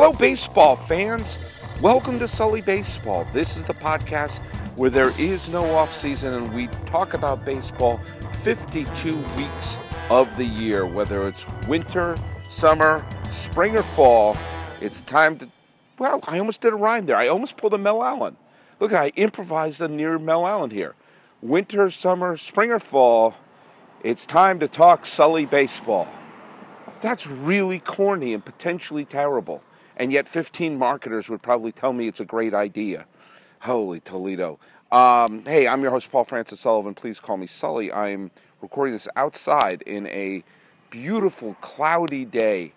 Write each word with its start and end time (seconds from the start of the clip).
Hello, 0.00 0.12
baseball 0.12 0.76
fans. 0.76 1.26
Welcome 1.82 2.20
to 2.20 2.28
Sully 2.28 2.60
Baseball. 2.60 3.26
This 3.34 3.56
is 3.56 3.64
the 3.64 3.74
podcast 3.74 4.38
where 4.76 4.90
there 4.90 5.10
is 5.18 5.48
no 5.48 5.64
offseason 5.64 6.36
and 6.36 6.54
we 6.54 6.68
talk 6.86 7.14
about 7.14 7.44
baseball 7.44 8.00
52 8.44 9.16
weeks 9.16 9.50
of 10.08 10.28
the 10.36 10.44
year, 10.44 10.86
whether 10.86 11.26
it's 11.26 11.44
winter, 11.66 12.16
summer, 12.48 13.04
spring, 13.42 13.76
or 13.76 13.82
fall. 13.82 14.36
It's 14.80 15.00
time 15.06 15.36
to. 15.40 15.48
Well, 15.98 16.20
I 16.28 16.38
almost 16.38 16.60
did 16.60 16.72
a 16.72 16.76
rhyme 16.76 17.06
there. 17.06 17.16
I 17.16 17.26
almost 17.26 17.56
pulled 17.56 17.74
a 17.74 17.78
Mel 17.78 18.04
Allen. 18.04 18.36
Look, 18.78 18.92
I 18.92 19.08
improvised 19.16 19.80
a 19.80 19.88
near 19.88 20.16
Mel 20.16 20.46
Allen 20.46 20.70
here. 20.70 20.94
Winter, 21.42 21.90
summer, 21.90 22.36
spring, 22.36 22.70
or 22.70 22.78
fall. 22.78 23.34
It's 24.04 24.26
time 24.26 24.60
to 24.60 24.68
talk 24.68 25.06
Sully 25.06 25.44
baseball. 25.44 26.06
That's 27.02 27.26
really 27.26 27.80
corny 27.80 28.32
and 28.32 28.44
potentially 28.44 29.04
terrible. 29.04 29.64
And 29.98 30.12
yet, 30.12 30.28
15 30.28 30.78
marketers 30.78 31.28
would 31.28 31.42
probably 31.42 31.72
tell 31.72 31.92
me 31.92 32.06
it's 32.06 32.20
a 32.20 32.24
great 32.24 32.54
idea. 32.54 33.04
Holy 33.60 33.98
Toledo. 33.98 34.60
Um, 34.92 35.44
hey, 35.44 35.66
I'm 35.66 35.82
your 35.82 35.90
host, 35.90 36.10
Paul 36.10 36.24
Francis 36.24 36.60
Sullivan. 36.60 36.94
Please 36.94 37.18
call 37.18 37.36
me 37.36 37.48
Sully. 37.48 37.92
I'm 37.92 38.30
recording 38.62 38.94
this 38.94 39.08
outside 39.16 39.82
in 39.82 40.06
a 40.06 40.44
beautiful, 40.90 41.54
cloudy 41.60 42.24
day 42.24 42.72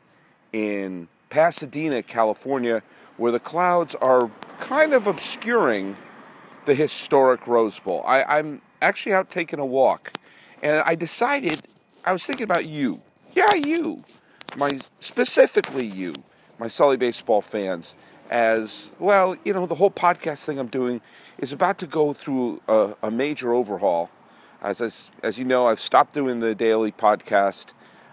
in 0.52 1.08
Pasadena, 1.30 2.02
California, 2.02 2.82
where 3.18 3.32
the 3.32 3.40
clouds 3.40 3.96
are 4.02 4.32
kind 4.60 4.94
of 4.94 5.06
obscuring 5.06 5.96
the 6.66 6.74
historic 6.74 7.46
Rose 7.46 7.78
Bowl. 7.80 8.04
I, 8.06 8.24
I'm 8.24 8.62
actually 8.82 9.14
out 9.14 9.30
taking 9.30 9.60
a 9.60 9.66
walk, 9.66 10.12
and 10.64 10.82
I 10.82 10.96
decided 10.96 11.62
I 12.04 12.14
was 12.14 12.24
thinking 12.24 12.44
about 12.46 12.66
you. 12.66 13.02
Yeah, 13.34 13.54
you. 13.54 14.04
My 14.58 14.80
specifically 15.00 15.86
you 15.86 16.14
my 16.62 16.68
Sully 16.68 16.96
baseball 16.96 17.42
fans 17.42 17.96
as 18.30 18.90
well. 19.00 19.36
You 19.44 19.52
know, 19.52 19.66
the 19.66 19.74
whole 19.74 19.90
podcast 19.90 20.38
thing 20.38 20.60
I'm 20.60 20.68
doing 20.68 21.02
is 21.40 21.52
about 21.52 21.80
to 21.80 21.88
go 21.88 22.14
through 22.14 22.62
a, 22.68 22.94
a 23.02 23.10
major 23.10 23.52
overhaul. 23.52 24.12
As, 24.62 24.80
as, 24.80 25.10
as 25.24 25.40
you 25.40 25.44
know, 25.44 25.66
I've 25.66 25.82
stopped 25.82 26.14
doing 26.14 26.40
the 26.40 26.54
daily 26.54 26.92
podcast. 26.92 27.66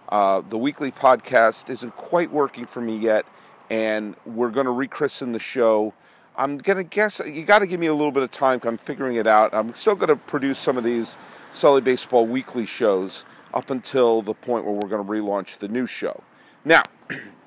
Uh, 0.09 0.41
the 0.49 0.57
weekly 0.57 0.91
podcast 0.91 1.69
isn't 1.69 1.95
quite 1.99 2.33
working 2.33 2.65
for 2.65 2.81
me 2.81 2.97
yet, 2.97 3.27
and 3.69 4.17
we're 4.25 4.51
going 4.51 4.65
to 4.65 4.73
rechristen 4.73 5.35
the 5.35 5.39
show. 5.39 5.93
I'm 6.35 6.57
going 6.57 6.79
to 6.79 6.85
guess 6.85 7.19
you 7.19 7.45
got 7.45 7.59
to 7.59 7.67
give 7.67 7.79
me 7.79 7.89
a 7.89 7.95
little 7.95 8.13
bit 8.13 8.23
of 8.23 8.33
time. 8.33 8.57
Because 8.57 8.69
I'm 8.69 8.79
figuring 8.79 9.17
it 9.17 9.27
out. 9.27 9.53
I'm 9.53 9.75
still 9.75 9.95
going 9.95 10.09
to 10.09 10.17
produce 10.17 10.59
some 10.59 10.79
of 10.79 10.85
these 10.85 11.09
Sully 11.53 11.83
Baseball 11.83 12.27
weekly 12.27 12.65
shows 12.65 13.25
up 13.53 13.69
until 13.69 14.23
the 14.23 14.33
point 14.33 14.65
where 14.65 14.73
we're 14.73 14.89
going 14.89 15.05
to 15.05 15.13
relaunch 15.13 15.59
the 15.59 15.69
new 15.69 15.87
show. 15.87 16.23
Now, 16.65 16.83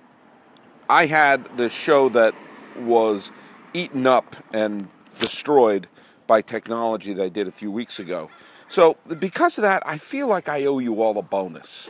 I 0.91 1.05
had 1.05 1.47
this 1.55 1.71
show 1.71 2.09
that 2.09 2.35
was 2.77 3.31
eaten 3.73 4.05
up 4.05 4.35
and 4.51 4.89
destroyed 5.19 5.87
by 6.27 6.41
technology 6.41 7.13
that 7.13 7.23
I 7.23 7.29
did 7.29 7.47
a 7.47 7.51
few 7.53 7.71
weeks 7.71 7.97
ago. 7.97 8.29
So, 8.69 8.97
because 9.17 9.57
of 9.57 9.61
that, 9.61 9.83
I 9.85 9.97
feel 9.97 10.27
like 10.27 10.49
I 10.49 10.65
owe 10.65 10.79
you 10.79 11.01
all 11.01 11.17
a 11.17 11.21
bonus. 11.21 11.87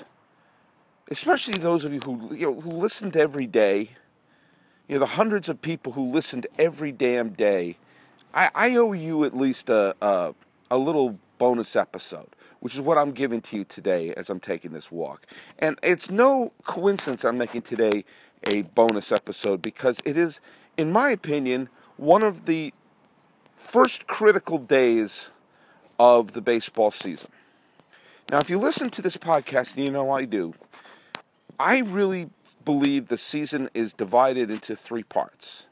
Especially 1.09 1.59
those 1.59 1.83
of 1.83 1.91
you 1.91 1.99
who 2.05 2.35
you 2.35 2.51
know 2.51 2.61
who 2.61 2.69
listened 2.69 3.17
every 3.17 3.47
day. 3.47 3.89
You 4.87 4.95
know, 4.95 4.99
the 4.99 5.13
hundreds 5.13 5.49
of 5.49 5.63
people 5.63 5.93
who 5.93 6.11
listened 6.11 6.45
every 6.59 6.91
damn 6.91 7.29
day. 7.29 7.77
I, 8.35 8.51
I 8.53 8.75
owe 8.75 8.93
you 8.93 9.25
at 9.25 9.35
least 9.35 9.69
a, 9.69 9.95
a 9.99 10.35
a 10.69 10.77
little 10.77 11.19
bonus 11.39 11.75
episode, 11.75 12.29
which 12.59 12.75
is 12.75 12.81
what 12.81 12.99
I'm 12.99 13.13
giving 13.13 13.41
to 13.41 13.57
you 13.57 13.63
today 13.63 14.13
as 14.15 14.29
I'm 14.29 14.39
taking 14.39 14.73
this 14.73 14.91
walk. 14.91 15.25
And 15.57 15.79
it's 15.81 16.11
no 16.11 16.51
coincidence 16.65 17.25
I'm 17.25 17.39
making 17.39 17.63
today 17.63 18.05
a 18.47 18.63
bonus 18.63 19.11
episode 19.11 19.61
because 19.61 19.97
it 20.05 20.17
is, 20.17 20.39
in 20.77 20.91
my 20.91 21.11
opinion, 21.11 21.69
one 21.97 22.23
of 22.23 22.45
the 22.45 22.73
first 23.57 24.07
critical 24.07 24.57
days 24.57 25.11
of 25.99 26.33
the 26.33 26.41
baseball 26.41 26.91
season. 26.91 27.29
Now, 28.31 28.39
if 28.39 28.49
you 28.49 28.57
listen 28.57 28.89
to 28.91 29.01
this 29.01 29.17
podcast, 29.17 29.75
and 29.75 29.87
you 29.87 29.93
know 29.93 30.11
I 30.11 30.25
do, 30.25 30.53
I 31.59 31.79
really 31.79 32.29
believe 32.65 33.07
the 33.07 33.17
season 33.17 33.69
is 33.73 33.93
divided 33.93 34.49
into 34.49 34.75
three 34.75 35.03
parts 35.03 35.63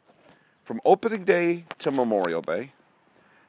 from 0.63 0.81
opening 0.85 1.23
day 1.23 1.65
to 1.79 1.89
Memorial 1.89 2.41
Day, 2.41 2.73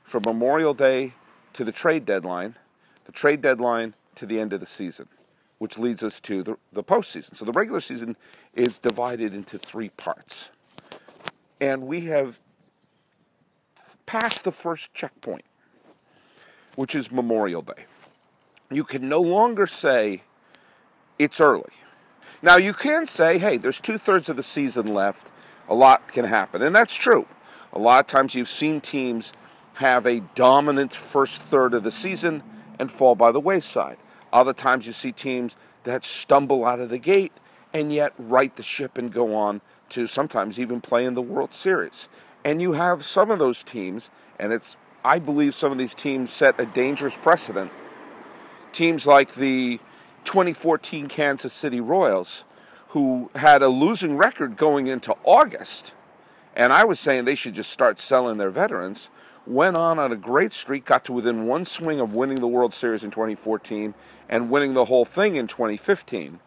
from 0.05 0.23
Memorial 0.25 0.73
Day 0.73 1.13
to 1.53 1.65
the 1.65 1.73
trade 1.73 2.07
deadline, 2.07 2.57
the 3.05 3.13
trade 3.13 3.43
deadline 3.43 3.95
to 4.15 4.25
the 4.25 4.41
end 4.41 4.53
of 4.53 4.61
the 4.61 4.67
season 4.67 5.09
which 5.61 5.77
leads 5.77 6.03
us 6.03 6.21
to 6.21 6.43
the, 6.43 6.57
the 6.73 6.83
postseason. 6.83 7.37
So 7.37 7.45
the 7.45 7.53
regular 7.53 7.83
season 7.83 8.17
is 8.55 8.79
divided 8.79 9.35
into 9.35 9.59
three 9.59 9.91
parts. 9.91 10.49
And 11.61 11.83
we 11.83 12.07
have 12.07 12.41
passed 14.07 14.43
the 14.43 14.53
first 14.53 14.93
checkpoint, 14.95 15.45
which 16.77 16.95
is 16.95 17.13
Memorial 17.13 17.61
Day. 17.61 17.85
You 18.71 18.85
can 18.85 19.07
no 19.07 19.21
longer 19.21 19.67
say 19.67 20.23
it's 21.19 21.41
early. 21.41 21.73
Now, 22.41 22.57
you 22.57 22.73
can 22.73 23.07
say, 23.07 23.37
hey, 23.37 23.59
there's 23.59 23.83
two 23.83 23.99
thirds 23.99 24.31
of 24.31 24.37
the 24.37 24.43
season 24.43 24.95
left, 24.95 25.27
a 25.69 25.75
lot 25.75 26.11
can 26.11 26.25
happen. 26.25 26.63
And 26.63 26.75
that's 26.75 26.95
true. 26.95 27.27
A 27.75 27.79
lot 27.79 28.01
of 28.01 28.07
times 28.07 28.35
you've 28.35 28.49
seen 28.49 28.81
teams 28.81 29.31
have 29.75 30.07
a 30.07 30.21
dominant 30.35 30.95
first 30.95 31.43
third 31.43 31.75
of 31.75 31.83
the 31.83 31.93
season 31.93 32.43
and 32.79 32.91
fall 32.91 33.15
by 33.15 33.31
the 33.31 33.41
wayside. 33.41 33.99
Other 34.33 34.53
times 34.53 34.87
you 34.87 34.93
see 34.93 35.13
teams 35.13 35.53
that 35.85 36.05
stumble 36.05 36.65
out 36.65 36.81
of 36.81 36.91
the 36.91 36.99
gate 36.99 37.33
and 37.73 37.93
yet 37.93 38.13
right 38.19 38.55
the 38.57 38.63
ship 38.63 38.99
and 38.99 39.13
go 39.13 39.35
on 39.35 39.61
to 39.91 40.07
sometimes 40.07 40.59
even 40.59 40.81
play 40.81 41.05
in 41.05 41.15
the 41.15 41.23
World 41.23 41.55
Series. 41.55 42.09
And 42.45 42.61
you 42.63 42.73
have 42.73 43.05
some 43.05 43.31
of 43.31 43.39
those 43.39 43.63
teams, 43.63 44.09
and 44.39 44.53
it's 44.53 44.77
I 45.05 45.19
believe 45.19 45.55
some 45.55 45.73
of 45.73 45.79
these 45.79 45.95
teams 45.95 46.31
set 46.31 46.61
a 46.61 46.67
dangerous 46.67 47.15
precedent. 47.23 47.71
Teams 48.73 49.07
like 49.07 49.35
the 49.35 49.81
2014 50.25 51.09
Kansas 51.09 51.53
City 51.53 51.81
Royals, 51.81 52.45
who 52.89 53.31
had 53.35 53.63
a 53.63 53.69
losing 53.69 54.17
record 54.17 54.57
going 54.57 54.87
into 54.87 55.15
August, 55.25 55.93
and 56.55 56.73
I 56.73 56.85
was 56.85 57.01
saying 57.01 57.25
they 57.25 57.35
should 57.35 57.55
just 57.55 57.71
start 57.71 58.01
selling 58.01 58.37
their 58.37 58.51
veterans 58.51 59.09
went 59.47 59.77
on 59.77 59.99
on 59.99 60.13
a 60.13 60.17
great 60.17 60.53
streak, 60.53 60.85
got 60.85 61.05
to 61.07 61.13
within 61.13 61.47
one 61.47 61.67
swing 61.67 62.01
of 62.01 62.15
winning 62.15 62.41
the 62.41 62.49
World 62.49 62.75
Series 62.75 63.03
in 63.03 63.11
2014 63.11 63.95
and 64.29 64.51
winning 64.51 64.75
the 64.75 64.85
whole 64.85 65.05
thing 65.05 65.37
in 65.37 65.49
2015, 65.49 66.39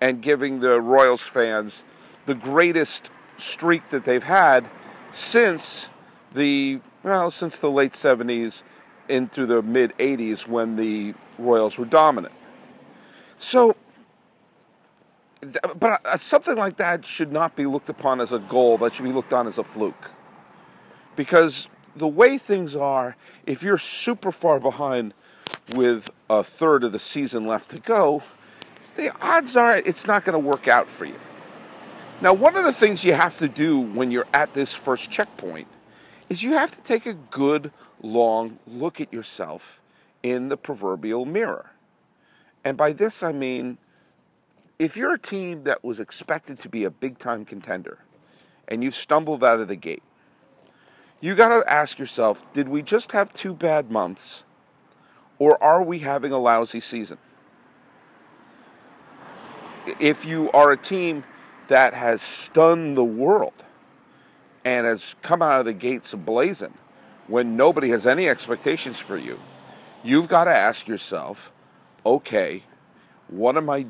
and 0.00 0.22
giving 0.22 0.60
the 0.60 0.80
Royals 0.80 1.22
fans 1.22 1.74
the 2.26 2.34
greatest 2.34 3.10
streak 3.38 3.90
that 3.90 4.04
they've 4.04 4.22
had 4.22 4.68
since 5.12 5.86
the 6.34 6.80
well 7.02 7.30
since 7.30 7.58
the 7.58 7.70
late 7.70 7.92
70s 7.92 8.62
into 9.08 9.44
the 9.44 9.60
mid 9.60 9.92
80s 9.98 10.46
when 10.46 10.76
the 10.76 11.14
Royals 11.38 11.76
were 11.76 11.84
dominant. 11.84 12.34
So 13.38 13.76
but 15.76 16.00
uh, 16.04 16.18
something 16.18 16.56
like 16.56 16.76
that 16.76 17.04
should 17.04 17.32
not 17.32 17.56
be 17.56 17.66
looked 17.66 17.88
upon 17.88 18.20
as 18.20 18.32
a 18.32 18.38
goal. 18.38 18.78
That 18.78 18.94
should 18.94 19.04
be 19.04 19.12
looked 19.12 19.32
on 19.32 19.48
as 19.48 19.58
a 19.58 19.64
fluke. 19.64 20.10
Because 21.16 21.66
the 21.96 22.08
way 22.08 22.38
things 22.38 22.74
are, 22.74 23.16
if 23.46 23.62
you're 23.62 23.78
super 23.78 24.32
far 24.32 24.58
behind 24.60 25.14
with 25.74 26.10
a 26.28 26.42
third 26.42 26.84
of 26.84 26.92
the 26.92 26.98
season 26.98 27.46
left 27.46 27.70
to 27.70 27.76
go, 27.76 28.22
the 28.96 29.14
odds 29.20 29.56
are 29.56 29.76
it's 29.76 30.06
not 30.06 30.24
going 30.24 30.34
to 30.34 30.38
work 30.38 30.68
out 30.68 30.88
for 30.88 31.04
you. 31.04 31.18
Now, 32.20 32.32
one 32.32 32.56
of 32.56 32.64
the 32.64 32.72
things 32.72 33.04
you 33.04 33.14
have 33.14 33.36
to 33.38 33.48
do 33.48 33.78
when 33.80 34.10
you're 34.10 34.28
at 34.32 34.54
this 34.54 34.72
first 34.72 35.10
checkpoint 35.10 35.68
is 36.28 36.42
you 36.42 36.52
have 36.52 36.70
to 36.70 36.80
take 36.82 37.04
a 37.04 37.14
good, 37.14 37.72
long 38.00 38.58
look 38.66 39.00
at 39.00 39.12
yourself 39.12 39.80
in 40.22 40.48
the 40.48 40.56
proverbial 40.56 41.24
mirror. 41.24 41.72
And 42.64 42.76
by 42.76 42.92
this, 42.92 43.22
I 43.22 43.32
mean 43.32 43.78
if 44.78 44.96
you're 44.96 45.14
a 45.14 45.18
team 45.18 45.64
that 45.64 45.84
was 45.84 46.00
expected 46.00 46.58
to 46.58 46.68
be 46.68 46.82
a 46.84 46.90
big 46.90 47.18
time 47.18 47.44
contender 47.44 47.98
and 48.66 48.82
you've 48.82 48.96
stumbled 48.96 49.44
out 49.44 49.60
of 49.60 49.68
the 49.68 49.76
gate, 49.76 50.02
you 51.22 51.36
got 51.36 51.48
to 51.48 51.72
ask 51.72 51.98
yourself 51.98 52.44
did 52.52 52.68
we 52.68 52.82
just 52.82 53.12
have 53.12 53.32
two 53.32 53.54
bad 53.54 53.90
months, 53.90 54.42
or 55.38 55.62
are 55.62 55.82
we 55.82 56.00
having 56.00 56.32
a 56.32 56.38
lousy 56.38 56.80
season? 56.80 57.16
If 59.98 60.24
you 60.26 60.50
are 60.50 60.72
a 60.72 60.76
team 60.76 61.24
that 61.68 61.94
has 61.94 62.20
stunned 62.20 62.96
the 62.96 63.04
world 63.04 63.54
and 64.64 64.84
has 64.86 65.14
come 65.22 65.40
out 65.40 65.60
of 65.60 65.66
the 65.66 65.72
gates 65.72 66.12
blazing 66.12 66.74
when 67.26 67.56
nobody 67.56 67.90
has 67.90 68.04
any 68.04 68.28
expectations 68.28 68.98
for 68.98 69.16
you, 69.16 69.40
you've 70.02 70.28
got 70.28 70.44
to 70.44 70.54
ask 70.54 70.86
yourself, 70.88 71.50
okay, 72.04 72.64
what 73.28 73.56
am 73.56 73.70
I 73.70 73.86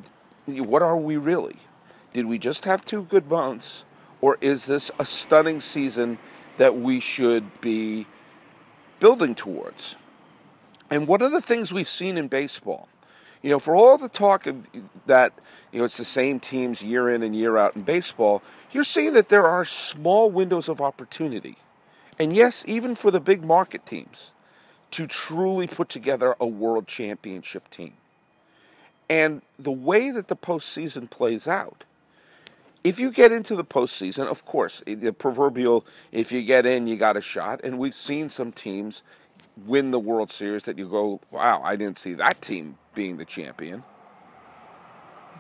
what 0.47 0.83
are 0.83 0.97
we 0.97 1.17
really? 1.17 1.57
Did 2.13 2.27
we 2.27 2.39
just 2.39 2.67
have 2.67 2.85
two 2.85 3.05
good 3.05 3.31
months 3.31 3.85
or 4.21 4.37
is 4.41 4.67
this 4.67 4.91
a 4.99 5.07
stunning 5.07 5.61
season 5.61 6.19
that 6.59 6.79
we 6.79 7.01
should 7.01 7.61
be 7.61 8.07
building 9.01 9.35
towards. 9.35 9.97
And 10.91 11.09
one 11.09 11.23
of 11.23 11.33
the 11.33 11.41
things 11.41 11.73
we've 11.73 11.89
seen 11.89 12.19
in 12.19 12.29
baseball 12.29 12.89
You 13.43 13.51
know, 13.51 13.59
for 13.59 13.75
all 13.75 13.99
the 13.99 14.09
talk 14.09 14.47
of 14.47 14.65
that, 15.07 15.33
you 15.73 15.81
know, 15.81 15.85
it's 15.85 15.97
the 15.97 16.05
same 16.05 16.39
teams 16.39 16.81
year 16.81 17.11
in 17.13 17.23
and 17.23 17.35
year 17.35 17.59
out 17.59 17.75
in 17.75 17.83
baseball, 17.83 18.43
you're 18.71 18.85
seeing 18.85 19.13
that 19.15 19.29
there 19.29 19.47
are 19.47 19.65
small 19.65 20.31
windows 20.31 20.69
of 20.69 20.81
opportunity. 20.81 21.57
And 22.19 22.33
yes, 22.33 22.63
even 22.67 22.95
for 22.95 23.11
the 23.11 23.21
big 23.21 23.45
market 23.45 23.85
teams 23.85 24.31
to 24.93 25.07
truly 25.07 25.67
put 25.67 25.89
together 25.89 26.37
a 26.39 26.47
world 26.47 26.87
championship 26.87 27.69
team. 27.71 27.95
And 29.11 29.43
the 29.59 29.73
way 29.73 30.11
that 30.11 30.29
the 30.29 30.37
postseason 30.37 31.11
plays 31.11 31.49
out, 31.49 31.85
if 32.85 32.99
you 32.99 33.11
get 33.11 33.31
into 33.31 33.55
the 33.55 33.65
postseason, 33.65 34.27
of 34.27 34.45
course, 34.45 34.83
eh, 34.87 34.95
the 34.95 35.13
proverbial, 35.13 35.87
if 36.11 36.33
you 36.33 36.43
get 36.43 36.67
in, 36.67 36.87
you 36.87 36.97
got 36.97 37.17
a 37.17 37.21
shot. 37.21 37.61
And 37.63 37.79
we've 37.79 37.95
seen 37.95 38.29
some 38.29 38.53
teams 38.53 39.03
win 39.57 39.91
the 39.91 39.99
World 39.99 40.33
Series 40.33 40.65
that 40.65 40.79
you 40.79 40.89
go, 40.89 41.21
wow, 41.31 41.63
I 41.63 41.77
didn't 41.77 41.99
see 41.99 42.15
that 42.15 42.43
team 42.43 42.79
being 42.95 43.17
the 43.17 43.25
champion. 43.25 43.85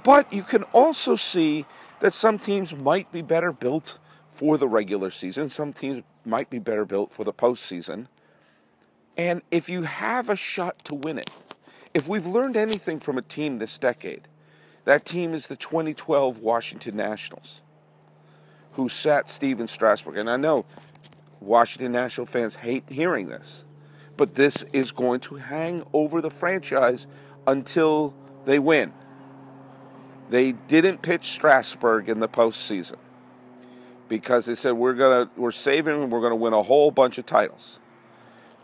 But 0.04 0.32
you 0.32 0.42
can 0.42 0.64
also 0.64 1.16
see 1.16 1.66
that 2.00 2.12
some 2.12 2.38
teams 2.38 2.72
might 2.72 3.10
be 3.12 3.22
better 3.22 3.52
built 3.52 3.98
for 4.34 4.58
the 4.58 4.66
regular 4.66 5.10
season, 5.10 5.50
some 5.50 5.72
teams 5.72 6.02
might 6.24 6.50
be 6.50 6.58
better 6.58 6.84
built 6.84 7.12
for 7.12 7.24
the 7.24 7.32
postseason. 7.32 8.06
And 9.16 9.42
if 9.50 9.68
you 9.68 9.82
have 9.82 10.28
a 10.28 10.36
shot 10.36 10.84
to 10.86 10.94
win 10.94 11.18
it, 11.18 11.30
if 11.92 12.08
we've 12.08 12.26
learned 12.26 12.56
anything 12.56 12.98
from 12.98 13.18
a 13.18 13.22
team 13.22 13.58
this 13.58 13.78
decade, 13.78 14.26
that 14.84 15.04
team 15.04 15.34
is 15.34 15.46
the 15.46 15.56
2012 15.56 16.38
Washington 16.38 16.96
Nationals, 16.96 17.60
who 18.72 18.88
sat 18.88 19.30
Stephen 19.30 19.68
Strasburg. 19.68 20.16
And 20.16 20.28
I 20.28 20.36
know 20.36 20.64
Washington 21.40 21.92
National 21.92 22.26
fans 22.26 22.56
hate 22.56 22.84
hearing 22.88 23.28
this, 23.28 23.64
but 24.16 24.34
this 24.34 24.64
is 24.72 24.90
going 24.90 25.20
to 25.20 25.36
hang 25.36 25.84
over 25.92 26.20
the 26.20 26.30
franchise 26.30 27.06
until 27.46 28.14
they 28.44 28.58
win. 28.58 28.92
They 30.30 30.52
didn't 30.52 31.02
pitch 31.02 31.32
Strasburg 31.32 32.08
in 32.08 32.20
the 32.20 32.28
postseason 32.28 32.96
because 34.08 34.46
they 34.46 34.54
said 34.54 34.72
we're 34.72 34.94
gonna 34.94 35.30
we're 35.36 35.52
saving 35.52 36.02
and 36.02 36.12
we're 36.12 36.22
gonna 36.22 36.36
win 36.36 36.52
a 36.52 36.62
whole 36.62 36.90
bunch 36.90 37.18
of 37.18 37.26
titles. 37.26 37.78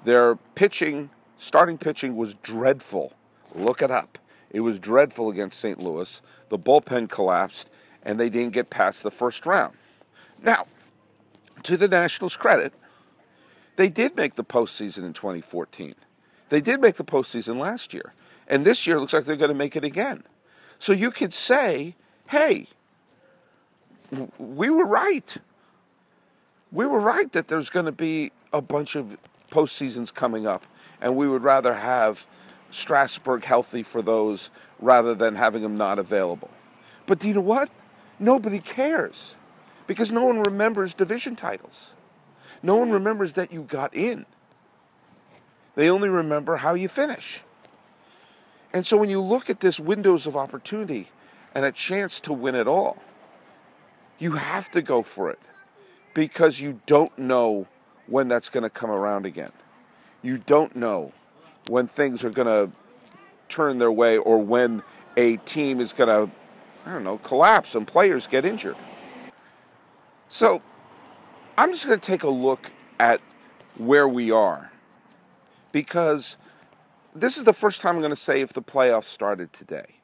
Their 0.05 0.37
pitching, 0.55 1.11
starting 1.39 1.79
pitching 1.79 2.17
was 2.17 2.35
dreadful. 2.43 3.13
Look 3.55 3.83
it 3.83 3.91
up. 3.91 4.19
It 4.51 4.61
was 4.61 4.79
dreadful 4.79 5.31
against 5.31 5.61
St. 5.61 5.79
Louis. 5.79 6.21
The 6.49 6.59
bullpen 6.59 7.11
collapsed, 7.11 7.67
and 8.03 8.19
they 8.19 8.31
didn't 8.31 8.53
get 8.53 8.71
past 8.71 9.03
the 9.03 9.11
first 9.11 9.45
round. 9.45 9.75
Now, 10.43 10.65
to 11.65 11.77
the 11.77 11.89
Nationals' 11.89 12.37
credit, 12.37 12.73
they 13.77 13.89
did 13.89 14.17
make 14.17 14.35
the 14.35 14.45
postseason 14.45 14.99
in 14.99 15.13
2014. 15.13 15.95
They 16.49 16.61
did 16.61 16.81
make 16.81 16.97
the 16.97 17.05
postseason 17.05 17.59
last 17.59 17.93
year. 17.93 18.15
And 18.47 18.65
this 18.65 18.87
year 18.87 18.99
looks 18.99 19.13
like 19.13 19.27
they're 19.27 19.37
going 19.37 19.51
to 19.51 19.55
make 19.55 19.77
it 19.77 19.85
again. 19.85 20.25
So 20.79 20.93
you 20.93 21.11
could 21.11 21.35
say, 21.35 21.95
hey, 22.29 22.69
we 24.39 24.71
were 24.71 24.87
right. 24.87 25.37
We 26.73 26.87
were 26.87 27.01
right 27.01 27.31
that 27.33 27.49
there's 27.49 27.69
going 27.69 27.87
to 27.87 27.93
be 27.93 28.33
a 28.53 28.61
bunch 28.61 28.97
of 28.97 29.19
postseasons 29.51 30.13
coming 30.13 30.47
up, 30.47 30.65
and 31.01 31.17
we 31.17 31.29
would 31.29 31.43
rather 31.43 31.75
have 31.75 32.27
Strasburg 32.71 33.45
healthy 33.45 33.83
for 33.83 34.03
those 34.03 34.51
rather 34.79 35.15
than 35.15 35.37
having 35.37 35.63
him 35.63 35.77
not 35.77 35.99
available. 35.99 36.51
But 37.07 37.19
do 37.19 37.29
you 37.29 37.35
know 37.35 37.41
what? 37.41 37.71
Nobody 38.19 38.59
cares 38.59 39.35
because 39.87 40.11
no 40.11 40.25
one 40.25 40.41
remembers 40.41 40.95
division 40.95 41.37
titles. 41.37 41.91
No 42.63 42.77
one 42.77 42.91
remembers 42.91 43.35
that 43.35 43.53
you 43.53 43.63
got 43.63 43.95
in. 43.95 44.27
They 45.75 45.89
only 45.89 46.09
remember 46.09 46.57
how 46.57 46.75
you 46.75 46.89
finish. 46.89 47.41
And 48.73 48.87
so 48.87 48.97
when 48.97 49.09
you 49.09 49.21
look 49.21 49.49
at 49.49 49.61
this 49.61 49.81
windows 49.81 50.27
of 50.27 50.37
opportunity 50.37 51.09
and 51.55 51.65
a 51.65 51.73
chance 51.73 52.21
to 52.21 52.33
win 52.33 52.55
it 52.55 52.67
all, 52.67 52.99
you 54.19 54.33
have 54.33 54.71
to 54.73 54.83
go 54.83 55.03
for 55.03 55.31
it 55.31 55.39
because 56.15 56.61
you 56.61 56.81
don't 56.87 57.17
know 57.17 57.67
when 58.07 58.29
that's 58.29 58.49
going 58.49 58.65
to 58.65 58.71
come 58.71 58.91
around 58.91 59.25
again. 59.25 59.53
You 60.21 60.39
don't 60.39 60.75
know 60.75 61.13
when 61.69 61.87
things 61.87 62.25
are 62.25 62.31
going 62.31 62.47
to 62.47 62.73
turn 63.49 63.79
their 63.79 63.93
way 63.93 64.17
or 64.17 64.39
when 64.39 64.83
a 65.17 65.37
team 65.39 65.81
is 65.81 65.93
going 65.93 66.09
to, 66.09 66.33
I 66.87 66.93
don't 66.93 67.05
know, 67.05 67.19
collapse 67.19 67.75
and 67.75 67.87
players 67.87 68.27
get 68.27 68.45
injured. 68.45 68.77
So 70.29 70.63
I'm 71.57 71.73
just 71.73 71.87
going 71.87 71.99
to 71.99 72.07
take 72.07 72.23
a 72.23 72.29
look 72.29 72.71
at 72.99 73.21
where 73.77 74.09
we 74.09 74.31
are 74.31 74.71
because 75.73 76.37
this 77.15 77.37
is 77.37 77.45
the 77.45 77.53
first 77.53 77.81
time 77.81 77.97
I'm 77.97 78.01
going 78.01 78.15
to 78.15 78.21
say 78.21 78.41
if 78.41 78.53
the 78.53 78.63
playoffs 78.63 79.07
started 79.07 79.53
today. 79.53 79.97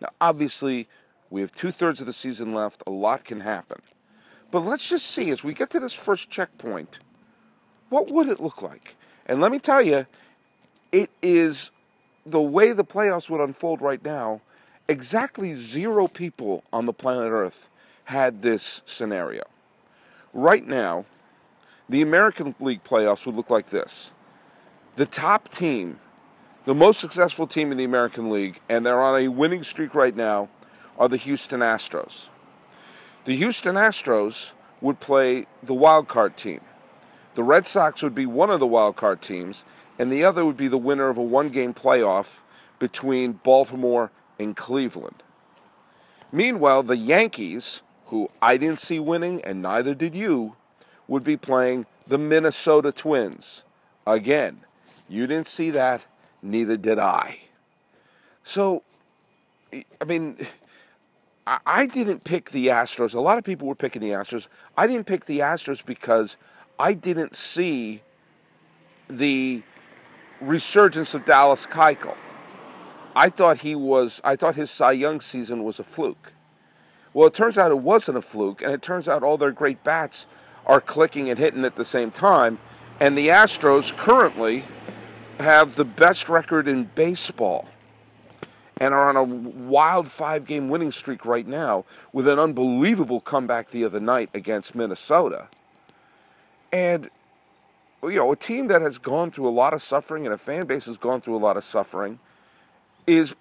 Now, 0.00 0.08
obviously, 0.20 0.88
we 1.30 1.40
have 1.40 1.54
two 1.54 1.72
thirds 1.72 2.00
of 2.00 2.06
the 2.06 2.12
season 2.12 2.50
left. 2.50 2.82
A 2.86 2.90
lot 2.90 3.24
can 3.24 3.40
happen. 3.40 3.80
But 4.50 4.60
let's 4.60 4.88
just 4.88 5.10
see 5.10 5.30
as 5.30 5.44
we 5.44 5.52
get 5.54 5.70
to 5.70 5.80
this 5.80 5.92
first 5.92 6.30
checkpoint, 6.30 6.98
what 7.88 8.10
would 8.10 8.28
it 8.28 8.40
look 8.40 8.62
like? 8.62 8.96
And 9.26 9.40
let 9.40 9.52
me 9.52 9.58
tell 9.58 9.82
you, 9.82 10.06
it 10.92 11.10
is 11.22 11.70
the 12.24 12.40
way 12.40 12.72
the 12.72 12.84
playoffs 12.84 13.30
would 13.30 13.40
unfold 13.40 13.80
right 13.80 14.04
now. 14.04 14.40
Exactly 14.88 15.54
zero 15.54 16.08
people 16.08 16.64
on 16.72 16.86
the 16.86 16.92
planet 16.92 17.30
Earth 17.30 17.68
had 18.04 18.42
this 18.42 18.80
scenario. 18.86 19.44
Right 20.32 20.66
now, 20.66 21.04
the 21.88 22.02
American 22.02 22.54
League 22.60 22.84
playoffs 22.84 23.26
would 23.26 23.34
look 23.34 23.50
like 23.50 23.70
this 23.70 24.10
the 24.96 25.06
top 25.06 25.48
team, 25.50 26.00
the 26.64 26.74
most 26.74 27.00
successful 27.00 27.46
team 27.46 27.70
in 27.70 27.78
the 27.78 27.84
American 27.84 28.30
League, 28.30 28.60
and 28.68 28.84
they're 28.84 29.00
on 29.00 29.20
a 29.20 29.28
winning 29.28 29.62
streak 29.62 29.94
right 29.94 30.16
now, 30.16 30.48
are 30.98 31.08
the 31.08 31.16
Houston 31.16 31.60
Astros. 31.60 32.28
The 33.24 33.36
Houston 33.36 33.76
Astros 33.76 34.48
would 34.80 35.00
play 35.00 35.46
the 35.62 35.74
wild 35.74 36.08
card 36.08 36.36
team. 36.36 36.60
The 37.36 37.44
Red 37.44 37.66
Sox 37.68 38.02
would 38.02 38.14
be 38.14 38.26
one 38.26 38.50
of 38.50 38.58
the 38.58 38.66
wild 38.66 38.96
card 38.96 39.22
teams, 39.22 39.62
and 39.98 40.12
the 40.12 40.24
other 40.24 40.44
would 40.44 40.56
be 40.56 40.68
the 40.68 40.78
winner 40.78 41.08
of 41.08 41.18
a 41.18 41.22
one 41.22 41.48
game 41.48 41.74
playoff 41.74 42.26
between 42.78 43.32
Baltimore 43.32 44.10
and 44.38 44.56
Cleveland. 44.56 45.22
Meanwhile, 46.30 46.84
the 46.84 46.96
Yankees, 46.96 47.80
who 48.06 48.28
I 48.40 48.56
didn't 48.56 48.80
see 48.80 48.98
winning 48.98 49.42
and 49.42 49.62
neither 49.62 49.94
did 49.94 50.14
you, 50.14 50.56
would 51.06 51.24
be 51.24 51.36
playing 51.36 51.86
the 52.06 52.18
Minnesota 52.18 52.92
Twins. 52.92 53.62
Again, 54.06 54.60
you 55.08 55.26
didn't 55.26 55.48
see 55.48 55.70
that, 55.70 56.02
neither 56.42 56.76
did 56.76 56.98
I. 56.98 57.40
So, 58.44 58.82
I 59.72 60.04
mean, 60.06 60.46
I 61.46 61.86
didn't 61.86 62.24
pick 62.24 62.50
the 62.50 62.66
Astros. 62.68 63.14
A 63.14 63.20
lot 63.20 63.38
of 63.38 63.44
people 63.44 63.66
were 63.66 63.74
picking 63.74 64.02
the 64.02 64.10
Astros. 64.10 64.46
I 64.76 64.86
didn't 64.86 65.06
pick 65.06 65.24
the 65.24 65.40
Astros 65.40 65.84
because 65.84 66.36
I 66.78 66.92
didn't 66.92 67.36
see 67.36 68.02
the 69.08 69.62
resurgence 70.40 71.14
of 71.14 71.24
Dallas 71.24 71.66
Keuchel. 71.66 72.16
I 73.14 73.30
thought 73.30 73.58
he 73.58 73.74
was. 73.74 74.20
I 74.22 74.36
thought 74.36 74.54
his 74.54 74.70
Cy 74.70 74.92
Young 74.92 75.20
season 75.20 75.64
was 75.64 75.78
a 75.78 75.84
fluke. 75.84 76.32
Well, 77.12 77.26
it 77.26 77.34
turns 77.34 77.58
out 77.58 77.70
it 77.70 77.80
wasn't 77.80 78.18
a 78.18 78.22
fluke, 78.22 78.62
and 78.62 78.72
it 78.72 78.82
turns 78.82 79.08
out 79.08 79.22
all 79.22 79.38
their 79.38 79.50
great 79.50 79.82
bats 79.82 80.26
are 80.66 80.80
clicking 80.80 81.28
and 81.28 81.38
hitting 81.38 81.64
at 81.64 81.76
the 81.76 81.84
same 81.84 82.10
time. 82.10 82.58
And 83.00 83.16
the 83.16 83.28
Astros 83.28 83.96
currently 83.96 84.64
have 85.40 85.76
the 85.76 85.84
best 85.84 86.28
record 86.28 86.68
in 86.68 86.84
baseball 86.94 87.68
and 88.80 88.94
are 88.94 89.08
on 89.08 89.16
a 89.16 89.22
wild 89.22 90.10
five 90.10 90.46
game 90.46 90.68
winning 90.68 90.92
streak 90.92 91.24
right 91.24 91.46
now 91.46 91.84
with 92.12 92.28
an 92.28 92.38
unbelievable 92.38 93.20
comeback 93.20 93.70
the 93.70 93.84
other 93.84 94.00
night 94.00 94.30
against 94.34 94.74
Minnesota. 94.74 95.48
And, 96.72 97.10
you 98.02 98.16
know, 98.16 98.32
a 98.32 98.36
team 98.36 98.68
that 98.68 98.80
has 98.82 98.98
gone 98.98 99.30
through 99.30 99.48
a 99.48 99.50
lot 99.50 99.74
of 99.74 99.82
suffering 99.82 100.24
and 100.24 100.34
a 100.34 100.38
fan 100.38 100.66
base 100.66 100.84
has 100.84 100.96
gone 100.96 101.20
through 101.20 101.36
a 101.36 101.38
lot 101.38 101.56
of 101.56 101.64
suffering 101.64 102.18
is 103.06 103.34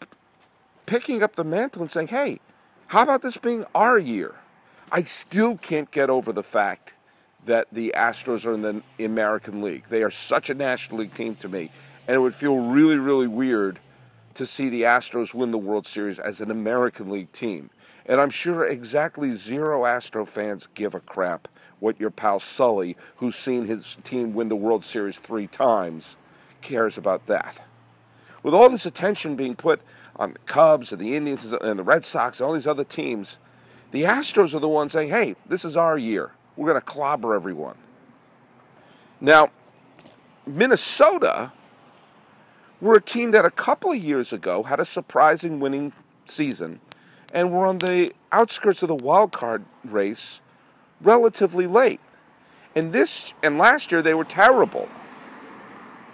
picking 0.86 1.22
up 1.22 1.36
the 1.36 1.44
mantle 1.44 1.82
and 1.82 1.92
saying, 1.92 2.08
hey, 2.08 2.40
how 2.88 3.04
about 3.04 3.22
this 3.22 3.38
being 3.38 3.66
our 3.76 4.00
year? 4.00 4.36
I 4.92 5.04
still 5.04 5.58
can't 5.58 5.92
get 5.92 6.10
over 6.10 6.32
the 6.32 6.44
fact 6.44 6.92
that 7.46 7.68
the 7.72 7.94
Astros 7.96 8.46
are 8.46 8.54
in 8.54 8.62
the 8.98 9.06
American 9.06 9.62
League. 9.62 9.84
They 9.90 10.02
are 10.02 10.12
such 10.12 10.50
a 10.50 10.54
National 10.54 11.00
League 11.00 11.14
team 11.14 11.36
to 11.36 11.50
me 11.50 11.72
and 12.08 12.16
it 12.16 12.20
would 12.20 12.36
feel 12.36 12.58
really, 12.58 12.96
really 12.96 13.28
weird 13.28 13.80
to 14.36 14.46
see 14.46 14.70
the 14.70 14.84
Astros 14.84 15.34
win 15.34 15.52
the 15.52 15.58
World 15.58 15.88
Series 15.88 16.20
as 16.20 16.40
an 16.40 16.50
American 16.50 17.12
League 17.12 17.34
team. 17.34 17.70
And 18.06 18.22
I'm 18.22 18.30
sure 18.30 18.66
exactly 18.66 19.36
zero 19.36 19.86
Astro 19.86 20.26
fans 20.26 20.68
give 20.74 20.96
a 20.96 21.02
crap 21.02 21.48
what 21.80 22.00
your 22.00 22.10
pal 22.10 22.40
Sully, 22.40 22.98
who's 23.18 23.36
seen 23.36 23.68
his 23.68 23.98
team 24.04 24.34
win 24.34 24.50
the 24.50 24.56
World 24.56 24.84
Series 24.84 25.18
three 25.18 25.48
times, 25.48 26.16
cares 26.62 26.98
about 26.98 27.28
that. 27.28 27.58
With 28.44 28.54
all 28.54 28.70
this 28.70 28.86
attention 28.86 29.36
being 29.36 29.56
put 29.56 29.82
on 30.16 30.34
the 30.34 30.40
Cubs 30.40 30.92
and 30.92 31.02
the 31.02 31.16
Indians 31.16 31.44
and 31.44 31.80
the 31.80 31.84
Red 31.84 32.06
Sox 32.06 32.40
and 32.40 32.48
all 32.48 32.54
these 32.54 32.68
other 32.68 32.84
teams, 32.84 33.38
the 33.92 34.04
Astros 34.04 34.54
are 34.54 34.60
the 34.60 34.68
ones 34.68 34.92
saying, 34.92 35.10
hey, 35.10 35.36
this 35.48 35.64
is 35.64 35.78
our 35.78 35.98
year. 35.98 36.32
We're 36.56 36.70
going 36.70 36.82
to 36.82 36.86
clobber 36.86 37.36
everyone. 37.36 37.78
Now, 39.22 39.52
Minnesota 40.46 41.52
were 42.80 42.96
a 42.96 43.02
team 43.02 43.32
that 43.32 43.46
a 43.46 43.52
couple 43.52 43.92
of 43.92 43.98
years 43.98 44.32
ago 44.32 44.64
had 44.64 44.80
a 44.80 44.86
surprising 44.86 45.60
winning 45.60 45.94
season 46.28 46.80
and 47.34 47.52
were 47.52 47.66
on 47.66 47.80
the 47.80 48.12
outskirts 48.32 48.82
of 48.82 48.88
the 48.88 48.96
wild 48.96 49.32
card 49.32 49.66
race 49.84 50.40
relatively 51.02 51.68
late. 51.68 52.00
And 52.76 52.94
this 52.94 53.34
and 53.42 53.58
last 53.58 53.92
year 53.92 54.02
they 54.02 54.14
were 54.14 54.26
terrible. 54.26 54.90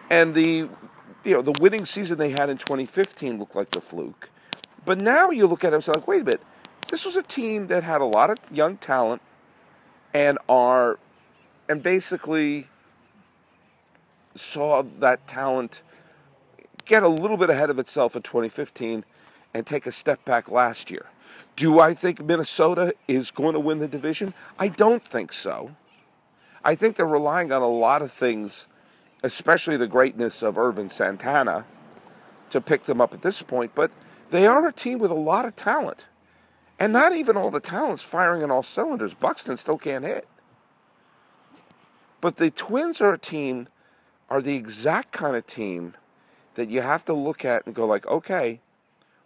And 0.09 0.33
the 0.35 0.69
you 1.23 1.33
know, 1.33 1.41
the 1.41 1.53
winning 1.59 1.85
season 1.85 2.17
they 2.17 2.31
had 2.31 2.49
in 2.49 2.57
2015 2.57 3.39
looked 3.39 3.55
like 3.55 3.69
the 3.71 3.81
fluke. 3.81 4.29
But 4.85 5.01
now 5.01 5.29
you 5.29 5.47
look 5.47 5.63
at 5.63 5.71
it 5.71 5.77
and 5.77 5.83
say 5.83 5.93
like, 5.93 6.07
wait 6.07 6.21
a 6.21 6.25
minute, 6.25 6.41
this 6.89 7.05
was 7.05 7.15
a 7.15 7.21
team 7.21 7.67
that 7.67 7.83
had 7.83 8.01
a 8.01 8.05
lot 8.05 8.29
of 8.29 8.37
young 8.51 8.77
talent 8.77 9.21
and 10.13 10.37
are 10.49 10.99
and 11.69 11.81
basically 11.81 12.67
saw 14.35 14.83
that 14.99 15.25
talent 15.27 15.81
get 16.85 17.03
a 17.03 17.07
little 17.07 17.37
bit 17.37 17.49
ahead 17.49 17.69
of 17.69 17.79
itself 17.79 18.15
in 18.15 18.21
2015 18.21 19.05
and 19.53 19.65
take 19.65 19.87
a 19.87 19.91
step 19.91 20.23
back 20.25 20.49
last 20.49 20.91
year. 20.91 21.05
Do 21.55 21.79
I 21.79 21.93
think 21.93 22.23
Minnesota 22.23 22.93
is 23.07 23.31
going 23.31 23.53
to 23.53 23.59
win 23.59 23.79
the 23.79 23.87
division? 23.87 24.33
I 24.57 24.69
don't 24.69 25.05
think 25.05 25.31
so. 25.31 25.75
I 26.63 26.75
think 26.75 26.95
they're 26.95 27.05
relying 27.05 27.51
on 27.51 27.61
a 27.61 27.67
lot 27.67 28.01
of 28.01 28.11
things, 28.11 28.65
especially 29.21 29.77
the 29.77 29.87
greatness 29.87 30.41
of 30.41 30.57
Ervin 30.57 30.89
Santana, 30.89 31.65
to 32.49 32.61
pick 32.61 32.85
them 32.85 33.01
up 33.01 33.13
at 33.13 33.21
this 33.21 33.41
point, 33.41 33.73
but 33.75 33.91
they 34.31 34.47
are 34.47 34.67
a 34.67 34.73
team 34.73 34.99
with 34.99 35.11
a 35.11 35.15
lot 35.15 35.45
of 35.45 35.55
talent. 35.55 36.05
And 36.79 36.91
not 36.91 37.15
even 37.15 37.37
all 37.37 37.51
the 37.51 37.59
talent's 37.59 38.01
firing 38.01 38.43
on 38.43 38.51
all 38.51 38.63
cylinders. 38.63 39.13
Buxton 39.13 39.57
still 39.57 39.77
can't 39.77 40.03
hit. 40.03 40.27
But 42.19 42.37
the 42.37 42.49
Twins 42.49 42.99
are 42.99 43.13
a 43.13 43.19
team, 43.19 43.67
are 44.29 44.41
the 44.41 44.55
exact 44.55 45.11
kind 45.11 45.35
of 45.35 45.45
team 45.45 45.95
that 46.55 46.69
you 46.69 46.81
have 46.81 47.05
to 47.05 47.13
look 47.13 47.45
at 47.45 47.65
and 47.65 47.75
go 47.75 47.85
like, 47.85 48.07
okay, 48.07 48.59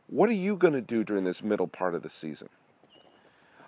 what 0.07 0.29
are 0.29 0.33
you 0.33 0.55
going 0.55 0.73
to 0.73 0.81
do 0.81 1.03
during 1.03 1.23
this 1.23 1.43
middle 1.43 1.67
part 1.67 1.93
of 1.95 2.03
the 2.03 2.09
season? 2.09 2.49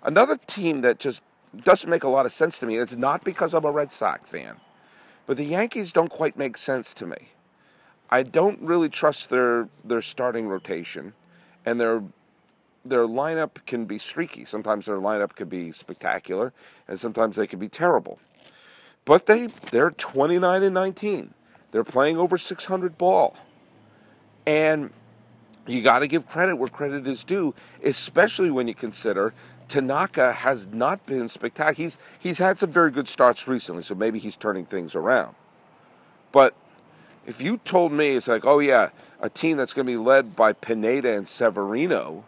Another 0.02 0.36
team 0.36 0.80
that 0.80 0.98
just 0.98 1.20
doesn't 1.64 1.88
make 1.88 2.04
a 2.04 2.08
lot 2.08 2.26
of 2.26 2.32
sense 2.32 2.58
to 2.58 2.66
me, 2.66 2.76
it's 2.76 2.96
not 2.96 3.24
because 3.24 3.54
I'm 3.54 3.64
a 3.64 3.70
Red 3.70 3.92
Sox 3.92 4.28
fan, 4.28 4.56
but 5.26 5.36
the 5.36 5.44
Yankees 5.44 5.92
don't 5.92 6.10
quite 6.10 6.38
make 6.38 6.56
sense 6.56 6.94
to 6.94 7.06
me. 7.06 7.30
I 8.10 8.22
don't 8.22 8.60
really 8.60 8.88
trust 8.88 9.28
their 9.28 9.68
their 9.84 10.02
starting 10.02 10.48
rotation, 10.48 11.12
and 11.64 11.80
their 11.80 12.02
their 12.84 13.06
lineup 13.06 13.64
can 13.66 13.84
be 13.84 13.98
streaky. 13.98 14.44
Sometimes 14.44 14.86
their 14.86 14.96
lineup 14.96 15.34
can 15.36 15.48
be 15.48 15.70
spectacular, 15.72 16.52
and 16.88 16.98
sometimes 16.98 17.36
they 17.36 17.46
can 17.46 17.58
be 17.58 17.68
terrible. 17.68 18.18
But 19.04 19.26
they 19.26 19.46
they're 19.46 19.90
29 19.90 20.62
and 20.62 20.74
19. 20.74 21.34
They're 21.72 21.84
playing 21.84 22.16
over 22.16 22.36
600 22.36 22.98
ball, 22.98 23.36
and 24.44 24.90
you 25.72 25.82
got 25.82 26.00
to 26.00 26.06
give 26.06 26.28
credit 26.28 26.56
where 26.56 26.68
credit 26.68 27.06
is 27.06 27.24
due, 27.24 27.54
especially 27.84 28.50
when 28.50 28.68
you 28.68 28.74
consider 28.74 29.34
Tanaka 29.70 30.32
has 30.32 30.66
not 30.72 31.06
been 31.06 31.28
spectacular. 31.28 31.90
He's 31.90 31.96
he's 32.18 32.38
had 32.38 32.58
some 32.58 32.72
very 32.72 32.90
good 32.90 33.08
starts 33.08 33.46
recently, 33.46 33.84
so 33.84 33.94
maybe 33.94 34.18
he's 34.18 34.36
turning 34.36 34.66
things 34.66 34.94
around. 34.94 35.34
But 36.32 36.54
if 37.26 37.40
you 37.40 37.58
told 37.58 37.92
me 37.92 38.16
it's 38.16 38.26
like, 38.26 38.44
oh 38.44 38.58
yeah, 38.58 38.90
a 39.20 39.30
team 39.30 39.56
that's 39.56 39.72
going 39.72 39.86
to 39.86 39.92
be 39.92 39.96
led 39.96 40.34
by 40.34 40.52
Pineda 40.52 41.16
and 41.16 41.28
Severino 41.28 42.24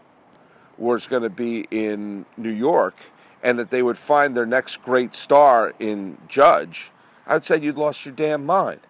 was 0.78 1.06
going 1.06 1.22
to 1.22 1.30
be 1.30 1.66
in 1.70 2.24
New 2.36 2.50
York, 2.50 2.94
and 3.42 3.58
that 3.58 3.70
they 3.70 3.82
would 3.82 3.98
find 3.98 4.36
their 4.36 4.46
next 4.46 4.80
great 4.82 5.14
star 5.14 5.74
in 5.78 6.18
Judge, 6.28 6.90
I'd 7.26 7.44
say 7.44 7.60
you'd 7.60 7.76
lost 7.76 8.04
your 8.04 8.14
damn 8.14 8.46
mind. 8.46 8.80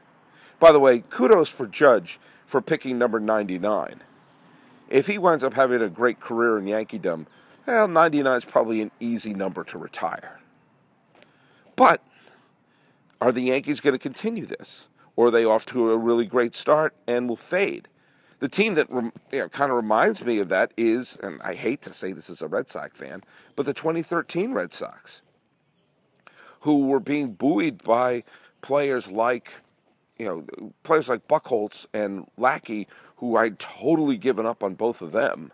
By 0.60 0.72
the 0.72 0.78
way, 0.78 1.00
kudos 1.00 1.48
for 1.48 1.66
Judge 1.66 2.20
for 2.46 2.60
picking 2.60 2.98
number 2.98 3.18
99 3.18 4.02
if 4.92 5.06
he 5.06 5.16
winds 5.16 5.42
up 5.42 5.54
having 5.54 5.80
a 5.80 5.88
great 5.88 6.20
career 6.20 6.58
in 6.58 6.66
Yankeedom, 6.66 7.26
well, 7.66 7.88
99 7.88 8.36
is 8.36 8.44
probably 8.44 8.82
an 8.82 8.90
easy 9.00 9.32
number 9.32 9.64
to 9.64 9.78
retire. 9.78 10.38
But 11.76 12.02
are 13.20 13.32
the 13.32 13.40
Yankees 13.40 13.80
going 13.80 13.94
to 13.94 13.98
continue 13.98 14.44
this? 14.44 14.84
Or 15.16 15.28
are 15.28 15.30
they 15.30 15.44
off 15.44 15.64
to 15.66 15.90
a 15.90 15.96
really 15.96 16.26
great 16.26 16.54
start 16.54 16.94
and 17.06 17.26
will 17.26 17.36
fade? 17.36 17.88
The 18.40 18.48
team 18.48 18.74
that 18.74 18.90
you 18.90 19.12
know, 19.32 19.48
kind 19.48 19.70
of 19.70 19.76
reminds 19.76 20.20
me 20.20 20.38
of 20.38 20.48
that 20.48 20.72
is, 20.76 21.16
and 21.22 21.40
I 21.42 21.54
hate 21.54 21.80
to 21.82 21.94
say 21.94 22.12
this 22.12 22.28
as 22.28 22.42
a 22.42 22.48
Red 22.48 22.68
Sox 22.68 22.98
fan, 22.98 23.22
but 23.56 23.64
the 23.64 23.72
2013 23.72 24.52
Red 24.52 24.74
Sox, 24.74 25.22
who 26.60 26.86
were 26.86 27.00
being 27.00 27.32
buoyed 27.32 27.82
by 27.82 28.24
players 28.60 29.06
like, 29.06 29.52
you 30.18 30.26
know, 30.26 30.72
players 30.82 31.08
like 31.08 31.28
Buchholz 31.28 31.86
and 31.94 32.26
Lackey, 32.36 32.88
who 33.22 33.36
I'd 33.36 33.60
totally 33.60 34.16
given 34.16 34.46
up 34.46 34.64
on 34.64 34.74
both 34.74 35.00
of 35.00 35.12
them. 35.12 35.52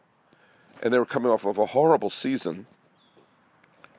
And 0.82 0.90
they 0.90 0.98
were 0.98 1.04
coming 1.04 1.30
off 1.30 1.44
of 1.44 1.58
a 1.58 1.66
horrible 1.66 2.08
season. 2.08 2.66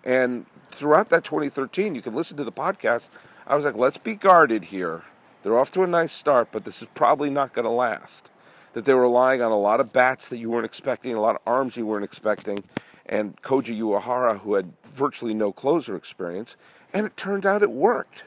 And 0.03 0.47
throughout 0.69 1.09
that 1.09 1.23
2013, 1.23 1.93
you 1.93 2.01
can 2.01 2.15
listen 2.15 2.35
to 2.37 2.43
the 2.43 2.51
podcast. 2.51 3.05
I 3.45 3.55
was 3.55 3.63
like, 3.63 3.75
let's 3.75 3.99
be 3.99 4.15
guarded 4.15 4.65
here. 4.65 5.03
They're 5.43 5.59
off 5.59 5.71
to 5.73 5.83
a 5.83 5.87
nice 5.87 6.11
start, 6.11 6.47
but 6.51 6.65
this 6.65 6.81
is 6.81 6.87
probably 6.95 7.29
not 7.29 7.53
going 7.53 7.65
to 7.65 7.69
last. 7.69 8.29
That 8.73 8.85
they 8.85 8.93
were 8.95 9.03
relying 9.03 9.43
on 9.43 9.51
a 9.51 9.59
lot 9.59 9.79
of 9.79 9.93
bats 9.93 10.29
that 10.29 10.37
you 10.37 10.49
weren't 10.49 10.65
expecting, 10.65 11.13
a 11.13 11.21
lot 11.21 11.35
of 11.35 11.41
arms 11.45 11.77
you 11.77 11.85
weren't 11.85 12.03
expecting, 12.03 12.57
and 13.05 13.39
Koji 13.43 13.79
Uehara, 13.79 14.39
who 14.39 14.55
had 14.55 14.73
virtually 14.95 15.35
no 15.35 15.51
closer 15.51 15.95
experience. 15.95 16.55
And 16.91 17.05
it 17.05 17.15
turned 17.15 17.45
out 17.45 17.61
it 17.61 17.69
worked. 17.69 18.23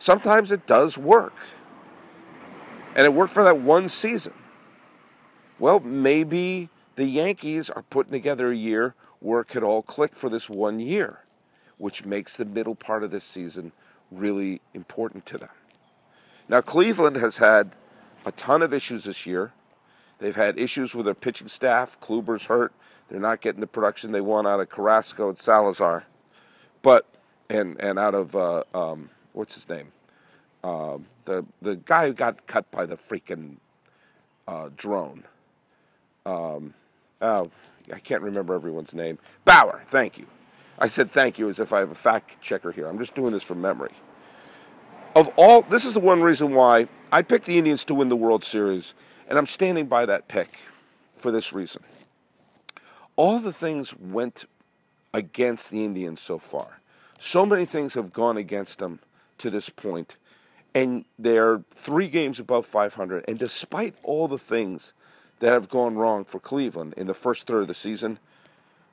Sometimes 0.00 0.50
it 0.50 0.66
does 0.66 0.98
work. 0.98 1.34
And 2.94 3.04
it 3.04 3.12
worked 3.12 3.32
for 3.32 3.44
that 3.44 3.58
one 3.58 3.88
season. 3.88 4.32
Well, 5.58 5.80
maybe 5.80 6.68
the 6.96 7.06
Yankees 7.06 7.70
are 7.70 7.82
putting 7.82 8.12
together 8.12 8.52
a 8.52 8.56
year 8.56 8.94
where 9.20 9.40
it 9.40 9.46
could 9.46 9.62
all 9.62 9.82
click 9.82 10.14
for 10.14 10.28
this 10.28 10.48
one 10.48 10.78
year, 10.78 11.20
which 11.78 12.04
makes 12.04 12.36
the 12.36 12.44
middle 12.44 12.74
part 12.74 13.02
of 13.02 13.10
this 13.10 13.24
season 13.24 13.72
really 14.10 14.60
important 14.74 15.26
to 15.26 15.38
them. 15.38 15.48
Now, 16.48 16.60
Cleveland 16.60 17.16
has 17.16 17.38
had 17.38 17.72
a 18.26 18.32
ton 18.32 18.62
of 18.62 18.72
issues 18.72 19.04
this 19.04 19.26
year. 19.26 19.52
They've 20.18 20.36
had 20.36 20.58
issues 20.58 20.94
with 20.94 21.06
their 21.06 21.14
pitching 21.14 21.48
staff. 21.48 21.98
Kluber's 22.00 22.44
hurt. 22.44 22.72
They're 23.08 23.20
not 23.20 23.40
getting 23.40 23.60
the 23.60 23.66
production 23.66 24.12
they 24.12 24.20
want 24.20 24.46
out 24.46 24.60
of 24.60 24.68
Carrasco 24.68 25.28
and 25.28 25.38
Salazar, 25.38 26.04
but 26.82 27.06
and 27.50 27.78
and 27.80 27.98
out 27.98 28.14
of 28.14 28.34
uh, 28.34 28.64
um, 28.72 29.10
what's 29.32 29.54
his 29.54 29.68
name, 29.68 29.92
um, 30.64 31.04
the 31.26 31.44
the 31.60 31.76
guy 31.76 32.06
who 32.06 32.14
got 32.14 32.46
cut 32.46 32.68
by 32.70 32.86
the 32.86 32.96
freaking 32.96 33.56
uh, 34.48 34.70
drone. 34.76 35.24
Um, 36.24 36.72
oh, 37.20 37.50
I 37.92 37.98
can't 37.98 38.22
remember 38.22 38.54
everyone's 38.54 38.94
name. 38.94 39.18
Bauer, 39.44 39.84
thank 39.90 40.18
you. 40.18 40.26
I 40.78 40.88
said 40.88 41.12
thank 41.12 41.38
you 41.38 41.50
as 41.50 41.58
if 41.58 41.72
I 41.72 41.80
have 41.80 41.90
a 41.90 41.94
fact 41.94 42.40
checker 42.40 42.72
here. 42.72 42.88
I'm 42.88 42.98
just 42.98 43.14
doing 43.14 43.32
this 43.32 43.42
from 43.42 43.60
memory. 43.60 43.92
Of 45.14 45.28
all, 45.36 45.62
this 45.62 45.84
is 45.84 45.92
the 45.92 46.00
one 46.00 46.22
reason 46.22 46.54
why 46.54 46.88
I 47.12 47.22
picked 47.22 47.44
the 47.44 47.58
Indians 47.58 47.84
to 47.84 47.94
win 47.94 48.08
the 48.08 48.16
World 48.16 48.42
Series, 48.42 48.94
and 49.28 49.38
I'm 49.38 49.46
standing 49.46 49.86
by 49.86 50.06
that 50.06 50.28
pick 50.28 50.48
for 51.18 51.30
this 51.30 51.52
reason. 51.52 51.82
All 53.16 53.38
the 53.38 53.52
things 53.52 53.94
went 53.94 54.46
against 55.12 55.70
the 55.70 55.84
Indians 55.84 56.20
so 56.20 56.38
far. 56.38 56.80
So 57.20 57.46
many 57.46 57.64
things 57.66 57.92
have 57.92 58.12
gone 58.12 58.36
against 58.36 58.78
them 58.78 58.98
to 59.38 59.50
this 59.50 59.68
point 59.68 60.16
and 60.74 61.04
they're 61.18 61.62
three 61.74 62.08
games 62.08 62.40
above 62.40 62.66
500. 62.66 63.24
And 63.28 63.38
despite 63.38 63.94
all 64.02 64.26
the 64.26 64.38
things 64.38 64.92
that 65.38 65.52
have 65.52 65.68
gone 65.68 65.94
wrong 65.94 66.24
for 66.24 66.40
Cleveland 66.40 66.94
in 66.96 67.06
the 67.06 67.14
first 67.14 67.46
third 67.46 67.62
of 67.62 67.68
the 67.68 67.74
season, 67.74 68.18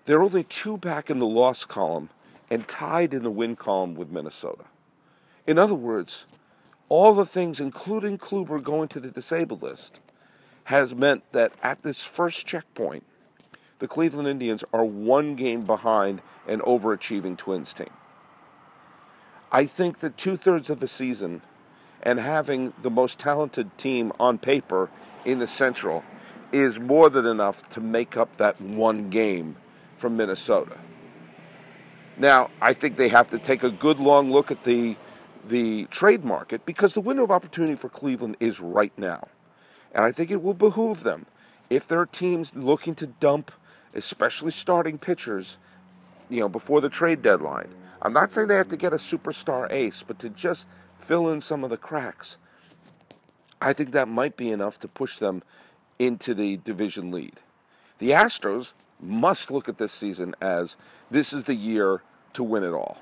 they're 0.06 0.22
only 0.22 0.44
two 0.44 0.78
back 0.78 1.10
in 1.10 1.20
the 1.20 1.26
loss 1.26 1.66
column 1.66 2.10
and 2.50 2.68
tied 2.68 3.14
in 3.14 3.24
the 3.24 3.32
win 3.32 3.56
column 3.56 3.96
with 3.96 4.12
Minnesota. 4.12 4.66
In 5.48 5.58
other 5.58 5.74
words, 5.74 6.26
all 6.90 7.14
the 7.14 7.26
things, 7.26 7.60
including 7.60 8.18
Kluber 8.18 8.62
going 8.62 8.90
to 8.90 9.00
the 9.00 9.08
disabled 9.08 9.64
list, 9.64 10.02
has 10.66 10.94
meant 10.94 11.24
that 11.32 11.54
at 11.64 11.82
this 11.82 12.02
first 12.02 12.46
checkpoint, 12.46 13.04
the 13.80 13.88
Cleveland 13.88 14.28
Indians 14.28 14.64
are 14.74 14.86
one 14.86 15.36
game 15.36 15.62
behind 15.62 16.22
an 16.48 16.60
overachieving 16.60 17.38
Twins 17.38 17.74
team. 17.74 17.90
I 19.52 19.66
think 19.66 20.00
that 20.00 20.18
two 20.18 20.38
thirds 20.38 20.70
of 20.70 20.80
the 20.80 20.88
season 20.88 21.42
and 22.04 22.20
having 22.20 22.74
the 22.82 22.90
most 22.90 23.20
talented 23.20 23.78
team 23.78 24.12
on 24.20 24.38
paper 24.38 24.90
in 25.26 25.40
the 25.40 25.48
Central 25.48 26.04
is 26.52 26.80
more 26.80 27.10
than 27.10 27.26
enough 27.26 27.68
to 27.70 27.80
make 27.80 28.18
up 28.18 28.38
that 28.38 28.60
one 28.60 29.10
game 29.10 29.56
from 29.98 30.18
Minnesota. 30.18 30.78
Now, 32.18 32.50
I 32.62 32.74
think 32.74 32.98
they 32.98 33.10
have 33.10 33.30
to 33.30 33.40
take 33.40 33.64
a 33.64 33.70
good 33.70 34.00
long 34.00 34.32
look 34.32 34.52
at 34.52 34.64
the 34.64 34.98
the 35.44 35.86
trade 35.86 36.24
market 36.24 36.68
because 36.68 36.94
the 36.94 37.02
window 37.02 37.24
of 37.24 37.32
opportunity 37.32 37.74
for 37.74 37.90
Cleveland 37.90 38.38
is 38.40 38.60
right 38.60 38.94
now. 38.96 39.28
And 39.92 40.06
I 40.06 40.12
think 40.12 40.30
it 40.30 40.44
will 40.44 40.54
behoove 40.54 41.02
them 41.02 41.26
if 41.68 41.88
there 41.88 42.00
are 42.00 42.06
teams 42.06 42.52
looking 42.54 42.94
to 42.96 43.08
dump 43.08 43.52
especially 43.94 44.52
starting 44.52 44.98
pitchers, 44.98 45.58
you 46.30 46.40
know, 46.40 46.50
before 46.50 46.82
the 46.82 46.90
trade 46.90 47.22
deadline. 47.22 47.70
I'm 48.02 48.14
not 48.14 48.32
saying 48.32 48.48
they 48.48 48.56
have 48.56 48.70
to 48.70 48.78
get 48.78 48.94
a 48.94 48.98
superstar 48.98 49.72
ace, 49.72 50.04
but 50.06 50.20
to 50.20 50.30
just 50.30 50.66
fill 51.02 51.30
in 51.30 51.42
some 51.42 51.64
of 51.64 51.70
the 51.70 51.78
cracks. 51.78 52.38
I 53.62 53.74
think 53.74 53.92
that 53.92 54.08
might 54.08 54.38
be 54.38 54.50
enough 54.50 54.80
to 54.80 54.88
push 54.88 55.18
them 55.18 55.44
into 56.00 56.34
the 56.34 56.58
division 56.58 57.12
lead. 57.12 57.40
The 58.00 58.10
Astros 58.10 58.72
must 59.00 59.52
look 59.52 59.70
at 59.70 59.78
this 59.78 59.92
season 59.92 60.36
as 60.42 60.76
this 61.12 61.34
is 61.34 61.44
the 61.44 61.56
year 61.56 62.02
to 62.34 62.44
win 62.44 62.64
it 62.64 62.72
all. 62.72 63.00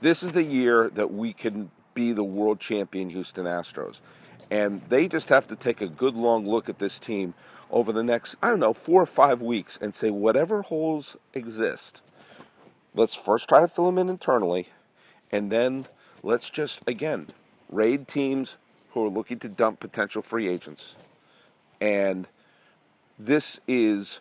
This 0.00 0.22
is 0.22 0.32
the 0.32 0.42
year 0.42 0.90
that 0.90 1.12
we 1.12 1.32
can 1.32 1.70
be 1.94 2.12
the 2.12 2.24
world 2.24 2.60
champion 2.60 3.08
Houston 3.10 3.46
Astros. 3.46 3.96
And 4.50 4.80
they 4.82 5.08
just 5.08 5.28
have 5.30 5.46
to 5.48 5.56
take 5.56 5.80
a 5.80 5.88
good 5.88 6.14
long 6.14 6.46
look 6.46 6.68
at 6.68 6.78
this 6.78 6.98
team 6.98 7.34
over 7.70 7.92
the 7.92 8.02
next, 8.02 8.36
I 8.42 8.50
don't 8.50 8.60
know, 8.60 8.74
four 8.74 9.02
or 9.02 9.06
five 9.06 9.40
weeks 9.40 9.78
and 9.80 9.94
say, 9.94 10.10
whatever 10.10 10.62
holes 10.62 11.16
exist, 11.32 12.00
let's 12.94 13.14
first 13.14 13.48
try 13.48 13.60
to 13.60 13.68
fill 13.68 13.86
them 13.86 13.98
in 13.98 14.08
internally. 14.08 14.68
And 15.32 15.50
then 15.50 15.86
let's 16.26 16.50
just, 16.50 16.80
again, 16.88 17.28
raid 17.70 18.08
teams 18.08 18.56
who 18.90 19.04
are 19.04 19.08
looking 19.08 19.38
to 19.38 19.48
dump 19.48 19.78
potential 19.78 20.22
free 20.22 20.48
agents. 20.48 20.94
And 21.80 22.26
this 23.16 23.60
is, 23.68 24.18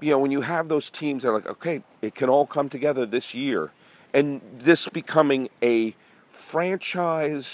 you 0.00 0.10
know, 0.10 0.20
when 0.20 0.30
you 0.30 0.42
have 0.42 0.68
those 0.68 0.88
teams 0.88 1.22
that 1.22 1.30
are 1.30 1.34
like, 1.34 1.46
okay, 1.46 1.82
it 2.00 2.14
can 2.14 2.28
all 2.28 2.46
come 2.46 2.68
together 2.68 3.04
this 3.04 3.34
year. 3.34 3.72
And 4.14 4.40
this 4.54 4.88
becoming 4.88 5.50
a 5.60 5.96
franchise. 6.30 7.48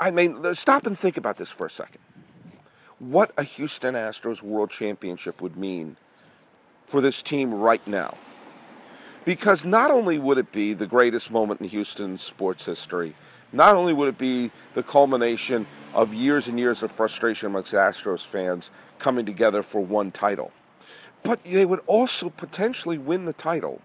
I 0.00 0.10
mean, 0.10 0.54
stop 0.56 0.84
and 0.84 0.98
think 0.98 1.16
about 1.16 1.36
this 1.36 1.48
for 1.48 1.66
a 1.66 1.70
second. 1.70 2.00
What 2.98 3.32
a 3.36 3.44
Houston 3.44 3.94
Astros 3.94 4.42
World 4.42 4.70
Championship 4.70 5.40
would 5.40 5.56
mean 5.56 5.96
for 6.86 7.00
this 7.00 7.22
team 7.22 7.54
right 7.54 7.86
now. 7.86 8.16
Because 9.24 9.64
not 9.64 9.90
only 9.90 10.18
would 10.18 10.38
it 10.38 10.50
be 10.50 10.74
the 10.74 10.86
greatest 10.86 11.30
moment 11.30 11.60
in 11.60 11.68
Houston 11.68 12.18
sports 12.18 12.64
history, 12.64 13.14
not 13.52 13.76
only 13.76 13.92
would 13.92 14.08
it 14.08 14.18
be 14.18 14.50
the 14.74 14.82
culmination 14.82 15.66
of 15.94 16.12
years 16.12 16.48
and 16.48 16.58
years 16.58 16.82
of 16.82 16.90
frustration 16.90 17.46
amongst 17.46 17.72
Astros 17.72 18.24
fans 18.24 18.70
coming 18.98 19.26
together 19.26 19.62
for 19.62 19.80
one 19.80 20.10
title, 20.10 20.50
but 21.22 21.44
they 21.44 21.64
would 21.64 21.82
also 21.86 22.30
potentially 22.30 22.98
win 22.98 23.26
the 23.26 23.32
title 23.32 23.80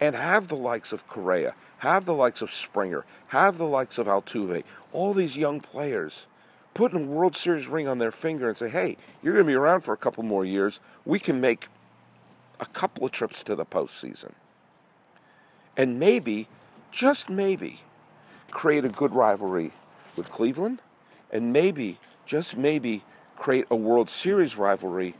and 0.00 0.14
have 0.14 0.48
the 0.48 0.56
likes 0.56 0.92
of 0.92 1.06
Correa, 1.08 1.54
have 1.78 2.04
the 2.04 2.14
likes 2.14 2.40
of 2.40 2.52
Springer, 2.52 3.04
have 3.28 3.58
the 3.58 3.66
likes 3.66 3.98
of 3.98 4.06
Altuve, 4.06 4.62
all 4.92 5.12
these 5.12 5.36
young 5.36 5.60
players 5.60 6.26
putting 6.74 7.04
a 7.04 7.10
World 7.10 7.36
Series 7.36 7.66
ring 7.66 7.88
on 7.88 7.98
their 7.98 8.12
finger 8.12 8.48
and 8.48 8.56
say, 8.56 8.68
hey, 8.68 8.96
you're 9.22 9.34
going 9.34 9.44
to 9.44 9.50
be 9.50 9.54
around 9.54 9.80
for 9.80 9.92
a 9.92 9.98
couple 9.98 10.22
more 10.22 10.44
years. 10.44 10.78
We 11.04 11.18
can 11.18 11.40
make 11.40 11.66
a 12.60 12.66
couple 12.66 13.06
of 13.06 13.12
trips 13.12 13.42
to 13.44 13.56
the 13.56 13.64
postseason. 13.64 14.32
And 15.76 15.98
maybe, 15.98 16.46
just 16.92 17.28
maybe, 17.28 17.80
create 18.50 18.84
a 18.84 18.88
good 18.88 19.14
rivalry 19.14 19.72
with 20.16 20.30
Cleveland. 20.30 20.82
And 21.32 21.52
maybe, 21.52 21.98
just 22.26 22.56
maybe, 22.56 23.02
create 23.36 23.66
a 23.70 23.76
World 23.76 24.10
Series 24.10 24.56
rivalry 24.56 25.14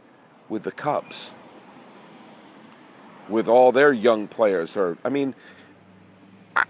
with 0.49 0.65
the 0.65 0.71
Cubs. 0.71 1.31
With 3.29 3.49
all 3.49 3.73
their 3.73 3.93
young 3.93 4.29
players. 4.29 4.77
Or, 4.77 4.99
I 5.05 5.09
mean, 5.09 5.35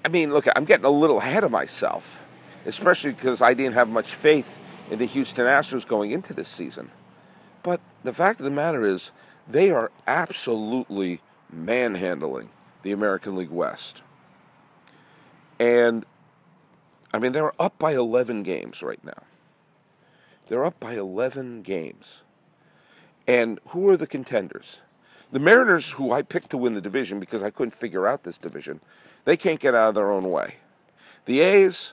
I 0.04 0.08
mean, 0.08 0.32
look, 0.32 0.46
I'm 0.54 0.64
getting 0.64 0.84
a 0.84 0.90
little 0.90 1.18
ahead 1.18 1.42
of 1.42 1.50
myself, 1.50 2.04
especially 2.66 3.12
because 3.12 3.40
I 3.40 3.54
didn't 3.54 3.74
have 3.74 3.88
much 3.88 4.14
faith 4.14 4.46
in 4.90 4.98
the 4.98 5.06
Houston 5.06 5.46
Astros 5.46 5.86
going 5.86 6.10
into 6.12 6.34
this 6.34 6.48
season. 6.48 6.90
But 7.62 7.80
the 8.04 8.12
fact 8.12 8.40
of 8.40 8.44
the 8.44 8.50
matter 8.50 8.86
is, 8.86 9.10
they 9.48 9.70
are 9.70 9.90
absolutely 10.06 11.20
manhandling 11.52 12.50
the 12.82 12.92
American 12.92 13.36
League 13.36 13.50
West. 13.50 14.02
And, 15.58 16.06
I 17.12 17.18
mean, 17.18 17.32
they're 17.32 17.60
up 17.60 17.78
by 17.78 17.92
11 17.92 18.42
games 18.42 18.82
right 18.82 19.02
now. 19.04 19.22
They're 20.46 20.64
up 20.64 20.80
by 20.80 20.94
11 20.94 21.62
games. 21.62 22.06
And 23.26 23.60
who 23.68 23.90
are 23.90 23.96
the 23.96 24.06
contenders? 24.06 24.78
The 25.30 25.38
Mariners, 25.38 25.90
who 25.90 26.12
I 26.12 26.22
picked 26.22 26.50
to 26.50 26.56
win 26.56 26.74
the 26.74 26.80
division 26.80 27.20
because 27.20 27.42
I 27.42 27.50
couldn't 27.50 27.74
figure 27.74 28.08
out 28.08 28.24
this 28.24 28.38
division, 28.38 28.80
they 29.24 29.36
can't 29.36 29.60
get 29.60 29.74
out 29.74 29.90
of 29.90 29.94
their 29.94 30.10
own 30.10 30.28
way. 30.28 30.56
The 31.26 31.40
A's, 31.40 31.92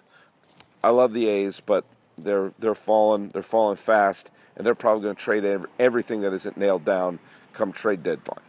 I 0.84 0.90
love 0.90 1.14
the 1.14 1.28
A's, 1.28 1.62
but 1.64 1.86
they're 2.18 2.52
they're 2.58 2.74
falling 2.74 3.30
they're 3.30 3.44
falling 3.44 3.78
fast, 3.78 4.32
and 4.56 4.66
they're 4.66 4.74
probably 4.74 5.04
going 5.04 5.16
to 5.16 5.22
trade 5.22 5.46
every, 5.46 5.70
everything 5.78 6.22
that 6.22 6.34
isn't 6.34 6.58
nailed 6.58 6.86
down 6.86 7.20
come 7.58 7.74
trade 7.74 8.04
deadline. 8.04 8.46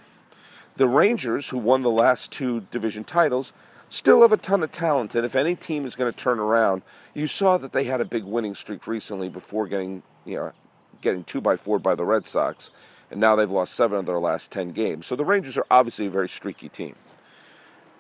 The 0.77 0.87
Rangers, 0.87 1.49
who 1.49 1.59
won 1.59 1.83
the 1.83 1.91
last 1.91 2.31
two 2.31 2.67
division 2.71 3.03
titles, 3.05 3.53
still 3.91 4.23
have 4.23 4.33
a 4.33 4.37
ton 4.37 4.63
of 4.63 4.71
talent, 4.71 5.15
and 5.15 5.25
if 5.25 5.35
any 5.35 5.57
team 5.57 5.87
is 5.87 5.97
going 5.97 6.13
to 6.13 6.17
turn 6.17 6.39
around, 6.39 6.83
you 7.15 7.27
saw 7.27 7.59
that 7.59 7.73
they 7.73 7.85
had 7.85 8.01
a 8.01 8.05
big 8.05 8.25
winning 8.25 8.55
streak 8.55 8.87
recently 8.87 9.29
before 9.29 9.67
getting 9.67 10.03
you 10.25 10.37
know 10.37 10.53
getting 11.01 11.25
two 11.25 11.41
by 11.41 11.57
four 11.57 11.79
by 11.79 11.95
the 11.95 12.05
Red 12.05 12.27
Sox, 12.27 12.71
and 13.11 13.21
now 13.21 13.35
they've 13.35 13.51
lost 13.51 13.75
seven 13.75 13.99
of 13.99 14.07
their 14.07 14.21
last 14.21 14.51
ten 14.51 14.73
games. 14.73 15.07
So 15.07 15.17
the 15.17 15.25
Rangers 15.25 15.57
are 15.57 15.67
obviously 15.71 16.07
a 16.07 16.11
very 16.11 16.29
streaky 16.29 16.69
team. 16.69 16.95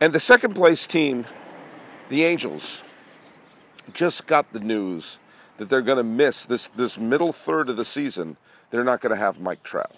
And 0.01 0.12
the 0.12 0.21
second 0.21 0.55
place 0.55 0.87
team, 0.87 1.27
the 2.09 2.23
Angels, 2.23 2.79
just 3.92 4.27
got 4.27 4.53
the 4.53 4.61
news 4.61 5.18
that 5.57 5.68
they're 5.68 5.83
going 5.83 5.99
to 5.99 6.05
miss 6.05 6.44
this, 6.44 6.68
this 6.77 6.97
middle 6.97 7.33
third 7.33 7.68
of 7.68 7.77
the 7.77 7.85
season. 7.85 8.37
They're 8.71 8.85
not 8.85 9.01
going 9.01 9.11
to 9.11 9.21
have 9.21 9.40
Mike 9.40 9.64
Trout. 9.64 9.90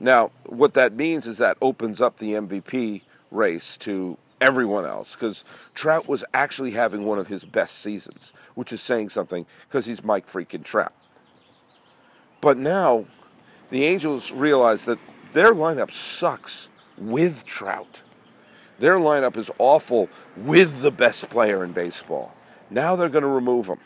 Now, 0.00 0.30
what 0.46 0.72
that 0.74 0.94
means 0.94 1.26
is 1.26 1.36
that 1.38 1.58
opens 1.60 2.00
up 2.00 2.18
the 2.18 2.32
MVP 2.32 3.02
race 3.30 3.76
to 3.80 4.16
everyone 4.40 4.86
else 4.86 5.12
because 5.12 5.44
Trout 5.74 6.08
was 6.08 6.24
actually 6.32 6.70
having 6.70 7.04
one 7.04 7.18
of 7.18 7.28
his 7.28 7.44
best 7.44 7.80
seasons, 7.80 8.32
which 8.54 8.72
is 8.72 8.80
saying 8.80 9.10
something 9.10 9.44
because 9.68 9.84
he's 9.84 10.02
Mike 10.02 10.30
freaking 10.30 10.64
Trout. 10.64 10.94
But 12.40 12.56
now 12.56 13.04
the 13.68 13.84
Angels 13.84 14.32
realize 14.32 14.84
that 14.86 14.98
their 15.34 15.52
lineup 15.52 15.92
sucks 15.92 16.68
with 16.96 17.44
Trout. 17.44 18.00
Their 18.78 18.98
lineup 18.98 19.36
is 19.36 19.50
awful 19.58 20.08
with 20.36 20.80
the 20.80 20.90
best 20.90 21.28
player 21.28 21.62
in 21.62 21.72
baseball. 21.72 22.34
Now 22.70 22.96
they're 22.96 23.10
going 23.10 23.22
to 23.22 23.28
remove 23.28 23.66
him. 23.66 23.80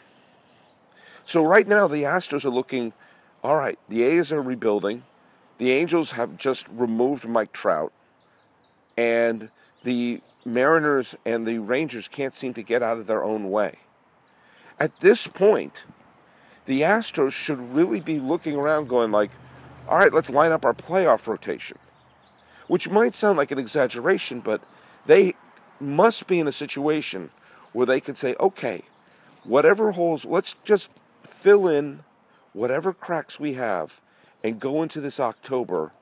So 1.27 1.43
right 1.43 1.67
now 1.67 1.89
the 1.89 2.05
Astros 2.05 2.45
are 2.45 2.51
looking, 2.51 2.93
all 3.43 3.57
right, 3.57 3.79
the 3.89 4.05
A's 4.05 4.31
are 4.31 4.41
rebuilding. 4.41 5.03
The 5.59 5.71
Angels 5.73 6.13
have 6.13 6.37
just 6.37 6.67
removed 6.69 7.29
Mike 7.29 7.53
Trout. 7.53 7.93
And 8.97 9.51
the 9.83 10.21
Mariners 10.45 11.15
and 11.25 11.47
the 11.47 11.59
Rangers 11.59 12.09
can't 12.09 12.35
seem 12.35 12.55
to 12.55 12.63
get 12.63 12.83
out 12.83 12.99
of 12.99 13.07
their 13.07 13.25
own 13.25 13.51
way. 13.51 13.79
At 14.79 15.01
this 15.01 15.27
point, 15.27 15.83
the 16.67 16.83
Astros 16.83 17.33
should 17.33 17.75
really 17.75 18.01
be 18.01 18.19
looking 18.19 18.57
around 18.57 18.89
going 18.89 19.11
like, 19.11 19.31
all 19.89 19.99
right, 19.99 20.13
let's 20.13 20.31
line 20.31 20.53
up 20.53 20.65
our 20.65 20.75
playoff 20.75 21.27
rotation. 21.27 21.79
Which 22.67 22.89
might 22.89 23.15
sound 23.15 23.37
like 23.37 23.51
an 23.51 23.59
exaggeration, 23.59 24.41
but 24.41 24.63
they 25.07 25.35
must 25.79 26.27
be 26.27 26.41
in 26.41 26.49
a 26.49 26.53
situation 26.53 27.31
where 27.73 27.87
they 27.87 28.01
can 28.01 28.17
say, 28.17 28.35
okay, 28.41 28.83
whatever 29.45 29.93
holes, 29.93 30.25
let's 30.25 30.55
just 30.65 30.89
fill 31.25 31.69
in 31.69 32.01
whatever 32.53 32.93
cracks 32.93 33.39
we 33.39 33.55
have 33.55 34.01
and 34.45 34.61
go 34.61 34.83
into 34.83 35.01
this 35.01 35.19
October 35.19 35.93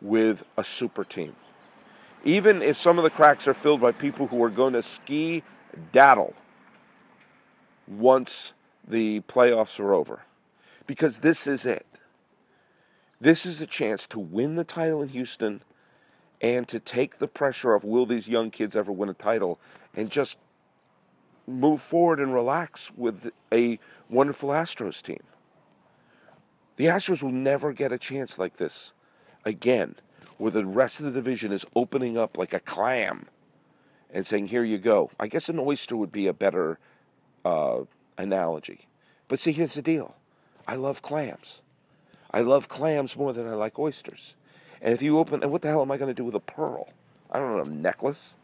with 0.00 0.42
a 0.58 0.64
super 0.64 1.04
team. 1.04 1.36
Even 2.24 2.60
if 2.60 2.76
some 2.76 2.98
of 2.98 3.04
the 3.04 3.10
cracks 3.10 3.46
are 3.46 3.54
filled 3.54 3.80
by 3.80 3.92
people 3.92 4.26
who 4.26 4.42
are 4.42 4.50
going 4.50 4.72
to 4.72 4.82
ski 4.82 5.44
daddle 5.92 6.34
once 7.86 8.52
the 8.86 9.20
playoffs 9.20 9.78
are 9.78 9.94
over. 9.94 10.22
Because 10.86 11.18
this 11.18 11.46
is 11.46 11.64
it. 11.64 11.86
This 13.20 13.46
is 13.46 13.60
a 13.60 13.66
chance 13.66 14.06
to 14.08 14.18
win 14.18 14.56
the 14.56 14.64
title 14.64 15.00
in 15.00 15.10
Houston 15.10 15.62
and 16.40 16.66
to 16.66 16.80
take 16.80 17.18
the 17.18 17.28
pressure 17.28 17.76
off 17.76 17.84
will 17.84 18.04
these 18.04 18.26
young 18.26 18.50
kids 18.50 18.74
ever 18.74 18.90
win 18.90 19.08
a 19.08 19.14
title 19.14 19.60
and 19.94 20.10
just 20.10 20.36
move 21.46 21.80
forward 21.80 22.18
and 22.18 22.34
relax 22.34 22.90
with 22.96 23.30
a 23.52 23.78
wonderful 24.10 24.48
Astros 24.48 25.00
team. 25.00 25.22
The 26.76 26.86
Astros 26.86 27.22
will 27.22 27.32
never 27.32 27.72
get 27.72 27.92
a 27.92 27.98
chance 27.98 28.38
like 28.38 28.56
this 28.56 28.92
again, 29.44 29.96
where 30.38 30.50
the 30.50 30.64
rest 30.64 31.00
of 31.00 31.06
the 31.06 31.12
division 31.12 31.52
is 31.52 31.64
opening 31.76 32.16
up 32.16 32.38
like 32.38 32.54
a 32.54 32.60
clam 32.60 33.26
and 34.12 34.26
saying, 34.26 34.48
Here 34.48 34.64
you 34.64 34.78
go. 34.78 35.10
I 35.20 35.26
guess 35.26 35.48
an 35.48 35.58
oyster 35.58 35.96
would 35.96 36.12
be 36.12 36.26
a 36.26 36.32
better 36.32 36.78
uh, 37.44 37.80
analogy. 38.16 38.86
But 39.28 39.40
see, 39.40 39.52
here's 39.52 39.74
the 39.74 39.82
deal 39.82 40.16
I 40.66 40.76
love 40.76 41.02
clams. 41.02 41.58
I 42.30 42.40
love 42.40 42.68
clams 42.68 43.16
more 43.16 43.32
than 43.32 43.46
I 43.46 43.54
like 43.54 43.78
oysters. 43.78 44.34
And 44.80 44.94
if 44.94 45.02
you 45.02 45.18
open, 45.18 45.42
and 45.42 45.52
what 45.52 45.62
the 45.62 45.68
hell 45.68 45.82
am 45.82 45.90
I 45.90 45.98
going 45.98 46.08
to 46.08 46.14
do 46.14 46.24
with 46.24 46.34
a 46.34 46.40
pearl? 46.40 46.88
I 47.30 47.38
don't 47.38 47.56
know, 47.56 47.62
a 47.62 47.68
necklace? 47.68 48.34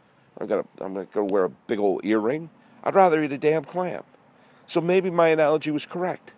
I'm 0.40 0.46
gonna, 0.46 0.64
I'm 0.80 0.94
gonna 0.94 1.06
go 1.12 1.26
wear 1.30 1.44
a 1.44 1.48
big 1.48 1.78
old 1.78 2.04
earring. 2.04 2.50
I'd 2.84 2.94
rather 2.94 3.22
eat 3.24 3.32
a 3.32 3.38
damn 3.38 3.64
clam. 3.64 4.04
So 4.68 4.80
maybe 4.80 5.10
my 5.10 5.28
analogy 5.28 5.70
was 5.70 5.84
correct 5.84 6.30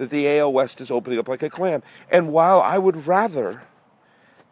that 0.00 0.08
the 0.08 0.26
AL 0.38 0.50
West 0.50 0.80
is 0.80 0.90
opening 0.90 1.18
up 1.18 1.28
like 1.28 1.42
a 1.42 1.50
clam. 1.50 1.82
And 2.10 2.32
while 2.32 2.58
I 2.62 2.78
would 2.78 3.06
rather 3.06 3.64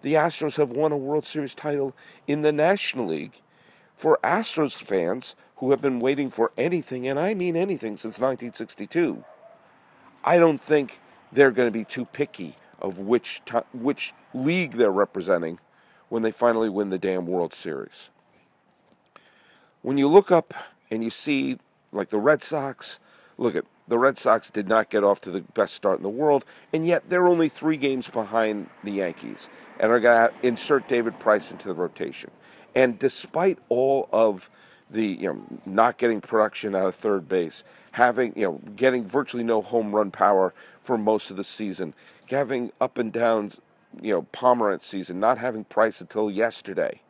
the 0.02 0.12
Astros 0.12 0.56
have 0.56 0.68
won 0.68 0.92
a 0.92 0.96
World 0.98 1.24
Series 1.24 1.54
title 1.54 1.96
in 2.26 2.42
the 2.42 2.52
National 2.52 3.06
League, 3.06 3.32
for 3.96 4.18
Astros 4.22 4.74
fans, 4.74 5.34
who 5.56 5.70
have 5.70 5.80
been 5.80 6.00
waiting 6.00 6.28
for 6.28 6.52
anything, 6.58 7.08
and 7.08 7.18
I 7.18 7.32
mean 7.32 7.56
anything, 7.56 7.94
since 7.96 8.18
1962, 8.18 9.24
I 10.22 10.36
don't 10.36 10.60
think 10.60 11.00
they're 11.32 11.50
going 11.50 11.66
to 11.66 11.72
be 11.72 11.84
too 11.84 12.04
picky 12.04 12.54
of 12.78 12.98
which 12.98 13.40
t- 13.46 13.58
which 13.72 14.12
league 14.34 14.76
they're 14.76 14.90
representing 14.90 15.60
when 16.10 16.22
they 16.22 16.30
finally 16.30 16.68
win 16.68 16.90
the 16.90 16.98
damn 16.98 17.26
World 17.26 17.54
Series. 17.54 18.10
When 19.80 19.96
you 19.96 20.08
look 20.08 20.30
up 20.30 20.52
and 20.90 21.02
you 21.02 21.08
see 21.08 21.58
like 21.90 22.10
the 22.10 22.18
Red 22.18 22.44
Sox, 22.44 22.98
look 23.38 23.56
at 23.56 23.64
the 23.88 23.98
Red 23.98 24.18
Sox 24.18 24.50
did 24.50 24.68
not 24.68 24.90
get 24.90 25.02
off 25.02 25.20
to 25.22 25.30
the 25.30 25.40
best 25.40 25.74
start 25.74 25.96
in 25.96 26.02
the 26.02 26.08
world, 26.08 26.44
and 26.72 26.86
yet 26.86 27.08
they're 27.08 27.26
only 27.26 27.48
three 27.48 27.76
games 27.76 28.06
behind 28.06 28.68
the 28.84 28.92
Yankees 28.92 29.38
and 29.80 29.90
are 29.90 30.00
going 30.00 30.30
to 30.30 30.46
insert 30.46 30.88
David 30.88 31.18
Price 31.18 31.50
into 31.50 31.68
the 31.68 31.74
rotation. 31.74 32.30
And 32.74 32.98
despite 32.98 33.58
all 33.68 34.08
of 34.12 34.50
the 34.90 35.06
you 35.06 35.32
know 35.32 35.44
not 35.66 35.98
getting 35.98 36.20
production 36.20 36.74
out 36.74 36.86
of 36.86 36.94
third 36.94 37.28
base, 37.28 37.62
having 37.92 38.32
you 38.36 38.44
know 38.44 38.60
getting 38.76 39.06
virtually 39.06 39.44
no 39.44 39.62
home 39.62 39.94
run 39.94 40.10
power 40.10 40.54
for 40.82 40.98
most 40.98 41.30
of 41.30 41.36
the 41.36 41.44
season, 41.44 41.94
having 42.30 42.72
up 42.80 42.98
and 42.98 43.12
downs, 43.12 43.56
you 44.00 44.12
know 44.12 44.22
Pomeranz 44.32 44.82
season, 44.84 45.20
not 45.20 45.38
having 45.38 45.64
Price 45.64 46.00
until 46.00 46.30
yesterday. 46.30 47.00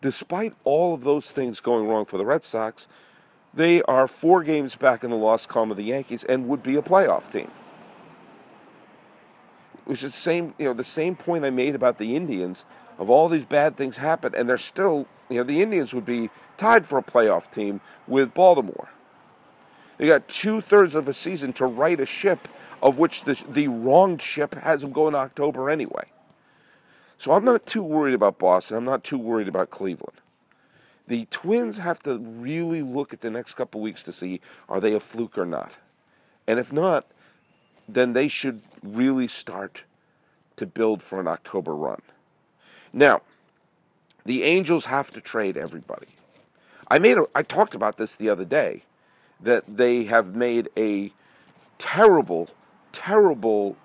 Despite 0.00 0.54
all 0.62 0.94
of 0.94 1.02
those 1.02 1.26
things 1.26 1.58
going 1.58 1.88
wrong 1.88 2.04
for 2.04 2.18
the 2.18 2.26
Red 2.26 2.44
Sox, 2.44 2.86
they 3.54 3.82
are 3.82 4.06
four 4.06 4.42
games 4.42 4.74
back 4.74 5.04
in 5.04 5.10
the 5.10 5.16
loss 5.16 5.46
column 5.46 5.70
of 5.70 5.76
the 5.76 5.84
Yankees 5.84 6.24
and 6.28 6.48
would 6.48 6.62
be 6.62 6.76
a 6.76 6.82
playoff 6.82 7.30
team. 7.30 7.50
Which 9.84 10.02
is 10.02 10.12
the 10.12 10.20
same, 10.20 10.54
you 10.58 10.66
know, 10.66 10.74
the 10.74 10.84
same 10.84 11.16
point 11.16 11.44
I 11.44 11.50
made 11.50 11.74
about 11.74 11.98
the 11.98 12.14
Indians. 12.14 12.64
Of 12.98 13.10
all 13.10 13.28
these 13.28 13.44
bad 13.44 13.76
things 13.76 13.96
happen, 13.96 14.34
and 14.34 14.48
they're 14.48 14.58
still, 14.58 15.06
you 15.30 15.36
know, 15.36 15.44
the 15.44 15.62
Indians 15.62 15.94
would 15.94 16.04
be 16.04 16.30
tied 16.56 16.84
for 16.84 16.98
a 16.98 17.02
playoff 17.02 17.48
team 17.52 17.80
with 18.08 18.34
Baltimore. 18.34 18.88
They 19.98 20.08
got 20.08 20.28
two 20.28 20.60
thirds 20.60 20.96
of 20.96 21.06
a 21.06 21.14
season 21.14 21.52
to 21.54 21.66
right 21.66 21.98
a 22.00 22.06
ship, 22.06 22.48
of 22.82 22.98
which 22.98 23.22
the, 23.22 23.38
the 23.48 23.68
wronged 23.68 24.20
ship 24.20 24.54
has 24.54 24.80
them 24.80 24.90
going 24.90 25.14
October 25.14 25.70
anyway. 25.70 26.06
So 27.18 27.32
I'm 27.32 27.44
not 27.44 27.66
too 27.66 27.82
worried 27.82 28.14
about 28.14 28.38
Boston. 28.38 28.76
I'm 28.76 28.84
not 28.84 29.04
too 29.04 29.18
worried 29.18 29.48
about 29.48 29.70
Cleveland. 29.70 30.17
The 31.08 31.24
Twins 31.30 31.78
have 31.78 32.02
to 32.02 32.18
really 32.18 32.82
look 32.82 33.14
at 33.14 33.22
the 33.22 33.30
next 33.30 33.54
couple 33.54 33.80
weeks 33.80 34.02
to 34.02 34.12
see 34.12 34.42
are 34.68 34.78
they 34.78 34.92
a 34.92 35.00
fluke 35.00 35.38
or 35.38 35.46
not. 35.46 35.72
And 36.46 36.58
if 36.58 36.70
not, 36.70 37.06
then 37.88 38.12
they 38.12 38.28
should 38.28 38.60
really 38.82 39.26
start 39.26 39.80
to 40.58 40.66
build 40.66 41.02
for 41.02 41.18
an 41.18 41.26
October 41.26 41.74
run. 41.74 42.02
Now, 42.92 43.22
the 44.26 44.42
Angels 44.42 44.84
have 44.84 45.08
to 45.10 45.22
trade 45.22 45.56
everybody. 45.56 46.08
I 46.90 46.98
made 46.98 47.16
a, 47.16 47.24
I 47.34 47.42
talked 47.42 47.74
about 47.74 47.96
this 47.96 48.14
the 48.14 48.28
other 48.28 48.44
day 48.44 48.82
that 49.40 49.64
they 49.66 50.04
have 50.04 50.34
made 50.34 50.68
a 50.76 51.12
terrible 51.78 52.50
terrible 52.92 53.76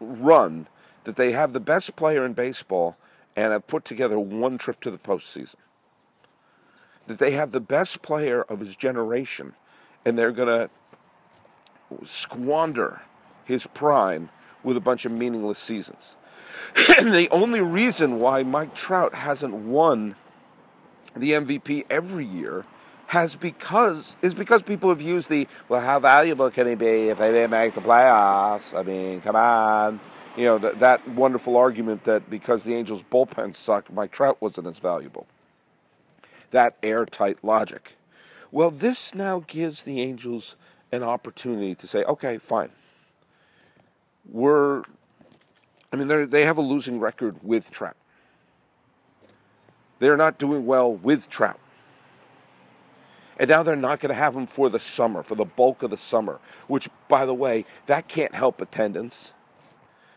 run 0.00 0.68
that 1.04 1.16
they 1.16 1.32
have 1.32 1.52
the 1.52 1.60
best 1.60 1.96
player 1.96 2.24
in 2.24 2.32
baseball 2.32 2.96
and 3.34 3.52
have 3.52 3.66
put 3.66 3.84
together 3.84 4.18
one 4.18 4.56
trip 4.56 4.80
to 4.80 4.90
the 4.90 4.98
postseason 4.98 5.56
that 7.08 7.18
they 7.18 7.32
have 7.32 7.52
the 7.52 7.60
best 7.60 8.02
player 8.02 8.42
of 8.42 8.60
his 8.60 8.76
generation 8.76 9.54
and 10.04 10.16
they're 10.16 10.32
going 10.32 10.48
to 10.48 12.06
squander 12.06 13.02
his 13.44 13.66
prime 13.74 14.30
with 14.62 14.76
a 14.76 14.80
bunch 14.80 15.04
of 15.04 15.12
meaningless 15.12 15.58
seasons. 15.58 16.14
and 16.98 17.12
the 17.12 17.28
only 17.30 17.60
reason 17.60 18.18
why 18.18 18.42
Mike 18.42 18.74
Trout 18.74 19.14
hasn't 19.14 19.54
won 19.54 20.16
the 21.16 21.32
MVP 21.32 21.86
every 21.90 22.26
year 22.26 22.64
has 23.08 23.34
because 23.34 24.16
is 24.20 24.34
because 24.34 24.62
people 24.62 24.90
have 24.90 25.00
used 25.00 25.30
the 25.30 25.48
well 25.68 25.80
how 25.80 25.98
valuable 25.98 26.50
can 26.50 26.66
he 26.66 26.74
be 26.74 27.08
if 27.08 27.16
they 27.16 27.30
didn't 27.32 27.50
make 27.50 27.74
the 27.74 27.80
playoffs? 27.80 28.74
I 28.74 28.82
mean, 28.82 29.22
come 29.22 29.34
on. 29.34 30.00
You 30.36 30.44
know, 30.44 30.58
that 30.58 30.80
that 30.80 31.08
wonderful 31.08 31.56
argument 31.56 32.04
that 32.04 32.28
because 32.28 32.62
the 32.64 32.74
Angels 32.74 33.02
bullpen 33.10 33.56
sucked, 33.56 33.90
Mike 33.92 34.12
Trout 34.12 34.40
wasn't 34.42 34.66
as 34.66 34.78
valuable 34.78 35.26
that 36.50 36.76
airtight 36.82 37.38
logic. 37.42 37.96
Well, 38.50 38.70
this 38.70 39.14
now 39.14 39.44
gives 39.46 39.82
the 39.82 40.00
Angels 40.00 40.54
an 40.90 41.02
opportunity 41.02 41.74
to 41.74 41.86
say, 41.86 42.02
okay, 42.04 42.38
fine. 42.38 42.70
We're, 44.30 44.82
I 45.92 45.96
mean, 45.96 46.30
they 46.30 46.44
have 46.44 46.58
a 46.58 46.62
losing 46.62 47.00
record 47.00 47.36
with 47.42 47.70
Trout. 47.70 47.96
They're 49.98 50.16
not 50.16 50.38
doing 50.38 50.64
well 50.64 50.92
with 50.92 51.28
Trout. 51.28 51.58
And 53.38 53.50
now 53.50 53.62
they're 53.62 53.76
not 53.76 54.00
going 54.00 54.08
to 54.08 54.20
have 54.20 54.34
him 54.34 54.46
for 54.46 54.68
the 54.68 54.80
summer, 54.80 55.22
for 55.22 55.34
the 55.34 55.44
bulk 55.44 55.82
of 55.82 55.90
the 55.90 55.96
summer, 55.96 56.40
which, 56.66 56.88
by 57.08 57.24
the 57.24 57.34
way, 57.34 57.64
that 57.86 58.08
can't 58.08 58.34
help 58.34 58.60
attendance. 58.60 59.32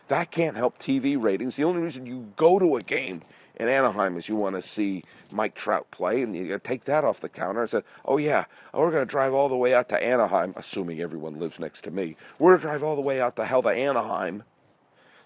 That 0.08 0.30
can't 0.30 0.56
help 0.56 0.78
TV 0.78 1.22
ratings. 1.22 1.56
The 1.56 1.64
only 1.64 1.80
reason 1.80 2.04
you 2.04 2.32
go 2.36 2.58
to 2.58 2.76
a 2.76 2.80
game 2.80 3.22
in 3.62 3.68
Anaheim 3.68 4.16
is 4.16 4.28
you 4.28 4.36
want 4.36 4.60
to 4.60 4.68
see 4.68 5.02
Mike 5.32 5.54
Trout 5.54 5.90
play, 5.90 6.22
and 6.22 6.34
you 6.36 6.60
take 6.62 6.84
that 6.84 7.04
off 7.04 7.20
the 7.20 7.28
counter. 7.28 7.62
I 7.62 7.66
said, 7.66 7.84
"Oh 8.04 8.16
yeah, 8.18 8.44
we're 8.74 8.90
going 8.90 9.06
to 9.06 9.10
drive 9.10 9.32
all 9.32 9.48
the 9.48 9.56
way 9.56 9.72
out 9.72 9.88
to 9.90 10.02
Anaheim, 10.02 10.52
assuming 10.56 11.00
everyone 11.00 11.38
lives 11.38 11.58
next 11.58 11.82
to 11.84 11.90
me. 11.90 12.16
We're 12.38 12.52
going 12.52 12.60
to 12.60 12.66
drive 12.66 12.82
all 12.82 12.96
the 12.96 13.06
way 13.06 13.20
out 13.20 13.36
to 13.36 13.44
hell 13.44 13.62
to 13.62 13.68
Anaheim 13.68 14.42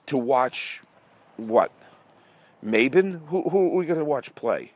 to 0.07 0.17
watch 0.17 0.81
what? 1.37 1.73
Maybin? 2.65 3.27
Who, 3.29 3.49
who 3.49 3.73
are 3.73 3.77
we 3.77 3.87
going 3.87 3.99
to 3.99 4.05
watch 4.05 4.35
play? 4.35 4.73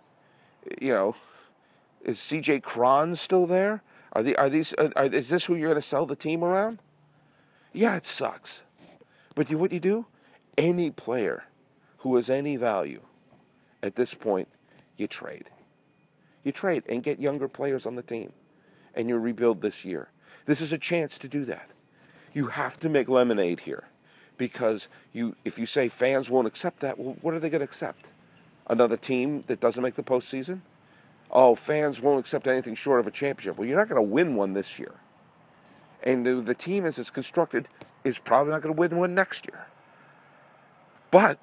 You 0.81 0.92
know, 0.92 1.16
is 2.03 2.18
C.J. 2.18 2.61
Cron 2.61 3.16
still 3.16 3.46
there? 3.46 3.83
Are 4.12 4.23
the 4.23 4.37
are 4.37 4.49
these 4.49 4.73
are, 4.75 4.90
are, 4.96 5.07
is 5.07 5.29
this 5.29 5.44
who 5.44 5.55
you're 5.55 5.70
going 5.70 5.83
to 5.83 5.87
sell 5.87 6.07
the 6.07 6.16
team 6.16 6.42
around? 6.42 6.79
Yeah, 7.73 7.96
it 7.96 8.07
sucks, 8.07 8.62
but 9.37 9.51
you 9.51 9.59
what 9.59 9.73
you 9.73 9.81
do? 9.81 10.07
Any 10.59 10.90
player 10.90 11.44
who 11.99 12.16
has 12.16 12.29
any 12.29 12.57
value 12.57 13.03
at 13.83 13.97
this 13.97 14.14
point, 14.14 14.49
you 14.97 15.07
trade. 15.07 15.49
You 16.45 16.53
trade 16.53 16.85
and 16.88 17.03
get 17.03 17.21
younger 17.21 17.49
players 17.49 17.87
on 17.87 17.97
the 17.97 18.03
team, 18.03 18.33
and 18.95 19.09
you 19.09 19.16
rebuild 19.16 19.61
this 19.61 19.85
year. 19.85 20.09
This 20.47 20.61
is 20.61 20.73
a 20.73 20.79
chance 20.79 21.19
to 21.19 21.29
do 21.29 21.45
that. 21.47 21.71
You 22.33 22.49
have 22.49 22.79
to 22.81 22.88
make 22.88 23.09
lemonade 23.09 23.61
here, 23.61 23.85
because 24.38 24.88
you, 25.12 25.37
if 25.45 25.59
you 25.59 25.66
say 25.66 25.88
fans 25.88 26.31
won't 26.31 26.47
accept 26.47 26.81
that, 26.81 26.99
well, 26.99 27.16
what 27.21 27.35
are 27.35 27.40
they 27.40 27.51
going 27.51 27.61
to 27.61 27.64
accept? 27.64 28.07
Another 28.69 28.97
team 28.97 29.43
that 29.49 29.61
doesn't 29.61 29.83
make 29.83 29.97
the 29.97 30.03
postseason? 30.03 30.61
Oh, 31.31 31.55
fans 31.55 32.01
won't 32.01 32.21
accept 32.21 32.47
anything 32.47 32.75
short 32.75 33.01
of 33.01 33.07
a 33.07 33.11
championship. 33.11 33.59
Well, 33.59 33.69
you're 33.69 33.79
not 33.79 33.88
going 33.88 34.03
to 34.03 34.14
win 34.14 34.35
one 34.35 34.53
this 34.53 34.79
year, 34.79 34.95
and 36.03 36.25
the, 36.25 36.40
the 36.40 36.55
team 36.55 36.87
as 36.87 36.99
it's 36.99 37.11
constructed 37.11 37.69
is 38.05 38.19
probably 38.19 38.53
not 38.53 38.62
going 38.62 38.75
to 38.75 38.79
win 38.79 38.97
one 38.97 39.14
next 39.14 39.47
year. 39.47 39.66
But 41.11 41.38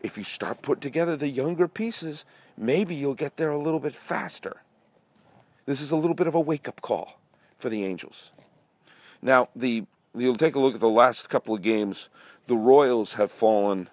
if 0.00 0.18
you 0.18 0.24
start 0.24 0.62
putting 0.62 0.82
together 0.82 1.16
the 1.16 1.28
younger 1.28 1.68
pieces, 1.68 2.24
maybe 2.56 2.94
you'll 2.94 3.14
get 3.14 3.36
there 3.36 3.50
a 3.50 3.58
little 3.58 3.80
bit 3.80 3.94
faster. 3.94 4.58
This 5.66 5.80
is 5.80 5.90
a 5.90 5.96
little 5.96 6.14
bit 6.14 6.26
of 6.26 6.34
a 6.34 6.40
wake 6.40 6.68
up 6.68 6.82
call 6.82 7.18
for 7.58 7.68
the 7.68 7.84
Angels. 7.84 8.30
Now, 9.22 9.48
the 9.56 9.84
you'll 10.16 10.36
take 10.36 10.54
a 10.54 10.60
look 10.60 10.74
at 10.74 10.80
the 10.80 10.88
last 10.88 11.28
couple 11.28 11.54
of 11.54 11.62
games. 11.62 12.08
The 12.46 12.56
Royals 12.56 13.14
have 13.14 13.32
fallen. 13.32 13.88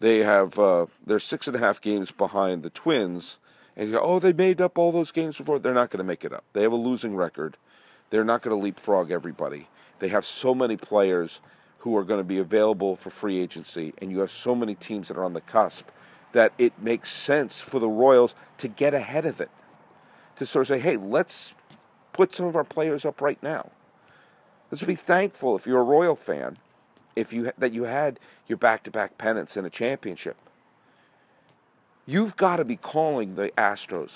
They 0.00 0.18
have 0.18 0.58
uh, 0.58 0.86
they're 1.06 1.20
six 1.20 1.46
and 1.46 1.56
a 1.56 1.60
half 1.60 1.80
games 1.80 2.10
behind 2.10 2.62
the 2.62 2.70
Twins. 2.70 3.36
And 3.76 3.88
you 3.88 3.94
go, 3.94 4.00
oh, 4.00 4.18
they 4.18 4.32
made 4.32 4.60
up 4.60 4.78
all 4.78 4.92
those 4.92 5.10
games 5.10 5.36
before. 5.36 5.58
They're 5.58 5.74
not 5.74 5.90
going 5.90 5.98
to 5.98 6.04
make 6.04 6.24
it 6.24 6.32
up. 6.32 6.44
They 6.52 6.62
have 6.62 6.72
a 6.72 6.76
losing 6.76 7.16
record. 7.16 7.56
They're 8.10 8.24
not 8.24 8.42
going 8.42 8.56
to 8.56 8.62
leapfrog 8.62 9.10
everybody. 9.10 9.68
They 9.98 10.08
have 10.08 10.24
so 10.24 10.54
many 10.54 10.76
players 10.76 11.40
who 11.84 11.94
are 11.96 12.02
going 12.02 12.18
to 12.18 12.24
be 12.24 12.38
available 12.38 12.96
for 12.96 13.10
free 13.10 13.38
agency, 13.38 13.92
and 13.98 14.10
you 14.10 14.20
have 14.20 14.30
so 14.30 14.54
many 14.54 14.74
teams 14.74 15.08
that 15.08 15.18
are 15.18 15.24
on 15.24 15.34
the 15.34 15.40
cusp 15.40 15.84
that 16.32 16.52
it 16.56 16.72
makes 16.80 17.12
sense 17.12 17.60
for 17.60 17.78
the 17.78 17.86
Royals 17.86 18.34
to 18.56 18.68
get 18.68 18.94
ahead 18.94 19.26
of 19.26 19.38
it. 19.38 19.50
To 20.38 20.46
sort 20.46 20.62
of 20.62 20.68
say, 20.68 20.80
hey, 20.80 20.96
let's 20.96 21.52
put 22.14 22.34
some 22.34 22.46
of 22.46 22.56
our 22.56 22.64
players 22.64 23.04
up 23.04 23.20
right 23.20 23.40
now. 23.42 23.70
Let's 24.70 24.82
be 24.82 24.96
thankful 24.96 25.54
if 25.56 25.66
you're 25.66 25.80
a 25.80 25.84
Royal 25.84 26.16
fan 26.16 26.56
if 27.14 27.32
you 27.34 27.52
that 27.58 27.72
you 27.72 27.84
had 27.84 28.18
your 28.48 28.58
back-to-back 28.58 29.18
pennants 29.18 29.56
in 29.56 29.64
a 29.64 29.70
championship. 29.70 30.36
You've 32.06 32.36
got 32.36 32.56
to 32.56 32.64
be 32.64 32.76
calling 32.76 33.36
the 33.36 33.52
Astros. 33.58 34.10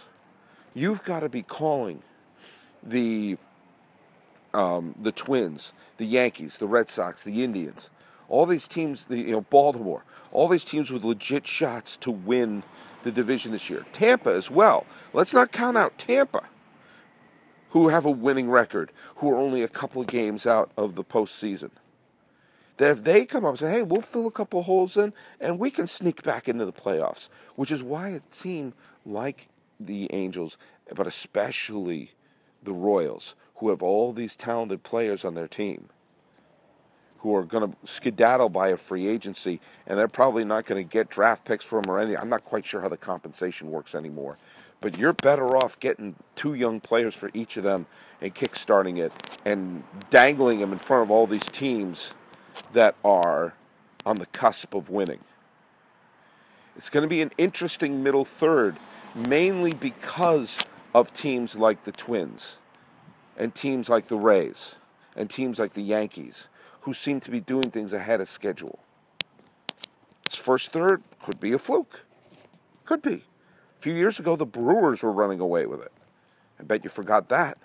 You've 0.75 1.05
got 1.05 1.21
to 1.21 1.29
be 1.29 1.43
calling 1.43 2.03
the 2.83 3.37
um, 4.55 4.95
the 5.01 5.13
Twins, 5.13 5.73
the 5.99 6.07
Yankees, 6.07 6.57
the 6.59 6.67
Red 6.67 6.89
Sox, 6.89 7.23
the 7.23 7.45
Indians, 7.45 7.91
all 8.29 8.47
these 8.47 8.67
teams, 8.67 9.05
the, 9.09 9.19
you 9.19 9.33
know, 9.33 9.43
Baltimore, 9.43 10.05
all 10.33 10.49
these 10.49 10.65
teams 10.65 10.91
with 10.91 11.05
legit 11.05 11.47
shots 11.47 11.97
to 12.01 12.11
win 12.11 12.63
the 13.05 13.11
division 13.11 13.53
this 13.53 13.69
year. 13.71 13.85
Tampa 13.93 14.35
as 14.35 14.51
well. 14.51 14.87
Let's 15.13 15.33
not 15.33 15.53
count 15.53 15.77
out 15.77 15.99
Tampa, 15.99 16.45
who 17.71 17.89
have 17.89 18.05
a 18.05 18.11
winning 18.11 18.51
record, 18.51 18.93
who 19.17 19.31
are 19.31 19.37
only 19.37 19.63
a 19.63 19.69
couple 19.69 20.01
of 20.01 20.09
games 20.09 20.47
out 20.47 20.71
of 20.77 20.95
the 20.95 21.05
postseason. 21.05 21.71
That 22.79 22.91
if 22.93 23.05
they 23.05 23.25
come 23.25 23.45
up 23.45 23.53
and 23.53 23.59
say, 23.59 23.71
hey, 23.71 23.83
we'll 23.83 24.03
fill 24.03 24.27
a 24.27 24.31
couple 24.31 24.63
holes 24.63 24.97
in 24.97 25.13
and 25.41 25.59
we 25.59 25.71
can 25.71 25.89
sneak 25.89 26.23
back 26.23 26.49
into 26.49 26.65
the 26.65 26.73
playoffs, 26.73 27.29
which 27.57 27.73
is 27.73 27.83
why 27.83 28.11
it 28.11 28.23
seemed 28.33 28.73
like 29.05 29.49
the 29.81 30.13
Angels, 30.13 30.57
but 30.95 31.07
especially 31.07 32.13
the 32.63 32.73
Royals, 32.73 33.35
who 33.59 33.71
have 33.71 33.83
all 33.83 34.13
these 34.13 34.37
talented 34.37 34.83
players 34.83 35.25
on 35.25 35.35
their 35.35 35.49
team 35.49 35.89
who 37.19 37.35
are 37.35 37.43
going 37.43 37.69
to 37.69 37.77
skedaddle 37.93 38.49
by 38.49 38.69
a 38.69 38.77
free 38.77 39.09
agency, 39.09 39.61
and 39.87 39.99
they're 39.99 40.07
probably 40.07 40.45
not 40.45 40.65
going 40.67 40.83
to 40.83 40.89
get 40.89 41.11
draft 41.11 41.45
picks 41.45 41.65
for 41.65 41.83
them 41.83 41.91
or 41.91 41.99
anything. 41.99 42.21
I'm 42.21 42.29
not 42.29 42.45
quite 42.45 42.65
sure 42.65 42.81
how 42.81 42.89
the 42.89 42.97
compensation 42.97 43.71
works 43.71 43.95
anymore. 43.95 44.39
But 44.81 44.97
you're 44.97 45.13
better 45.13 45.57
off 45.57 45.81
getting 45.81 46.15
two 46.37 46.55
young 46.55 46.79
players 46.79 47.15
for 47.15 47.31
each 47.35 47.57
of 47.57 47.65
them 47.65 47.87
and 48.21 48.33
kickstarting 48.33 48.99
it 48.99 49.13
and 49.45 49.83
dangling 50.11 50.61
them 50.61 50.73
in 50.73 50.79
front 50.79 51.03
of 51.03 51.11
all 51.11 51.27
these 51.27 51.45
teams 51.45 52.11
that 52.73 52.95
are 53.05 53.55
on 54.07 54.17
the 54.17 54.27
cusp 54.27 54.73
of 54.75 54.89
winning. 54.89 55.21
It's 56.77 56.89
going 56.89 57.03
to 57.03 57.09
be 57.09 57.21
an 57.23 57.33
interesting 57.37 58.05
middle 58.05 58.25
third, 58.25 58.79
mainly 59.17 59.73
because 59.73 60.57
of 60.95 61.13
teams 61.13 61.57
like 61.57 61.83
the 61.83 61.91
Twins 61.91 62.59
and 63.39 63.55
teams 63.55 63.89
like 63.89 64.09
the 64.09 64.17
Rays 64.17 64.75
and 65.17 65.31
teams 65.31 65.59
like 65.59 65.73
the 65.73 65.83
Yankees 65.83 66.49
who 66.83 66.93
seem 66.93 67.21
to 67.21 67.31
be 67.31 67.41
doing 67.41 67.71
things 67.71 67.93
ahead 67.93 68.21
of 68.21 68.29
schedule. 68.29 68.81
This 70.25 70.37
first 70.37 70.73
third 70.73 71.03
could 71.23 71.41
be 71.41 71.53
a 71.53 71.59
fluke. 71.59 72.01
Could 72.85 73.01
be. 73.01 73.25
A 73.79 73.81
few 73.81 73.95
years 73.95 74.19
ago, 74.19 74.35
the 74.35 74.45
Brewers 74.45 75.03
were 75.03 75.13
running 75.13 75.41
away 75.41 75.65
with 75.65 75.81
it. 75.81 75.93
I 76.59 76.65
bet 76.65 76.83
you 76.85 76.91
forgot 76.91 77.29
that. 77.29 77.59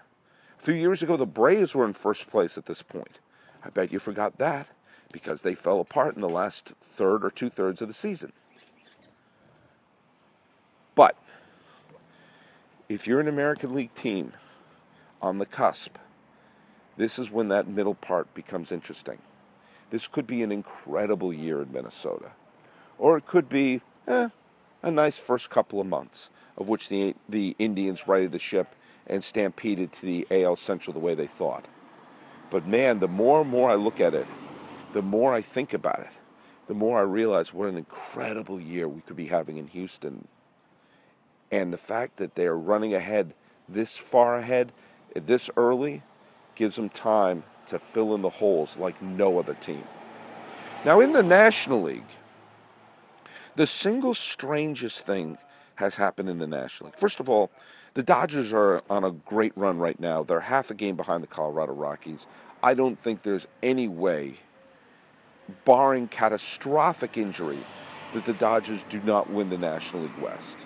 A 0.60 0.64
few 0.64 0.76
years 0.76 1.02
ago, 1.02 1.18
the 1.18 1.26
Braves 1.26 1.74
were 1.74 1.86
in 1.86 1.94
first 1.94 2.28
place 2.28 2.58
at 2.58 2.68
this 2.68 2.84
point. 2.84 3.18
I 3.66 3.70
bet 3.70 3.92
you 3.92 4.00
forgot 4.00 4.38
that 4.38 4.68
because 5.12 5.42
they 5.42 5.56
fell 5.56 5.80
apart 5.80 6.16
in 6.16 6.22
the 6.22 6.30
last 6.30 6.74
third 6.96 7.26
or 7.26 7.32
two 7.32 7.50
thirds 7.50 7.82
of 7.82 7.88
the 7.88 7.94
season. 7.94 8.32
But 10.96 11.18
if 12.88 13.08
you're 13.08 13.20
an 13.20 13.28
American 13.28 13.74
League 13.74 13.96
team 13.96 14.34
on 15.24 15.38
the 15.38 15.46
cusp, 15.46 15.98
this 16.98 17.18
is 17.18 17.32
when 17.32 17.48
that 17.48 17.68
middle 17.68 17.96
part 17.96 18.32
becomes 18.36 18.72
interesting. 18.72 19.20
This 19.90 20.06
could 20.06 20.28
be 20.28 20.44
an 20.44 20.52
incredible 20.52 21.34
year 21.34 21.62
in 21.62 21.72
Minnesota. 21.72 22.32
Or 23.00 23.18
it 23.18 23.26
could 23.26 23.48
be 23.48 23.82
eh, 24.06 24.30
a 24.84 24.92
nice 24.92 25.18
first 25.18 25.50
couple 25.50 25.80
of 25.80 25.88
months, 25.88 26.30
of 26.58 26.68
which 26.68 26.90
the, 26.90 27.16
the 27.28 27.56
Indians 27.58 28.08
righted 28.08 28.34
the 28.34 28.40
ship 28.40 28.76
and 29.08 29.24
stampeded 29.24 29.94
to 29.94 30.02
the 30.06 30.28
AL 30.30 30.58
Central 30.58 30.94
the 30.94 31.00
way 31.00 31.16
they 31.16 31.28
thought. 31.28 31.66
But 32.52 32.68
man, 32.68 33.00
the 33.00 33.08
more 33.08 33.42
and 33.42 33.50
more 33.50 33.72
I 33.72 33.76
look 33.76 34.00
at 34.00 34.14
it, 34.14 34.28
the 34.94 35.02
more 35.02 35.34
I 35.34 35.42
think 35.42 35.74
about 35.74 36.00
it, 36.00 36.12
the 36.68 36.74
more 36.74 37.00
I 37.00 37.04
realize 37.04 37.54
what 37.54 37.70
an 37.70 37.78
incredible 37.78 38.60
year 38.60 38.88
we 38.88 39.02
could 39.02 39.16
be 39.16 39.28
having 39.28 39.58
in 39.58 39.68
Houston. 39.68 40.28
And 41.50 41.72
the 41.72 41.78
fact 41.78 42.18
that 42.18 42.36
they're 42.36 42.58
running 42.58 42.94
ahead 42.94 43.34
this 43.68 43.98
far 43.98 44.38
ahead, 44.38 44.72
this 45.16 45.50
early, 45.56 46.04
gives 46.56 46.76
them 46.76 46.90
time 46.90 47.44
to 47.68 47.80
fill 47.80 48.14
in 48.16 48.22
the 48.22 48.30
holes 48.30 48.76
like 48.78 49.02
no 49.02 49.40
other 49.40 49.54
team. 49.54 49.84
Now, 50.86 51.00
in 51.00 51.14
the 51.14 51.24
National 51.24 51.82
League, 51.82 52.04
the 53.56 53.68
single 53.68 54.14
strangest 54.14 55.00
thing 55.00 55.38
has 55.76 55.96
happened 55.96 56.30
in 56.30 56.40
the 56.40 56.48
National 56.48 56.90
League. 56.90 57.00
First 57.00 57.20
of 57.20 57.30
all, 57.30 57.52
the 57.94 58.04
Dodgers 58.04 58.52
are 58.52 58.84
on 58.90 59.04
a 59.04 59.12
great 59.12 59.56
run 59.56 59.78
right 59.78 60.00
now. 60.00 60.24
They're 60.24 60.42
half 60.42 60.72
a 60.72 60.74
game 60.74 60.96
behind 60.96 61.22
the 61.24 61.28
Colorado 61.28 61.74
Rockies. 61.74 62.22
I 62.62 62.74
don't 62.74 63.02
think 63.02 63.22
there's 63.22 63.46
any 63.62 63.88
way, 63.88 64.40
barring 65.64 66.08
catastrophic 66.08 67.18
injury, 67.18 67.60
that 68.14 68.26
the 68.26 68.34
Dodgers 68.34 68.82
do 68.90 69.00
not 69.02 69.30
win 69.30 69.50
the 69.50 69.58
National 69.58 70.04
League 70.04 70.18
West. 70.22 70.58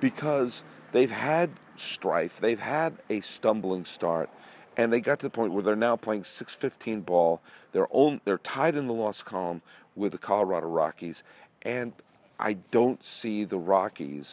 Because 0.00 0.62
they've 0.92 1.10
had 1.10 1.50
strife, 1.80 2.38
they've 2.40 2.60
had 2.60 2.96
a 3.08 3.20
stumbling 3.20 3.84
start, 3.84 4.30
and 4.76 4.92
they 4.92 5.00
got 5.00 5.20
to 5.20 5.26
the 5.26 5.30
point 5.30 5.52
where 5.52 5.62
they're 5.62 5.76
now 5.76 5.96
playing 5.96 6.22
6-15 6.22 7.04
ball. 7.04 7.40
They're 7.72 7.88
own, 7.90 8.20
they're 8.24 8.38
tied 8.38 8.76
in 8.76 8.86
the 8.86 8.92
loss 8.92 9.22
column 9.22 9.62
with 9.94 10.12
the 10.12 10.18
Colorado 10.18 10.68
Rockies, 10.68 11.22
and 11.62 11.92
I 12.38 12.54
don't 12.54 13.04
see 13.04 13.44
the 13.44 13.58
Rockies 13.58 14.26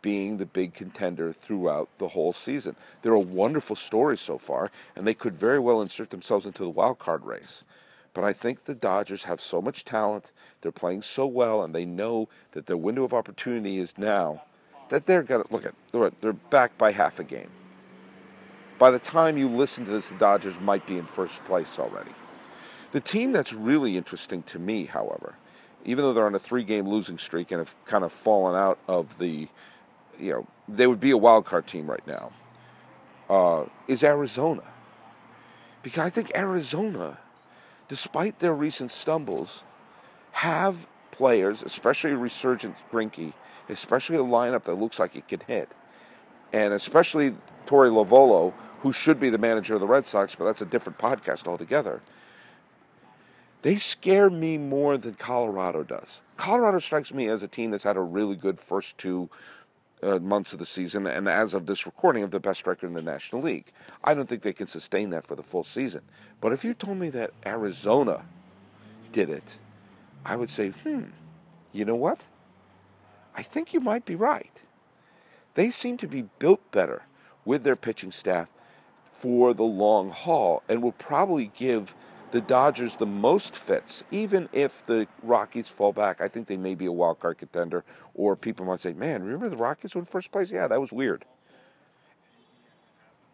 being 0.00 0.36
the 0.36 0.46
big 0.46 0.74
contender 0.74 1.32
throughout 1.32 1.88
the 1.98 2.08
whole 2.08 2.34
season. 2.34 2.76
They're 3.00 3.14
a 3.14 3.18
wonderful 3.20 3.74
story 3.74 4.18
so 4.18 4.36
far, 4.36 4.70
and 4.94 5.06
they 5.06 5.14
could 5.14 5.34
very 5.34 5.58
well 5.58 5.80
insert 5.80 6.10
themselves 6.10 6.44
into 6.44 6.62
the 6.62 6.68
wild 6.68 6.98
card 6.98 7.24
race. 7.24 7.62
But 8.12 8.22
I 8.22 8.32
think 8.32 8.64
the 8.64 8.74
Dodgers 8.74 9.24
have 9.24 9.40
so 9.40 9.62
much 9.62 9.84
talent, 9.84 10.26
they're 10.60 10.72
playing 10.72 11.02
so 11.02 11.26
well, 11.26 11.62
and 11.62 11.74
they 11.74 11.84
know 11.84 12.28
that 12.52 12.66
their 12.66 12.76
window 12.76 13.04
of 13.04 13.14
opportunity 13.14 13.78
is 13.78 13.94
now 13.96 14.42
that 14.88 15.06
they're 15.06 15.22
going 15.22 15.44
to 15.44 15.52
look 15.52 15.66
at 15.66 15.74
they're 16.20 16.32
back 16.32 16.76
by 16.78 16.92
half 16.92 17.18
a 17.18 17.24
game. 17.24 17.50
By 18.78 18.90
the 18.90 18.98
time 18.98 19.38
you 19.38 19.48
listen 19.48 19.84
to 19.86 19.90
this, 19.92 20.06
the 20.08 20.16
Dodgers 20.16 20.54
might 20.60 20.86
be 20.86 20.98
in 20.98 21.04
first 21.04 21.42
place 21.46 21.68
already. 21.78 22.10
The 22.92 23.00
team 23.00 23.32
that's 23.32 23.52
really 23.52 23.96
interesting 23.96 24.42
to 24.44 24.58
me, 24.58 24.86
however, 24.86 25.36
even 25.84 26.04
though 26.04 26.12
they're 26.12 26.26
on 26.26 26.34
a 26.34 26.40
three-game 26.40 26.88
losing 26.88 27.18
streak 27.18 27.50
and 27.50 27.58
have 27.58 27.74
kind 27.84 28.04
of 28.04 28.12
fallen 28.12 28.56
out 28.56 28.78
of 28.88 29.18
the, 29.18 29.48
you 30.18 30.32
know, 30.32 30.46
they 30.68 30.86
would 30.86 31.00
be 31.00 31.10
a 31.10 31.16
wild 31.16 31.44
card 31.44 31.66
team 31.66 31.90
right 31.90 32.06
now, 32.06 32.32
uh, 33.28 33.64
is 33.86 34.02
Arizona. 34.02 34.64
Because 35.82 36.00
I 36.00 36.10
think 36.10 36.32
Arizona, 36.34 37.18
despite 37.88 38.40
their 38.40 38.54
recent 38.54 38.90
stumbles, 38.90 39.62
have 40.32 40.86
players, 41.10 41.62
especially 41.62 42.12
resurgent 42.12 42.76
Greinke, 42.90 43.34
especially 43.68 44.16
a 44.16 44.20
lineup 44.20 44.64
that 44.64 44.74
looks 44.74 44.98
like 44.98 45.16
it 45.16 45.28
can 45.28 45.40
hit, 45.40 45.70
and 46.52 46.72
especially 46.74 47.30
Torey 47.66 47.90
Lovullo, 47.90 48.52
who 48.80 48.92
should 48.92 49.18
be 49.18 49.30
the 49.30 49.38
manager 49.38 49.74
of 49.74 49.80
the 49.80 49.86
Red 49.86 50.06
Sox, 50.06 50.34
but 50.34 50.44
that's 50.44 50.60
a 50.62 50.66
different 50.66 50.98
podcast 50.98 51.46
altogether. 51.46 52.00
They 53.62 53.76
scare 53.76 54.28
me 54.28 54.58
more 54.58 54.98
than 54.98 55.14
Colorado 55.14 55.82
does. 55.82 56.20
Colorado 56.36 56.80
strikes 56.80 57.12
me 57.12 57.28
as 57.28 57.42
a 57.42 57.48
team 57.48 57.70
that's 57.70 57.84
had 57.84 57.96
a 57.96 58.02
really 58.02 58.36
good 58.36 58.60
first 58.60 58.98
two 58.98 59.30
uh, 60.02 60.18
months 60.18 60.52
of 60.52 60.58
the 60.58 60.66
season, 60.66 61.06
and 61.06 61.28
as 61.28 61.54
of 61.54 61.64
this 61.64 61.86
recording, 61.86 62.22
of 62.22 62.30
the 62.30 62.40
best 62.40 62.66
record 62.66 62.88
in 62.88 62.92
the 62.92 63.00
National 63.00 63.40
League. 63.40 63.72
I 64.02 64.12
don't 64.12 64.28
think 64.28 64.42
they 64.42 64.52
can 64.52 64.66
sustain 64.66 65.10
that 65.10 65.26
for 65.26 65.34
the 65.34 65.42
full 65.42 65.64
season. 65.64 66.02
But 66.42 66.52
if 66.52 66.62
you 66.62 66.74
told 66.74 66.98
me 66.98 67.08
that 67.10 67.30
Arizona 67.46 68.26
did 69.12 69.30
it, 69.30 69.44
I 70.26 70.36
would 70.36 70.50
say, 70.50 70.68
hmm, 70.68 71.04
you 71.72 71.86
know 71.86 71.94
what? 71.94 72.20
I 73.34 73.42
think 73.42 73.72
you 73.72 73.80
might 73.80 74.04
be 74.04 74.14
right. 74.14 74.52
They 75.54 75.70
seem 75.70 75.96
to 75.98 76.06
be 76.06 76.28
built 76.38 76.70
better 76.70 77.02
with 77.44 77.64
their 77.64 77.76
pitching 77.76 78.12
staff 78.12 78.48
for 79.12 79.54
the 79.54 79.62
long 79.62 80.10
haul 80.10 80.62
and 80.68 80.82
will 80.82 80.92
probably 80.92 81.50
give 81.56 81.94
the 82.32 82.40
Dodgers 82.40 82.96
the 82.96 83.06
most 83.06 83.56
fits, 83.56 84.02
even 84.10 84.48
if 84.52 84.84
the 84.86 85.06
Rockies 85.22 85.68
fall 85.68 85.92
back. 85.92 86.20
I 86.20 86.26
think 86.26 86.48
they 86.48 86.56
may 86.56 86.74
be 86.74 86.86
a 86.86 86.92
wild 86.92 87.20
card 87.20 87.38
contender, 87.38 87.84
or 88.12 88.34
people 88.34 88.66
might 88.66 88.80
say, 88.80 88.92
man, 88.92 89.22
remember 89.22 89.48
the 89.48 89.56
Rockies 89.56 89.94
were 89.94 90.00
in 90.00 90.06
first 90.06 90.32
place? 90.32 90.50
Yeah, 90.50 90.66
that 90.66 90.80
was 90.80 90.90
weird. 90.90 91.24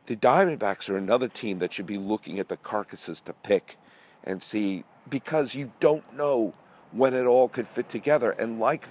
The 0.05 0.17
Diamondbacks 0.17 0.91
are 0.91 0.99
another 0.99 1.29
team 1.29 1.61
that 1.61 1.73
should 1.73 1.87
be 1.87 1.97
looking 1.97 2.39
at 2.39 2.49
the 2.49 2.59
carcasses 2.59 3.23
to 3.25 3.33
pick 3.33 3.79
and 4.23 4.43
see, 4.43 4.85
because 5.09 5.55
you 5.55 5.73
don't 5.81 6.15
know 6.15 6.53
when 6.93 7.15
it 7.15 7.25
all 7.25 7.49
could 7.49 7.69
fit 7.69 7.89
together. 7.89 8.33
And 8.33 8.61
like 8.61 8.89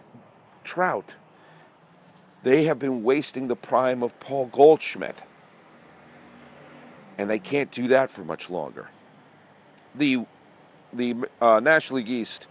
Trout, 0.63 1.13
they 2.43 2.65
have 2.65 2.79
been 2.79 3.03
wasting 3.03 3.47
the 3.47 3.55
prime 3.55 4.01
of 4.01 4.19
Paul 4.19 4.47
Goldschmidt. 4.47 5.17
And 7.17 7.29
they 7.29 7.39
can't 7.39 7.71
do 7.71 7.89
that 7.89 8.11
for 8.11 8.23
much 8.23 8.49
longer. 8.49 8.89
The, 9.93 10.25
the 10.93 11.15
uh, 11.41 11.59
National 11.59 11.97
League 11.97 12.09
East 12.09 12.47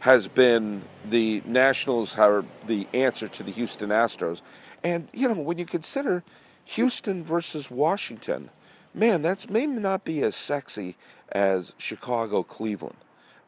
has 0.00 0.28
been 0.28 0.82
the 1.08 1.42
Nationals 1.46 2.14
are 2.18 2.44
the 2.66 2.86
answer 2.92 3.28
to 3.28 3.42
the 3.42 3.52
Houston 3.52 3.88
Astros. 3.88 4.40
And, 4.84 5.08
you 5.12 5.28
know, 5.28 5.34
when 5.34 5.58
you 5.58 5.64
consider 5.64 6.22
Houston 6.64 7.24
versus 7.24 7.70
Washington, 7.70 8.50
man, 8.92 9.22
that's 9.22 9.48
may 9.48 9.64
not 9.64 10.04
be 10.04 10.22
as 10.22 10.36
sexy 10.36 10.96
as 11.30 11.72
Chicago, 11.78 12.42
Cleveland. 12.42 12.96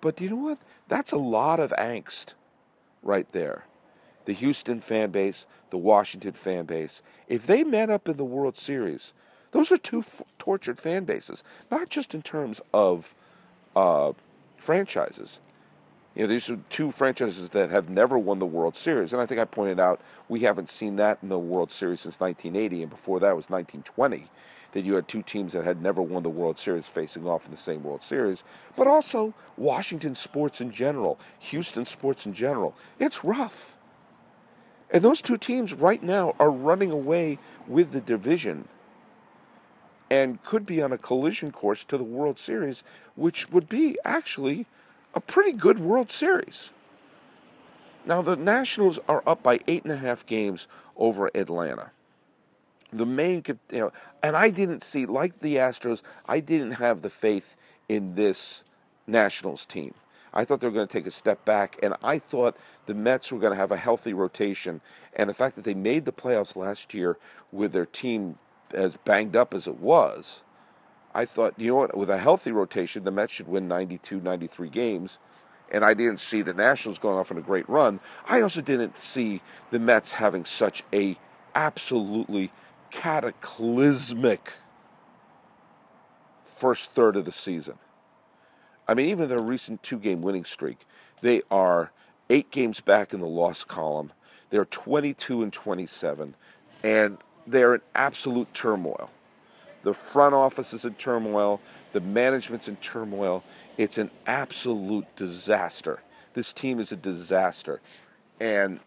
But 0.01 0.21
you 0.21 0.31
know 0.31 0.37
what? 0.37 0.59
That's 0.89 1.13
a 1.13 1.17
lot 1.17 1.61
of 1.61 1.73
angst 1.73 2.35
right 3.03 3.29
there 3.33 3.65
the 4.25 4.33
Houston 4.33 4.81
fan 4.81 5.11
base, 5.11 5.45
the 5.71 5.79
Washington 5.79 6.33
fan 6.33 6.65
base, 6.65 7.01
if 7.29 7.47
they 7.47 7.65
met 7.65 7.91
up 7.91 8.09
in 8.09 8.17
the 8.17 8.25
World 8.25 8.57
Series, 8.57 9.13
those 9.53 9.71
are 9.71 9.79
two 9.79 10.01
f- 10.01 10.23
tortured 10.39 10.81
fan 10.81 11.05
bases, 11.05 11.43
not 11.71 11.89
just 11.89 12.15
in 12.15 12.23
terms 12.23 12.61
of 12.73 13.15
uh, 13.77 14.13
franchises. 14.57 15.39
You 16.15 16.23
know, 16.23 16.29
these 16.29 16.49
are 16.49 16.59
two 16.71 16.93
franchises 16.93 17.51
that 17.51 17.71
have 17.71 17.89
never 17.89 18.19
won 18.19 18.39
the 18.39 18.47
World 18.47 18.77
Series. 18.77 19.13
And 19.13 19.21
I 19.21 19.27
think 19.27 19.41
I 19.41 19.45
pointed 19.45 19.81
out 19.81 20.01
we 20.29 20.41
haven't 20.41 20.71
seen 20.71 20.97
that 20.97 21.19
in 21.23 21.29
the 21.29 21.39
World 21.39 21.73
Series 21.73 22.01
since 22.01 22.21
1980, 22.21 22.83
and 22.83 22.91
before 22.91 23.21
that 23.21 23.37
was 23.37 23.51
1920, 23.51 24.29
that 24.73 24.85
you 24.85 24.95
had 24.95 25.09
two 25.09 25.23
teams 25.23 25.53
that 25.53 25.65
had 25.65 25.83
never 25.83 26.03
won 26.03 26.23
the 26.23 26.29
World 26.29 26.59
Series 26.59 26.85
facing 26.85 27.27
off 27.27 27.47
in 27.47 27.51
the 27.51 27.61
same 27.61 27.83
World 27.83 28.03
Series. 28.09 28.43
But 28.77 28.87
also 28.87 29.35
Washington 29.57 30.15
sports 30.15 30.61
in 30.61 30.71
general, 30.71 31.19
Houston 31.39 31.85
sports 31.85 32.27
in 32.27 32.33
general. 32.33 32.77
It's 32.99 33.25
rough 33.25 33.74
And 34.95 35.05
those 35.05 35.21
two 35.21 35.37
teams 35.37 35.75
right 35.75 36.01
now 36.01 36.37
are 36.39 36.53
running 36.53 36.93
away 36.93 37.41
with 37.67 37.91
the 37.91 38.01
division 38.01 38.69
and 40.09 40.43
could 40.45 40.65
be 40.65 40.81
on 40.81 40.93
a 40.93 40.99
collision 40.99 41.51
course 41.51 41.83
to 41.89 41.99
the 41.99 42.05
World 42.05 42.39
Series, 42.39 42.85
which 43.17 43.51
would 43.51 43.69
be 43.69 43.99
actually 44.05 44.67
a 45.13 45.19
pretty 45.19 45.51
good 45.51 45.81
World 45.81 46.13
Series. 46.13 46.71
Now, 48.07 48.23
the 48.23 48.37
Nationals 48.37 49.01
are 49.09 49.25
up 49.27 49.43
by 49.43 49.59
eight 49.67 49.83
and 49.83 49.93
a 49.93 49.97
half 49.97 50.25
games 50.27 50.69
over 50.97 51.29
Atlanta. 51.35 51.91
The 52.93 53.07
main, 53.07 53.43
you 53.73 53.81
know, 53.81 53.93
and 54.23 54.37
I 54.37 54.51
didn't 54.51 54.85
see, 54.85 55.07
like 55.07 55.41
the 55.41 55.57
Astros, 55.57 56.03
I 56.27 56.39
didn't 56.39 56.73
have 56.73 57.03
the 57.03 57.11
faith 57.11 57.57
in 57.89 58.15
this 58.15 58.61
Nationals 59.09 59.65
team. 59.65 59.95
I 60.35 60.45
thought 60.45 60.61
they 60.61 60.67
were 60.67 60.73
going 60.73 60.89
to 60.89 60.93
take 60.93 61.07
a 61.07 61.13
step 61.13 61.45
back, 61.45 61.79
and 61.83 61.95
I 62.03 62.19
thought 62.19 62.57
the 62.87 62.95
Mets 62.95 63.31
were 63.31 63.39
going 63.39 63.53
to 63.53 63.59
have 63.59 63.71
a 63.71 63.77
healthy 63.77 64.13
rotation. 64.13 64.81
And 65.15 65.31
the 65.31 65.35
fact 65.35 65.55
that 65.55 65.65
they 65.65 65.75
made 65.75 66.05
the 66.05 66.13
playoffs 66.13 66.57
last 66.57 66.93
year 66.93 67.17
with 67.53 67.73
their 67.73 67.87
team 67.87 68.37
as 68.73 68.97
banged 69.05 69.37
up 69.37 69.55
as 69.55 69.69
it 69.69 69.79
was, 69.79 70.41
I 71.15 71.25
thought, 71.25 71.55
you 71.57 71.69
know 71.69 71.77
what, 71.77 71.97
with 71.97 72.11
a 72.11 72.19
healthy 72.19 72.51
rotation, 72.51 73.05
the 73.05 73.13
Mets 73.13 73.33
should 73.33 73.47
win 73.47 73.69
92, 73.69 74.21
93 74.21 74.69
games. 74.69 75.19
And 75.71 75.85
I 75.85 75.95
didn't 75.95 76.21
see 76.21 76.43
the 76.43 76.53
Nationals 76.53 76.99
going 76.99 77.17
off 77.17 77.31
on 77.31 77.39
a 77.39 77.43
great 77.43 77.69
run. 77.69 78.01
I 78.27 78.41
also 78.41 78.61
didn't 78.61 78.97
see 79.01 79.41
the 79.71 79.79
Mets 79.79 80.15
having 80.15 80.45
such 80.45 80.83
a 80.93 81.17
absolutely 81.55 82.51
cataclysmic 82.91 84.53
first 86.57 86.91
third 86.91 87.17
of 87.17 87.25
the 87.25 87.33
season. 87.33 87.79
I 88.87 88.95
mean, 88.95 89.07
even 89.07 89.29
their 89.29 89.43
recent 89.43 89.83
two 89.83 89.99
game 89.99 90.21
winning 90.21 90.45
streak, 90.45 90.87
they 91.23 91.43
are 91.51 91.91
eight 92.29 92.51
games 92.51 92.81
back 92.81 93.13
in 93.13 93.21
the 93.21 93.27
loss 93.27 93.65
column. 93.65 94.13
They're 94.51 94.65
22 94.65 95.43
and 95.43 95.53
27, 95.53 96.35
and 96.83 97.19
they're 97.47 97.75
in 97.75 97.81
absolute 97.95 98.53
turmoil. 98.55 99.11
The 99.83 99.95
front 99.95 100.35
office 100.35 100.73
is 100.73 100.85
in 100.85 100.95
turmoil, 100.95 101.61
the 101.93 102.01
management's 102.01 102.69
in 102.69 102.77
turmoil. 102.77 103.45
It's 103.77 103.99
an 103.99 104.11
absolute 104.27 105.15
disaster. 105.17 106.01
This 106.35 106.53
team 106.53 106.81
is 106.81 106.93
a 106.93 106.97
disaster. 106.97 107.81
And 108.41 108.81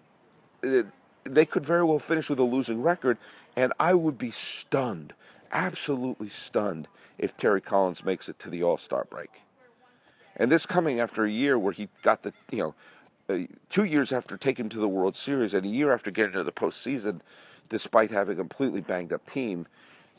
it, 0.63 0.87
they 1.23 1.45
could 1.45 1.65
very 1.65 1.83
well 1.83 1.99
finish 1.99 2.29
with 2.29 2.39
a 2.39 2.43
losing 2.43 2.81
record, 2.81 3.17
and 3.55 3.73
I 3.79 3.93
would 3.93 4.17
be 4.17 4.31
stunned, 4.31 5.13
absolutely 5.51 6.29
stunned, 6.29 6.87
if 7.17 7.35
Terry 7.37 7.61
Collins 7.61 8.03
makes 8.03 8.29
it 8.29 8.39
to 8.39 8.49
the 8.49 8.63
All 8.63 8.77
Star 8.77 9.05
break. 9.09 9.41
And 10.37 10.51
this 10.51 10.65
coming 10.65 10.99
after 10.99 11.25
a 11.25 11.31
year 11.31 11.57
where 11.57 11.73
he 11.73 11.89
got 12.03 12.23
the, 12.23 12.31
you 12.51 12.59
know, 12.59 12.75
uh, 13.29 13.47
two 13.69 13.83
years 13.83 14.13
after 14.13 14.37
taking 14.37 14.69
to 14.69 14.79
the 14.79 14.87
World 14.87 15.17
Series 15.17 15.53
and 15.53 15.65
a 15.65 15.69
year 15.69 15.91
after 15.91 16.11
getting 16.11 16.33
to 16.33 16.43
the 16.43 16.51
postseason, 16.51 17.19
despite 17.69 18.11
having 18.11 18.35
a 18.35 18.37
completely 18.37 18.79
banged 18.79 19.11
up 19.11 19.29
team, 19.31 19.67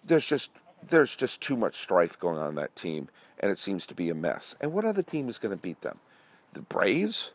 there's 0.05 0.27
just 0.27 0.51
there's 0.91 1.17
just 1.17 1.41
too 1.41 1.57
much 1.57 1.81
strife 1.81 2.19
going 2.19 2.39
on 2.39 2.51
in 2.51 2.55
that 2.57 2.77
team, 2.77 3.09
and 3.41 3.51
it 3.51 3.59
seems 3.59 3.87
to 3.87 3.95
be 3.95 4.11
a 4.11 4.15
mess. 4.15 4.55
And 4.61 4.73
what 4.73 4.85
other 4.85 5.03
team 5.03 5.29
is 5.29 5.39
going 5.39 5.57
to 5.57 5.61
beat 5.61 5.81
them? 5.81 5.99
The 6.53 6.63
Braves, 6.63 7.31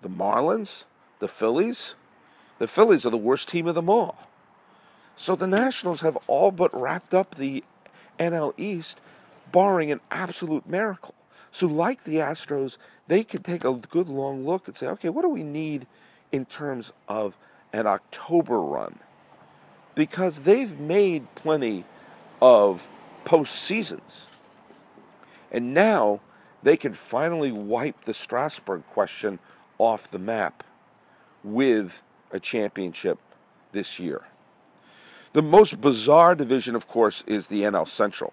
the 0.00 0.08
Marlins, 0.08 0.84
the 1.18 1.28
Phillies. 1.28 1.94
The 2.58 2.66
Phillies 2.66 3.04
are 3.04 3.10
the 3.10 3.16
worst 3.16 3.48
team 3.48 3.66
of 3.66 3.74
them 3.74 3.88
all. 3.88 4.16
So 5.16 5.36
the 5.36 5.46
Nationals 5.46 6.00
have 6.00 6.16
all 6.26 6.50
but 6.50 6.70
wrapped 6.72 7.12
up 7.12 7.34
the 7.34 7.64
NL 8.18 8.54
East, 8.58 9.00
barring 9.52 9.92
an 9.92 10.00
absolute 10.10 10.66
miracle. 10.66 11.14
So, 11.52 11.66
like 11.66 12.04
the 12.04 12.16
Astros, 12.16 12.76
they 13.08 13.24
can 13.24 13.42
take 13.42 13.64
a 13.64 13.72
good 13.74 14.08
long 14.08 14.46
look 14.46 14.68
and 14.68 14.76
say, 14.76 14.86
okay, 14.86 15.08
what 15.08 15.22
do 15.22 15.28
we 15.28 15.42
need 15.42 15.86
in 16.30 16.44
terms 16.44 16.92
of 17.08 17.36
an 17.72 17.86
October 17.86 18.60
run? 18.60 19.00
Because 19.94 20.40
they've 20.44 20.78
made 20.78 21.34
plenty 21.34 21.84
of 22.40 22.86
postseasons. 23.24 24.26
And 25.50 25.74
now 25.74 26.20
they 26.62 26.76
can 26.76 26.94
finally 26.94 27.50
wipe 27.50 28.04
the 28.04 28.14
Strasburg 28.14 28.84
question 28.92 29.40
off 29.78 30.10
the 30.10 30.18
map 30.18 30.62
with 31.42 32.00
a 32.30 32.38
championship 32.38 33.18
this 33.72 33.98
year. 33.98 34.22
The 35.32 35.42
most 35.42 35.80
bizarre 35.80 36.34
division, 36.34 36.76
of 36.76 36.86
course, 36.86 37.24
is 37.26 37.46
the 37.46 37.62
NL 37.62 37.88
Central 37.88 38.32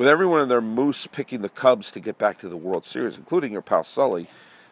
with 0.00 0.08
everyone 0.08 0.40
in 0.40 0.48
their 0.48 0.62
moose 0.62 1.06
picking 1.12 1.42
the 1.42 1.48
Cubs 1.50 1.90
to 1.90 2.00
get 2.00 2.16
back 2.16 2.38
to 2.38 2.48
the 2.48 2.56
World 2.56 2.86
Series, 2.86 3.16
including 3.16 3.52
your 3.52 3.60
pal 3.60 3.84
Sully, 3.84 4.28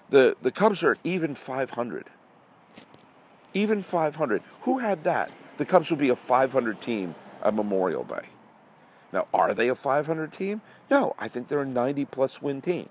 the, 0.09 0.35
the 0.41 0.51
Cubs 0.51 0.83
are 0.83 0.97
even 1.05 1.35
500. 1.35 2.07
Even 3.53 3.83
500. 3.83 4.43
Who 4.63 4.79
had 4.79 5.05
that? 5.05 5.31
The 5.59 5.67
Cubs 5.67 5.91
would 5.91 5.99
be 5.99 6.09
a 6.09 6.17
500 6.17 6.81
team 6.81 7.15
at 7.45 7.53
Memorial 7.53 8.05
Day. 8.05 8.29
Now, 9.13 9.27
are 9.35 9.53
they 9.53 9.69
a 9.69 9.75
500 9.75 10.33
team? 10.33 10.63
No, 10.91 11.15
I 11.19 11.29
think 11.29 11.49
they're 11.49 11.61
a 11.61 11.67
90 11.67 12.07
plus 12.07 12.41
win 12.41 12.63
team. 12.63 12.89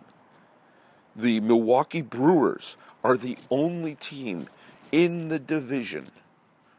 The 1.16 1.40
Milwaukee 1.40 2.04
Brewers 2.04 2.76
are 3.04 3.18
the 3.18 3.36
only 3.50 3.96
team 3.96 4.46
in 4.92 5.30
the 5.30 5.40
division 5.40 6.06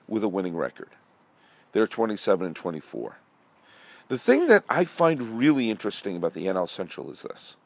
with 0.07 0.23
a 0.23 0.29
winning 0.29 0.55
record. 0.55 0.91
They're 1.73 1.89
27 1.89 2.47
and 2.47 2.55
24. 2.55 3.17
The 4.09 4.19
thing 4.19 4.47
that 4.47 4.65
I 4.71 4.85
find 4.85 5.39
really 5.39 5.71
interesting 5.71 6.17
about 6.17 6.33
the 6.33 6.47
NL 6.47 6.69
Central 6.69 7.11
is 7.13 7.21
this. 7.21 7.57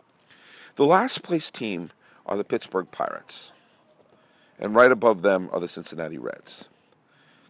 The 0.74 0.84
last 0.84 1.22
place 1.22 1.50
team 1.52 1.90
are 2.26 2.36
the 2.36 2.42
Pittsburgh 2.42 2.90
Pirates, 2.90 3.52
and 4.58 4.74
right 4.74 4.90
above 4.90 5.22
them 5.22 5.48
are 5.52 5.60
the 5.60 5.68
Cincinnati 5.68 6.18
Reds. 6.18 6.64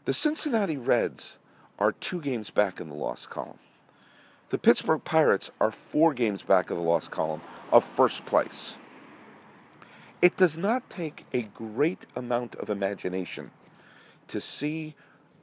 The 0.05 0.13
Cincinnati 0.13 0.77
Reds 0.77 1.23
are 1.79 1.93
two 1.93 2.21
games 2.21 2.51
back 2.51 2.81
in 2.81 2.91
the 2.91 2.95
loss 2.95 3.25
column. 3.25 3.59
The 4.51 4.59
Pittsburgh 4.59 5.03
Pirates 5.03 5.51
are 5.59 5.73
four 5.73 6.13
games 6.13 6.43
back 6.43 6.71
of 6.71 6.77
the 6.77 6.83
loss 6.83 7.09
column 7.09 7.41
of 7.71 7.85
first 7.85 8.27
place. 8.27 8.75
It 10.21 10.37
does 10.37 10.59
not 10.59 10.91
take 10.91 11.25
a 11.33 11.43
great 11.43 12.05
amount 12.15 12.57
of 12.57 12.69
imagination 12.69 13.53
to 14.29 14.41
see 14.41 14.95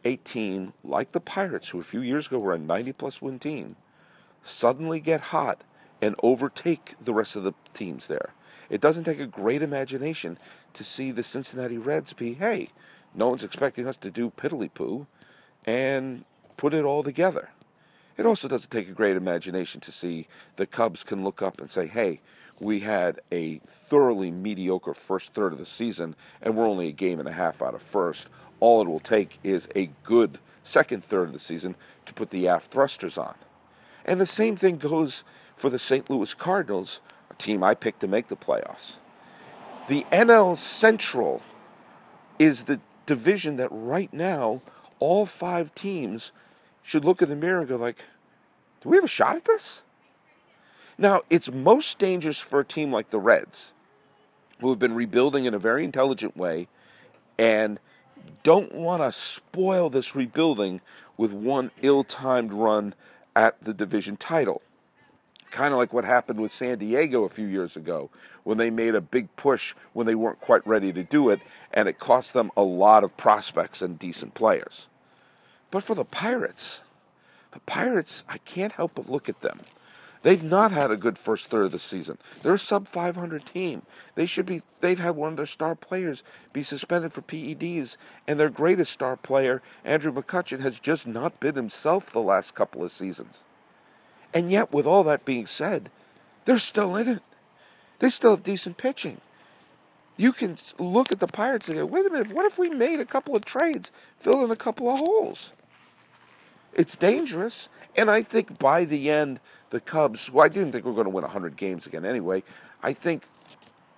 a 0.03 0.15
team 0.17 0.73
like 0.83 1.11
the 1.11 1.19
Pirates, 1.19 1.69
who 1.69 1.79
a 1.79 1.83
few 1.83 2.01
years 2.01 2.27
ago 2.27 2.39
were 2.39 2.53
a 2.53 2.59
90 2.59 2.93
plus 2.93 3.21
win 3.21 3.39
team, 3.39 3.75
suddenly 4.43 4.99
get 4.99 5.21
hot 5.21 5.63
and 6.01 6.15
overtake 6.23 6.95
the 7.01 7.13
rest 7.13 7.35
of 7.35 7.43
the 7.43 7.53
teams 7.73 8.07
there. 8.07 8.33
It 8.69 8.81
doesn't 8.81 9.03
take 9.03 9.19
a 9.19 9.27
great 9.27 9.61
imagination 9.61 10.37
to 10.73 10.83
see 10.83 11.11
the 11.11 11.23
Cincinnati 11.23 11.77
Reds 11.77 12.13
be, 12.13 12.35
hey, 12.35 12.69
no 13.13 13.29
one's 13.29 13.43
expecting 13.43 13.87
us 13.87 13.97
to 13.97 14.11
do 14.11 14.31
piddly 14.31 14.73
poo 14.73 15.07
and 15.65 16.23
put 16.55 16.73
it 16.73 16.85
all 16.85 17.03
together. 17.03 17.49
It 18.17 18.25
also 18.25 18.47
doesn't 18.47 18.69
take 18.69 18.89
a 18.89 18.93
great 18.93 19.15
imagination 19.15 19.81
to 19.81 19.91
see 19.91 20.27
the 20.57 20.65
Cubs 20.65 21.03
can 21.03 21.23
look 21.23 21.41
up 21.41 21.59
and 21.59 21.71
say, 21.71 21.87
hey, 21.87 22.19
we 22.59 22.81
had 22.81 23.21
a 23.31 23.59
thoroughly 23.89 24.29
mediocre 24.29 24.93
first 24.93 25.33
third 25.33 25.53
of 25.53 25.59
the 25.59 25.65
season, 25.65 26.15
and 26.41 26.55
we're 26.55 26.67
only 26.67 26.89
a 26.89 26.93
game 26.93 27.19
and 27.19 27.29
a 27.29 27.33
half 27.33 27.61
out 27.61 27.73
of 27.73 27.81
first 27.81 28.27
all 28.59 28.81
it 28.81 28.87
will 28.87 28.99
take 28.99 29.39
is 29.43 29.67
a 29.75 29.89
good 30.03 30.39
second 30.63 31.03
third 31.03 31.29
of 31.29 31.33
the 31.33 31.39
season 31.39 31.75
to 32.05 32.13
put 32.13 32.29
the 32.29 32.47
aft 32.47 32.71
thrusters 32.71 33.17
on. 33.17 33.35
And 34.05 34.19
the 34.19 34.25
same 34.25 34.55
thing 34.55 34.77
goes 34.77 35.23
for 35.55 35.69
the 35.69 35.79
St. 35.79 36.09
Louis 36.09 36.33
Cardinals, 36.33 36.99
a 37.29 37.35
team 37.35 37.63
I 37.63 37.73
picked 37.73 37.99
to 38.01 38.07
make 38.07 38.27
the 38.27 38.35
playoffs. 38.35 38.93
The 39.87 40.05
NL 40.11 40.57
Central 40.57 41.41
is 42.37 42.63
the 42.63 42.79
division 43.05 43.57
that 43.57 43.69
right 43.71 44.13
now 44.13 44.61
all 44.99 45.25
five 45.25 45.73
teams 45.75 46.31
should 46.83 47.05
look 47.05 47.21
in 47.21 47.29
the 47.29 47.35
mirror 47.35 47.59
and 47.59 47.69
go 47.69 47.75
like, 47.75 47.97
do 48.81 48.89
we 48.89 48.97
have 48.97 49.03
a 49.03 49.07
shot 49.07 49.35
at 49.35 49.45
this? 49.45 49.81
Now, 50.97 51.21
it's 51.29 51.49
most 51.49 51.97
dangerous 51.97 52.39
for 52.39 52.59
a 52.59 52.65
team 52.65 52.91
like 52.91 53.09
the 53.09 53.19
Reds, 53.19 53.71
who 54.59 54.69
have 54.69 54.79
been 54.79 54.95
rebuilding 54.95 55.45
in 55.45 55.53
a 55.53 55.59
very 55.59 55.83
intelligent 55.83 56.35
way 56.35 56.67
and 57.37 57.79
don't 58.43 58.73
want 58.73 59.01
to 59.01 59.11
spoil 59.11 59.89
this 59.89 60.15
rebuilding 60.15 60.81
with 61.17 61.31
one 61.31 61.71
ill 61.81 62.03
timed 62.03 62.53
run 62.53 62.93
at 63.35 63.63
the 63.63 63.73
division 63.73 64.17
title. 64.17 64.61
Kind 65.51 65.73
of 65.73 65.79
like 65.79 65.93
what 65.93 66.05
happened 66.05 66.39
with 66.39 66.53
San 66.53 66.77
Diego 66.77 67.23
a 67.23 67.29
few 67.29 67.47
years 67.47 67.75
ago 67.75 68.09
when 68.43 68.57
they 68.57 68.69
made 68.69 68.95
a 68.95 69.01
big 69.01 69.35
push 69.35 69.73
when 69.93 70.05
they 70.07 70.15
weren't 70.15 70.39
quite 70.39 70.65
ready 70.65 70.93
to 70.93 71.03
do 71.03 71.29
it, 71.29 71.39
and 71.73 71.87
it 71.87 71.99
cost 71.99 72.33
them 72.33 72.51
a 72.55 72.61
lot 72.61 73.03
of 73.03 73.17
prospects 73.17 73.81
and 73.81 73.99
decent 73.99 74.33
players. 74.33 74.85
But 75.71 75.83
for 75.83 75.95
the 75.95 76.03
Pirates, 76.03 76.79
the 77.51 77.59
Pirates, 77.61 78.23
I 78.27 78.37
can't 78.39 78.73
help 78.73 78.93
but 78.95 79.09
look 79.09 79.29
at 79.29 79.41
them. 79.41 79.59
They've 80.21 80.43
not 80.43 80.71
had 80.73 80.91
a 80.91 80.97
good 80.97 81.17
first 81.17 81.47
third 81.47 81.65
of 81.65 81.71
the 81.71 81.79
season. 81.79 82.17
They're 82.41 82.55
a 82.55 82.59
sub 82.59 82.89
500 82.89 83.45
team. 83.45 83.83
They 84.15 84.25
should 84.25 84.45
be. 84.45 84.61
They've 84.81 84.99
had 84.99 85.15
one 85.15 85.31
of 85.31 85.37
their 85.37 85.45
star 85.45 85.75
players 85.75 86.23
be 86.51 86.61
suspended 86.61 87.13
for 87.13 87.21
PEDs, 87.21 87.95
and 88.27 88.37
their 88.37 88.49
greatest 88.49 88.91
star 88.91 89.15
player, 89.15 89.61
Andrew 89.85 90.11
McCutchen, 90.11 90.59
has 90.59 90.77
just 90.77 91.07
not 91.07 91.39
been 91.39 91.55
himself 91.55 92.11
the 92.11 92.19
last 92.19 92.53
couple 92.53 92.83
of 92.83 92.91
seasons. 92.91 93.37
And 94.33 94.51
yet, 94.51 94.73
with 94.73 94.85
all 94.85 95.03
that 95.05 95.23
being 95.23 95.47
said, 95.47 95.89
they're 96.45 96.59
still 96.59 96.95
in 96.97 97.07
it. 97.07 97.23
They 97.99 98.09
still 98.09 98.31
have 98.31 98.43
decent 98.43 98.77
pitching. 98.77 99.21
you 100.17 100.33
can 100.33 100.57
look 100.77 101.13
at 101.13 101.19
the 101.19 101.27
Pirates 101.27 101.67
and 101.67 101.77
go, 101.77 101.85
wait 101.85 102.05
a 102.05 102.09
minute, 102.09 102.33
what 102.33 102.45
if 102.45 102.57
we 102.57 102.69
made 102.69 102.99
a 102.99 103.05
couple 103.05 103.37
of 103.37 103.45
trades, 103.45 103.89
fill 104.19 104.43
in 104.43 104.51
a 104.51 104.55
couple 104.55 104.89
of 104.89 104.99
holes? 104.99 105.51
It's 106.73 106.97
dangerous. 106.97 107.69
And 107.95 108.09
I 108.09 108.21
think 108.21 108.59
by 108.59 108.85
the 108.85 109.09
end, 109.09 109.39
the 109.69 109.79
Cubs, 109.79 110.29
well, 110.29 110.45
I 110.45 110.49
didn't 110.49 110.71
think 110.71 110.85
we 110.85 110.91
are 110.91 110.95
going 110.95 111.05
to 111.05 111.11
win 111.11 111.23
100 111.23 111.55
games 111.57 111.85
again 111.85 112.05
anyway. 112.05 112.43
I 112.81 112.93
think 112.93 113.23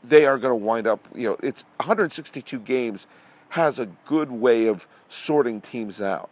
they 0.03 0.25
are 0.25 0.37
going 0.37 0.59
to 0.59 0.65
wind 0.65 0.87
up, 0.87 1.07
you 1.13 1.27
know, 1.27 1.37
it's 1.41 1.63
162 1.77 2.59
games 2.59 3.05
has 3.49 3.79
a 3.79 3.85
good 4.05 4.31
way 4.31 4.65
of 4.65 4.87
sorting 5.09 5.59
teams 5.59 6.01
out. 6.01 6.29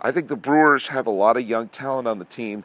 I 0.00 0.12
think 0.12 0.28
the 0.28 0.36
Brewers 0.36 0.88
have 0.88 1.06
a 1.06 1.10
lot 1.10 1.36
of 1.36 1.48
young 1.48 1.68
talent 1.68 2.06
on 2.06 2.20
the 2.20 2.24
team, 2.24 2.62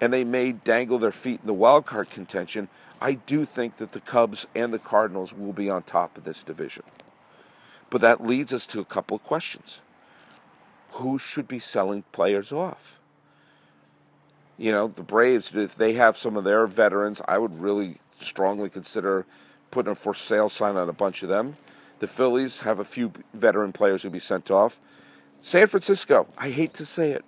and 0.00 0.12
they 0.12 0.24
may 0.24 0.52
dangle 0.52 0.98
their 0.98 1.12
feet 1.12 1.40
in 1.40 1.46
the 1.46 1.52
wild 1.52 1.84
card 1.84 2.08
contention. 2.08 2.68
I 3.00 3.14
do 3.14 3.44
think 3.44 3.76
that 3.76 3.92
the 3.92 4.00
Cubs 4.00 4.46
and 4.54 4.72
the 4.72 4.78
Cardinals 4.78 5.32
will 5.32 5.52
be 5.52 5.68
on 5.68 5.82
top 5.82 6.16
of 6.16 6.24
this 6.24 6.42
division. 6.42 6.84
But 7.90 8.00
that 8.00 8.26
leads 8.26 8.52
us 8.52 8.66
to 8.66 8.80
a 8.80 8.84
couple 8.84 9.16
of 9.16 9.24
questions. 9.24 9.78
Who 10.92 11.18
should 11.18 11.46
be 11.46 11.60
selling 11.60 12.04
players 12.12 12.50
off? 12.50 12.98
You 14.58 14.72
know, 14.72 14.88
the 14.88 15.02
Braves, 15.02 15.50
if 15.54 15.76
they 15.76 15.94
have 15.94 16.16
some 16.16 16.36
of 16.36 16.44
their 16.44 16.66
veterans, 16.66 17.20
I 17.26 17.38
would 17.38 17.54
really 17.54 17.98
strongly 18.20 18.70
consider 18.70 19.26
putting 19.70 19.92
a 19.92 19.94
for 19.94 20.14
sale 20.14 20.48
sign 20.48 20.76
on 20.76 20.88
a 20.88 20.92
bunch 20.94 21.22
of 21.22 21.28
them. 21.28 21.56
The 21.98 22.06
Phillies 22.06 22.60
have 22.60 22.78
a 22.78 22.84
few 22.84 23.12
veteran 23.34 23.72
players 23.72 24.02
who'll 24.02 24.10
be 24.10 24.20
sent 24.20 24.50
off. 24.50 24.78
San 25.42 25.66
Francisco, 25.66 26.26
I 26.36 26.50
hate 26.50 26.74
to 26.74 26.86
say 26.86 27.12
it. 27.12 27.24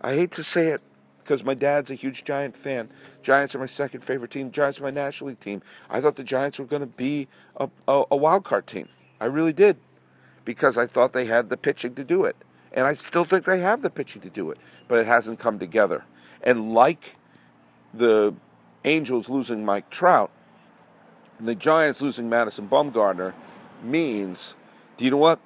I 0.00 0.14
hate 0.14 0.32
to 0.32 0.44
say 0.44 0.68
it 0.68 0.80
because 1.22 1.42
my 1.42 1.54
dad's 1.54 1.90
a 1.90 1.94
huge 1.94 2.24
Giant 2.24 2.56
fan. 2.56 2.88
Giants 3.22 3.54
are 3.54 3.58
my 3.58 3.66
second 3.66 4.02
favorite 4.02 4.30
team. 4.30 4.50
Giants 4.50 4.78
are 4.78 4.82
my 4.82 4.90
National 4.90 5.28
League 5.28 5.40
team. 5.40 5.62
I 5.88 6.00
thought 6.00 6.16
the 6.16 6.24
Giants 6.24 6.58
were 6.58 6.66
going 6.66 6.80
to 6.80 6.86
be 6.86 7.28
a, 7.56 7.68
a, 7.88 8.04
a 8.12 8.16
wild 8.16 8.44
card 8.44 8.66
team. 8.66 8.88
I 9.20 9.26
really 9.26 9.52
did 9.52 9.76
because 10.44 10.76
I 10.76 10.86
thought 10.86 11.12
they 11.12 11.26
had 11.26 11.48
the 11.48 11.56
pitching 11.56 11.94
to 11.94 12.04
do 12.04 12.24
it. 12.24 12.36
And 12.72 12.86
I 12.86 12.94
still 12.94 13.24
think 13.24 13.44
they 13.44 13.60
have 13.60 13.82
the 13.82 13.90
pitching 13.90 14.22
to 14.22 14.30
do 14.30 14.50
it, 14.50 14.58
but 14.88 14.98
it 14.98 15.06
hasn't 15.06 15.38
come 15.38 15.58
together. 15.58 16.04
And 16.44 16.72
like 16.72 17.16
the 17.92 18.34
Angels 18.84 19.28
losing 19.28 19.64
Mike 19.64 19.90
Trout, 19.90 20.30
and 21.38 21.48
the 21.48 21.54
Giants 21.54 22.00
losing 22.00 22.28
Madison 22.28 22.68
Bumgarner 22.68 23.34
means, 23.82 24.54
do 24.96 25.04
you 25.04 25.10
know 25.10 25.16
what? 25.16 25.40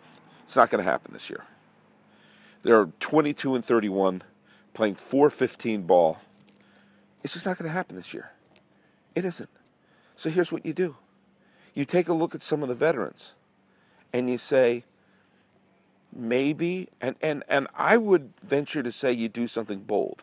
It's 0.46 0.56
not 0.56 0.70
going 0.70 0.84
to 0.84 0.90
happen 0.90 1.12
this 1.12 1.30
year. 1.30 1.44
They're 2.62 2.86
22 3.00 3.54
and 3.54 3.64
31 3.64 4.22
playing 4.74 4.96
415 4.96 5.82
ball. 5.82 6.18
It's 7.22 7.34
just 7.34 7.46
not 7.46 7.58
going 7.58 7.68
to 7.68 7.72
happen 7.72 7.96
this 7.96 8.12
year. 8.12 8.32
It 9.14 9.24
isn't. 9.24 9.48
So 10.16 10.30
here's 10.30 10.52
what 10.52 10.66
you 10.66 10.72
do 10.72 10.96
you 11.74 11.84
take 11.84 12.08
a 12.08 12.12
look 12.12 12.34
at 12.34 12.42
some 12.42 12.62
of 12.62 12.68
the 12.68 12.74
veterans 12.74 13.32
and 14.12 14.28
you 14.28 14.36
say, 14.36 14.84
maybe, 16.12 16.88
and, 17.00 17.14
and, 17.22 17.44
and 17.48 17.68
I 17.74 17.96
would 17.96 18.32
venture 18.42 18.82
to 18.82 18.90
say 18.90 19.12
you 19.12 19.28
do 19.28 19.46
something 19.46 19.80
bold. 19.80 20.22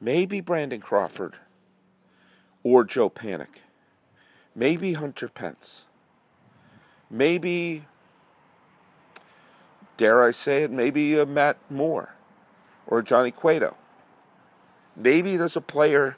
Maybe 0.00 0.40
Brandon 0.40 0.80
Crawford 0.80 1.34
or 2.62 2.84
Joe 2.84 3.10
Panik. 3.10 3.62
Maybe 4.54 4.94
Hunter 4.94 5.28
Pence. 5.28 5.82
Maybe, 7.10 7.84
dare 9.96 10.22
I 10.22 10.32
say 10.32 10.64
it, 10.64 10.70
maybe 10.70 11.18
uh, 11.18 11.24
Matt 11.24 11.56
Moore 11.70 12.14
or 12.86 13.02
Johnny 13.02 13.30
Cueto. 13.30 13.76
Maybe 14.96 15.36
there's 15.36 15.56
a 15.56 15.60
player, 15.60 16.16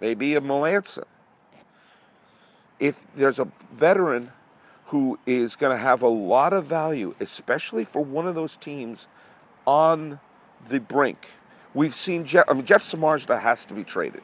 maybe 0.00 0.34
a 0.34 0.40
Melancon. 0.40 1.04
If 2.78 2.96
there's 3.16 3.38
a 3.38 3.48
veteran 3.72 4.32
who 4.86 5.18
is 5.26 5.54
going 5.56 5.76
to 5.76 5.82
have 5.82 6.02
a 6.02 6.08
lot 6.08 6.52
of 6.52 6.66
value, 6.66 7.14
especially 7.20 7.84
for 7.84 8.02
one 8.02 8.26
of 8.26 8.34
those 8.34 8.56
teams 8.56 9.06
on 9.66 10.18
the 10.68 10.80
brink. 10.80 11.28
We've 11.78 11.94
seen 11.94 12.24
Jeff, 12.24 12.44
I 12.48 12.54
mean, 12.54 12.66
Jeff 12.66 12.82
Samardzija 12.82 13.40
has 13.40 13.64
to 13.66 13.72
be 13.72 13.84
traded. 13.84 14.22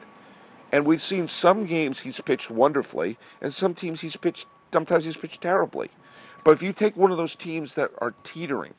And 0.73 0.85
we've 0.85 1.01
seen 1.01 1.29
some 1.29 1.65
games 1.65 2.01
he's 2.01 2.19
pitched 2.19 2.51
wonderfully, 2.51 3.17
and 3.41 3.53
some 3.53 3.73
teams 3.73 4.01
he's 4.01 4.17
pitched, 4.17 4.45
sometimes 4.73 5.05
he's 5.05 5.15
pitched 5.15 5.39
terribly. 5.39 5.89
But 6.43 6.53
if 6.53 6.61
you 6.61 6.73
take 6.73 6.97
one 6.97 7.11
of 7.11 7.17
those 7.17 7.33
teams 7.33 7.75
that 7.75 7.91
are 7.99 8.13
teetering, 8.25 8.73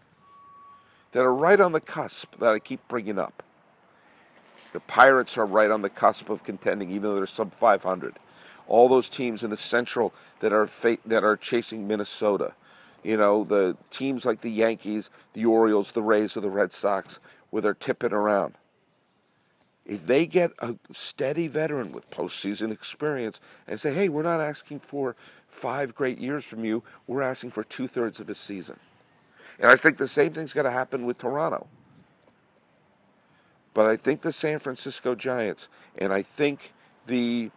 that 1.12 1.22
are 1.22 1.32
right 1.32 1.58
on 1.58 1.72
the 1.72 1.80
cusp 1.80 2.38
that 2.38 2.50
I 2.50 2.58
keep 2.58 2.86
bringing 2.86 3.18
up. 3.18 3.42
The 4.74 4.80
Pirates 4.80 5.38
are 5.38 5.46
right 5.46 5.70
on 5.70 5.80
the 5.80 5.88
cusp 5.88 6.28
of 6.28 6.44
contending, 6.44 6.90
even 6.90 7.04
though 7.04 7.16
they're 7.16 7.26
sub 7.26 7.54
500. 7.54 8.18
All 8.68 8.90
those 8.90 9.08
teams 9.08 9.42
in 9.42 9.48
the 9.48 9.56
Central 9.56 10.12
that 10.40 10.52
are 10.52 10.66
fa- 10.66 10.98
that 11.06 11.24
are 11.24 11.38
chasing 11.38 11.88
Minnesota, 11.88 12.52
you 13.02 13.16
know, 13.16 13.42
the 13.42 13.78
teams 13.90 14.26
like 14.26 14.42
the 14.42 14.50
Yankees, 14.50 15.08
the 15.32 15.46
Orioles, 15.46 15.92
the 15.92 16.02
Rays, 16.02 16.36
or 16.36 16.42
the 16.42 16.50
Red 16.50 16.74
Sox, 16.74 17.20
where 17.48 17.62
they're 17.62 17.72
tipping 17.72 18.12
around. 18.12 18.52
If 19.86 20.06
they 20.06 20.26
get 20.26 20.50
a 20.58 20.74
steady 20.92 21.46
veteran 21.46 21.92
with 21.92 22.10
postseason 22.10 22.72
experience 22.72 23.38
and 23.68 23.80
say, 23.80 23.94
"Hey, 23.94 24.08
we're 24.08 24.22
not 24.22 24.40
asking 24.40 24.80
for 24.80 25.14
five 25.48 25.94
great 25.94 26.18
years 26.18 26.44
from 26.44 26.64
you. 26.64 26.82
We're 27.06 27.22
asking 27.22 27.52
for 27.52 27.62
two 27.62 27.86
thirds 27.86 28.18
of 28.18 28.28
a 28.28 28.34
season." 28.34 28.80
And 29.58 29.70
I 29.70 29.76
think 29.76 29.96
the 29.96 30.08
same 30.08 30.32
thing's 30.32 30.52
going 30.52 30.64
to 30.64 30.72
happen 30.72 31.06
with 31.06 31.18
Toronto. 31.18 31.68
But 33.74 33.86
I 33.86 33.96
think 33.96 34.22
the 34.22 34.32
San 34.32 34.58
Francisco 34.58 35.14
Giants, 35.14 35.68
and 35.98 36.12
I 36.12 36.22
think 36.22 36.72
the 37.06 37.50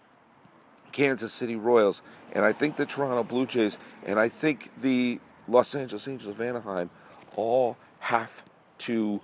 Kansas 0.91 1.33
City 1.33 1.55
Royals, 1.55 2.01
and 2.31 2.45
I 2.45 2.53
think 2.53 2.75
the 2.75 2.85
Toronto 2.85 3.23
Blue 3.23 3.45
Jays, 3.45 3.77
and 4.05 4.19
I 4.19 4.29
think 4.29 4.69
the 4.81 5.19
Los 5.47 5.73
Angeles 5.73 6.07
Angels 6.07 6.31
of 6.31 6.41
Anaheim 6.41 6.89
all 7.35 7.77
have 7.99 8.43
to 8.79 9.21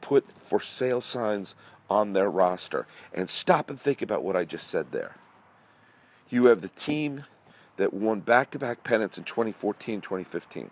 put 0.00 0.26
for 0.26 0.60
sale 0.60 1.00
signs 1.00 1.54
on 1.92 2.12
their 2.12 2.30
roster. 2.30 2.86
And 3.12 3.30
stop 3.30 3.70
and 3.70 3.80
think 3.80 4.02
about 4.02 4.24
what 4.24 4.36
I 4.36 4.44
just 4.44 4.68
said 4.68 4.90
there. 4.90 5.14
You 6.28 6.46
have 6.46 6.62
the 6.62 6.68
team 6.68 7.20
that 7.76 7.94
won 7.94 8.20
back 8.20 8.50
to 8.52 8.58
back 8.58 8.82
pennants 8.82 9.18
in 9.18 9.24
2014 9.24 10.00
2015 10.00 10.70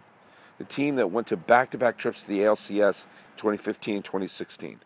the 0.61 0.67
team 0.67 0.97
that 0.97 1.11
went 1.11 1.27
to 1.27 1.39
back-to-back 1.39 1.97
trips 1.97 2.21
to 2.21 2.29
the 2.29 2.41
ALCS 2.41 3.05
2015 3.39 4.03
2016. 4.03 4.81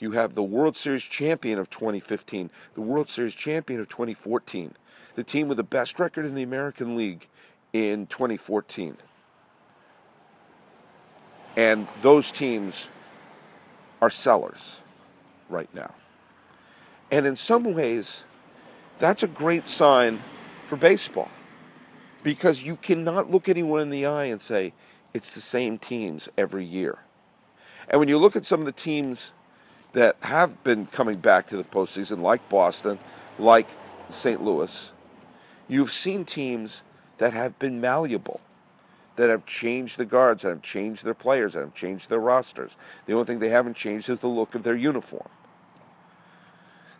You 0.00 0.10
have 0.10 0.34
the 0.34 0.42
World 0.42 0.76
Series 0.76 1.04
champion 1.04 1.60
of 1.60 1.70
2015, 1.70 2.50
the 2.74 2.80
World 2.80 3.08
Series 3.08 3.34
champion 3.34 3.78
of 3.78 3.88
2014, 3.88 4.74
the 5.14 5.22
team 5.22 5.46
with 5.46 5.58
the 5.58 5.62
best 5.62 6.00
record 6.00 6.26
in 6.26 6.34
the 6.34 6.42
American 6.42 6.96
League 6.96 7.28
in 7.72 8.08
2014. 8.08 8.96
And 11.56 11.86
those 12.02 12.32
teams 12.32 12.74
are 14.02 14.10
sellers 14.10 14.78
right 15.50 15.72
now. 15.74 15.94
And 17.10 17.26
in 17.26 17.36
some 17.36 17.74
ways, 17.74 18.18
that's 18.98 19.22
a 19.22 19.26
great 19.26 19.68
sign 19.68 20.22
for 20.68 20.76
baseball 20.76 21.28
because 22.22 22.62
you 22.62 22.76
cannot 22.76 23.30
look 23.30 23.48
anyone 23.48 23.80
in 23.80 23.90
the 23.90 24.06
eye 24.06 24.24
and 24.24 24.40
say, 24.40 24.72
it's 25.12 25.32
the 25.32 25.40
same 25.40 25.78
teams 25.78 26.28
every 26.38 26.64
year. 26.64 26.98
And 27.88 27.98
when 27.98 28.08
you 28.08 28.18
look 28.18 28.36
at 28.36 28.46
some 28.46 28.60
of 28.60 28.66
the 28.66 28.72
teams 28.72 29.18
that 29.92 30.16
have 30.20 30.62
been 30.62 30.86
coming 30.86 31.18
back 31.18 31.48
to 31.48 31.56
the 31.56 31.64
postseason, 31.64 32.20
like 32.20 32.48
Boston, 32.48 32.98
like 33.38 33.66
St. 34.10 34.42
Louis, 34.42 34.90
you've 35.66 35.92
seen 35.92 36.24
teams 36.24 36.82
that 37.18 37.32
have 37.32 37.58
been 37.58 37.80
malleable, 37.80 38.40
that 39.16 39.28
have 39.28 39.44
changed 39.44 39.98
the 39.98 40.04
guards, 40.04 40.42
that 40.42 40.50
have 40.50 40.62
changed 40.62 41.04
their 41.04 41.14
players, 41.14 41.54
that 41.54 41.60
have 41.60 41.74
changed 41.74 42.08
their 42.08 42.20
rosters. 42.20 42.72
The 43.06 43.14
only 43.14 43.26
thing 43.26 43.40
they 43.40 43.48
haven't 43.48 43.76
changed 43.76 44.08
is 44.08 44.20
the 44.20 44.28
look 44.28 44.54
of 44.54 44.62
their 44.62 44.76
uniform. 44.76 45.28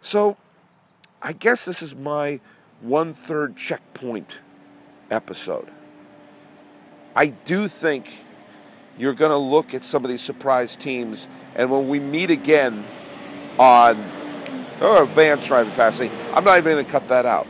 So, 0.02 0.36
I 1.22 1.32
guess 1.32 1.64
this 1.64 1.82
is 1.82 1.94
my 1.94 2.40
one 2.80 3.12
third 3.14 3.56
checkpoint 3.56 4.36
episode. 5.10 5.70
I 7.14 7.26
do 7.26 7.68
think 7.68 8.06
you're 8.96 9.14
going 9.14 9.30
to 9.30 9.36
look 9.36 9.74
at 9.74 9.84
some 9.84 10.04
of 10.04 10.10
these 10.10 10.22
surprise 10.22 10.76
teams, 10.76 11.26
and 11.54 11.70
when 11.70 11.88
we 11.88 11.98
meet 11.98 12.30
again 12.30 12.84
on 13.58 13.98
oh, 14.80 15.04
Vance 15.14 15.46
driving 15.46 15.72
past 15.74 15.98
me, 15.98 16.10
I'm 16.32 16.44
not 16.44 16.58
even 16.58 16.74
going 16.74 16.84
to 16.86 16.90
cut 16.90 17.08
that 17.08 17.26
out. 17.26 17.46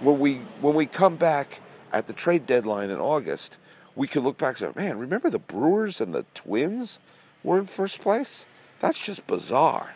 When 0.00 0.18
we 0.18 0.36
when 0.60 0.74
we 0.74 0.86
come 0.86 1.16
back 1.16 1.60
at 1.92 2.06
the 2.06 2.12
trade 2.12 2.46
deadline 2.46 2.90
in 2.90 2.98
August, 2.98 3.56
we 3.94 4.06
can 4.06 4.22
look 4.22 4.38
back 4.38 4.60
and 4.60 4.74
say, 4.74 4.80
man, 4.80 4.98
remember 4.98 5.30
the 5.30 5.38
Brewers 5.38 6.00
and 6.00 6.14
the 6.14 6.24
Twins 6.34 6.98
were 7.42 7.58
in 7.58 7.66
first 7.66 8.00
place? 8.00 8.44
That's 8.80 8.98
just 8.98 9.26
bizarre. 9.26 9.94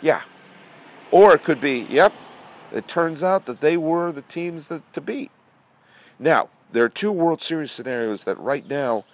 Yeah. 0.00 0.22
Or 1.10 1.34
it 1.34 1.44
could 1.44 1.60
be, 1.60 1.86
yep, 1.88 2.12
it 2.72 2.88
turns 2.88 3.22
out 3.22 3.46
that 3.46 3.60
they 3.60 3.76
were 3.76 4.12
the 4.12 4.22
teams 4.22 4.68
that, 4.68 4.92
to 4.92 5.00
beat. 5.00 5.30
Now, 6.18 6.48
there 6.72 6.84
are 6.84 6.88
two 6.88 7.12
World 7.12 7.42
Series 7.42 7.70
scenarios 7.70 8.24
that 8.24 8.38
right 8.38 8.66
now, 8.68 9.04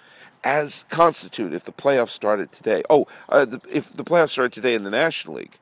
as 0.43 0.84
constitute, 0.88 1.53
if 1.53 1.64
the 1.64 1.72
playoffs 1.72 2.11
started 2.11 2.51
today. 2.53 2.82
Oh, 2.88 3.07
uh, 3.28 3.45
the, 3.45 3.61
if 3.70 3.95
the 3.95 4.05
playoffs 4.05 4.30
started 4.30 4.53
today 4.53 4.74
in 4.74 4.84
the 4.84 4.90
National 4.90 5.34
League, 5.36 5.59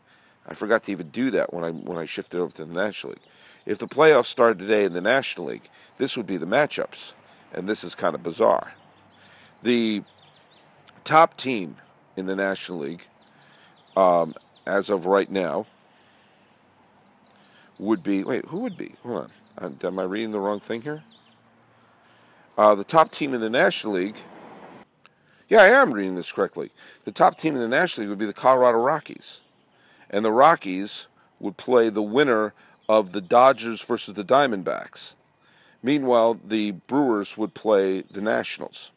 I 0.46 0.54
forgot 0.54 0.84
to 0.84 0.92
even 0.92 1.10
do 1.10 1.30
that 1.32 1.52
when 1.52 1.64
I 1.64 1.70
when 1.70 1.98
I 1.98 2.06
shifted 2.06 2.40
over 2.40 2.52
to 2.56 2.64
the 2.64 2.72
National 2.72 3.12
League. 3.12 3.22
if 3.66 3.78
the 3.78 3.86
playoffs 3.86 4.26
started 4.26 4.58
today 4.58 4.84
in 4.84 4.94
the 4.94 5.00
National 5.00 5.46
League, 5.46 5.68
this 5.98 6.16
would 6.16 6.26
be 6.26 6.36
the 6.36 6.46
matchups. 6.46 7.12
And 7.52 7.68
this 7.68 7.84
is 7.84 7.94
kind 7.94 8.14
of 8.14 8.22
bizarre. 8.22 8.74
The 9.62 10.04
top 11.04 11.36
team 11.36 11.76
in 12.16 12.26
the 12.26 12.36
National 12.36 12.78
League, 12.78 13.02
um, 13.96 14.34
as 14.66 14.88
of 14.88 15.04
right 15.04 15.30
now, 15.30 15.66
would 17.80 18.02
be. 18.02 18.22
Wait, 18.24 18.46
who 18.46 18.58
would 18.58 18.76
be? 18.76 18.94
Hold 19.02 19.30
on. 19.58 19.78
Am 19.82 19.98
I 19.98 20.04
reading 20.04 20.32
the 20.32 20.40
wrong 20.40 20.60
thing 20.60 20.82
here? 20.82 21.02
Uh, 22.56 22.74
the 22.74 22.84
top 22.84 23.12
team 23.12 23.34
in 23.34 23.40
the 23.40 23.50
National 23.50 23.94
League. 23.94 24.16
Yeah, 25.48 25.62
I 25.62 25.68
am 25.68 25.92
reading 25.92 26.14
this 26.14 26.30
correctly. 26.30 26.70
The 27.04 27.12
top 27.12 27.38
team 27.38 27.56
in 27.56 27.62
the 27.62 27.68
National 27.68 28.02
League 28.02 28.10
would 28.10 28.18
be 28.18 28.26
the 28.26 28.32
Colorado 28.32 28.78
Rockies. 28.78 29.38
And 30.08 30.24
the 30.24 30.32
Rockies 30.32 31.06
would 31.40 31.56
play 31.56 31.90
the 31.90 32.02
winner 32.02 32.54
of 32.88 33.12
the 33.12 33.20
Dodgers 33.20 33.80
versus 33.80 34.14
the 34.14 34.24
Diamondbacks. 34.24 35.12
Meanwhile, 35.82 36.38
the 36.46 36.72
Brewers 36.72 37.36
would 37.36 37.54
play 37.54 38.02
the 38.02 38.20
Nationals. 38.20 38.90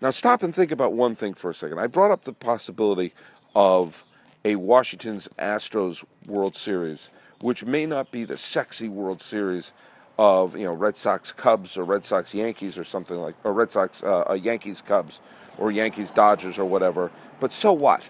Now, 0.00 0.10
stop 0.10 0.42
and 0.42 0.54
think 0.54 0.72
about 0.72 0.92
one 0.92 1.14
thing 1.14 1.34
for 1.34 1.50
a 1.50 1.54
second. 1.54 1.78
I 1.78 1.86
brought 1.86 2.10
up 2.10 2.24
the 2.24 2.32
possibility 2.32 3.14
of 3.54 4.04
a 4.44 4.56
Washington's 4.56 5.28
Astros 5.38 6.02
World 6.26 6.56
Series, 6.56 7.08
which 7.42 7.64
may 7.64 7.84
not 7.84 8.10
be 8.10 8.24
the 8.24 8.38
sexy 8.38 8.88
World 8.88 9.22
Series 9.22 9.72
of 10.18 10.56
you 10.56 10.64
know 10.64 10.72
Red 10.72 10.96
Sox 10.96 11.32
Cubs 11.32 11.76
or 11.76 11.84
Red 11.84 12.06
Sox 12.06 12.32
Yankees 12.32 12.78
or 12.78 12.84
something 12.84 13.16
like 13.16 13.34
or 13.44 13.52
Red 13.52 13.72
Sox 13.72 14.02
uh, 14.02 14.24
uh, 14.30 14.34
Yankees 14.34 14.80
Cubs 14.86 15.18
or 15.58 15.70
Yankees 15.70 16.08
Dodgers 16.14 16.58
or 16.58 16.64
whatever. 16.64 17.10
But 17.40 17.52
so 17.52 17.72
what? 17.72 18.02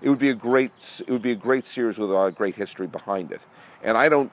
It 0.00 0.08
would 0.08 0.18
be 0.18 0.30
a 0.30 0.34
great 0.34 0.72
it 1.00 1.10
would 1.10 1.22
be 1.22 1.32
a 1.32 1.36
great 1.36 1.66
series 1.66 1.98
with 1.98 2.10
a 2.10 2.32
great 2.34 2.56
history 2.56 2.86
behind 2.86 3.30
it. 3.30 3.40
And 3.82 3.96
I 3.96 4.08
don't 4.08 4.32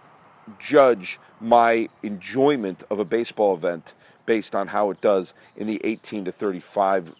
judge 0.59 1.19
my 1.41 1.89
enjoyment 2.03 2.83
of 2.89 2.99
a 2.99 3.05
baseball 3.05 3.55
event 3.55 3.93
based 4.25 4.55
on 4.55 4.67
how 4.67 4.89
it 4.89 5.01
does 5.01 5.33
in 5.55 5.67
the 5.67 5.81
18 5.83 6.25
to 6.25 6.31
35 6.31 7.13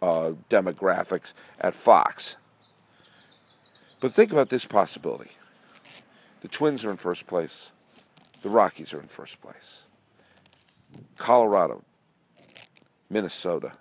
uh, 0.00 0.32
demographics 0.50 1.32
at 1.60 1.74
Fox. 1.74 2.36
But 4.00 4.12
think 4.12 4.32
about 4.32 4.50
this 4.50 4.64
possibility 4.64 5.30
the 6.42 6.48
Twins 6.48 6.84
are 6.84 6.90
in 6.90 6.96
first 6.96 7.26
place, 7.26 7.70
the 8.42 8.48
Rockies 8.48 8.92
are 8.92 9.00
in 9.00 9.06
first 9.06 9.40
place, 9.40 9.82
Colorado, 11.16 11.84
Minnesota, 13.08 13.72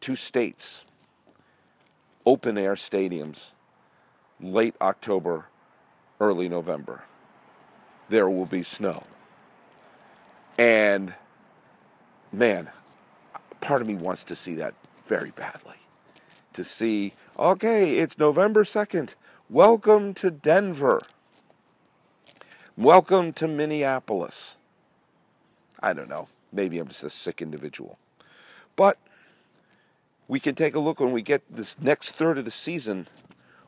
two 0.00 0.14
states, 0.14 0.82
open 2.26 2.58
air 2.58 2.74
stadiums, 2.74 3.38
late 4.40 4.74
October, 4.80 5.46
early 6.20 6.48
November. 6.48 7.04
There 8.10 8.28
will 8.28 8.46
be 8.46 8.62
snow. 8.62 9.02
And 10.58 11.14
man, 12.30 12.68
part 13.62 13.80
of 13.80 13.86
me 13.86 13.94
wants 13.94 14.22
to 14.24 14.36
see 14.36 14.54
that 14.56 14.74
very 15.06 15.30
badly. 15.30 15.76
To 16.52 16.64
see, 16.64 17.14
okay, 17.38 17.98
it's 17.98 18.18
November 18.18 18.64
2nd. 18.64 19.10
Welcome 19.48 20.14
to 20.14 20.30
Denver. 20.30 21.00
Welcome 22.76 23.32
to 23.34 23.46
Minneapolis. 23.46 24.56
I 25.80 25.92
don't 25.92 26.08
know. 26.08 26.26
Maybe 26.52 26.80
I'm 26.80 26.88
just 26.88 27.04
a 27.04 27.10
sick 27.10 27.40
individual. 27.40 27.98
But 28.74 28.98
we 30.26 30.40
can 30.40 30.56
take 30.56 30.74
a 30.74 30.80
look 30.80 30.98
when 30.98 31.12
we 31.12 31.22
get 31.22 31.42
this 31.48 31.80
next 31.80 32.10
third 32.16 32.36
of 32.36 32.44
the 32.44 32.50
season. 32.50 33.06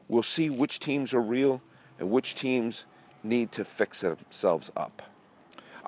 We'll 0.08 0.24
see 0.24 0.50
which 0.50 0.80
teams 0.80 1.14
are 1.14 1.20
real 1.20 1.62
and 2.00 2.10
which 2.10 2.34
teams 2.34 2.82
need 3.22 3.52
to 3.52 3.64
fix 3.64 4.00
themselves 4.00 4.70
up. 4.76 5.02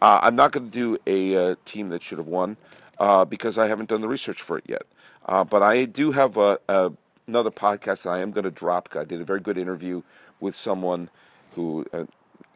Uh, 0.00 0.20
I'm 0.22 0.36
not 0.36 0.52
going 0.52 0.70
to 0.70 0.72
do 0.72 0.98
a 1.04 1.50
uh, 1.50 1.54
team 1.64 1.88
that 1.88 2.04
should 2.04 2.18
have 2.18 2.28
won 2.28 2.56
uh, 3.00 3.24
because 3.24 3.58
I 3.58 3.66
haven't 3.66 3.88
done 3.88 4.00
the 4.00 4.06
research 4.06 4.42
for 4.42 4.58
it 4.58 4.64
yet. 4.68 4.82
Uh, 5.26 5.42
but 5.42 5.60
I 5.60 5.86
do 5.86 6.12
have 6.12 6.36
a, 6.36 6.60
a, 6.68 6.92
another 7.26 7.50
podcast 7.50 8.02
that 8.02 8.10
I 8.10 8.20
am 8.20 8.30
going 8.30 8.44
to 8.44 8.52
drop. 8.52 8.90
I 8.94 9.02
did 9.02 9.20
a 9.20 9.24
very 9.24 9.40
good 9.40 9.58
interview 9.58 10.02
with 10.38 10.54
someone 10.54 11.10
who 11.56 11.84
uh, 11.92 12.04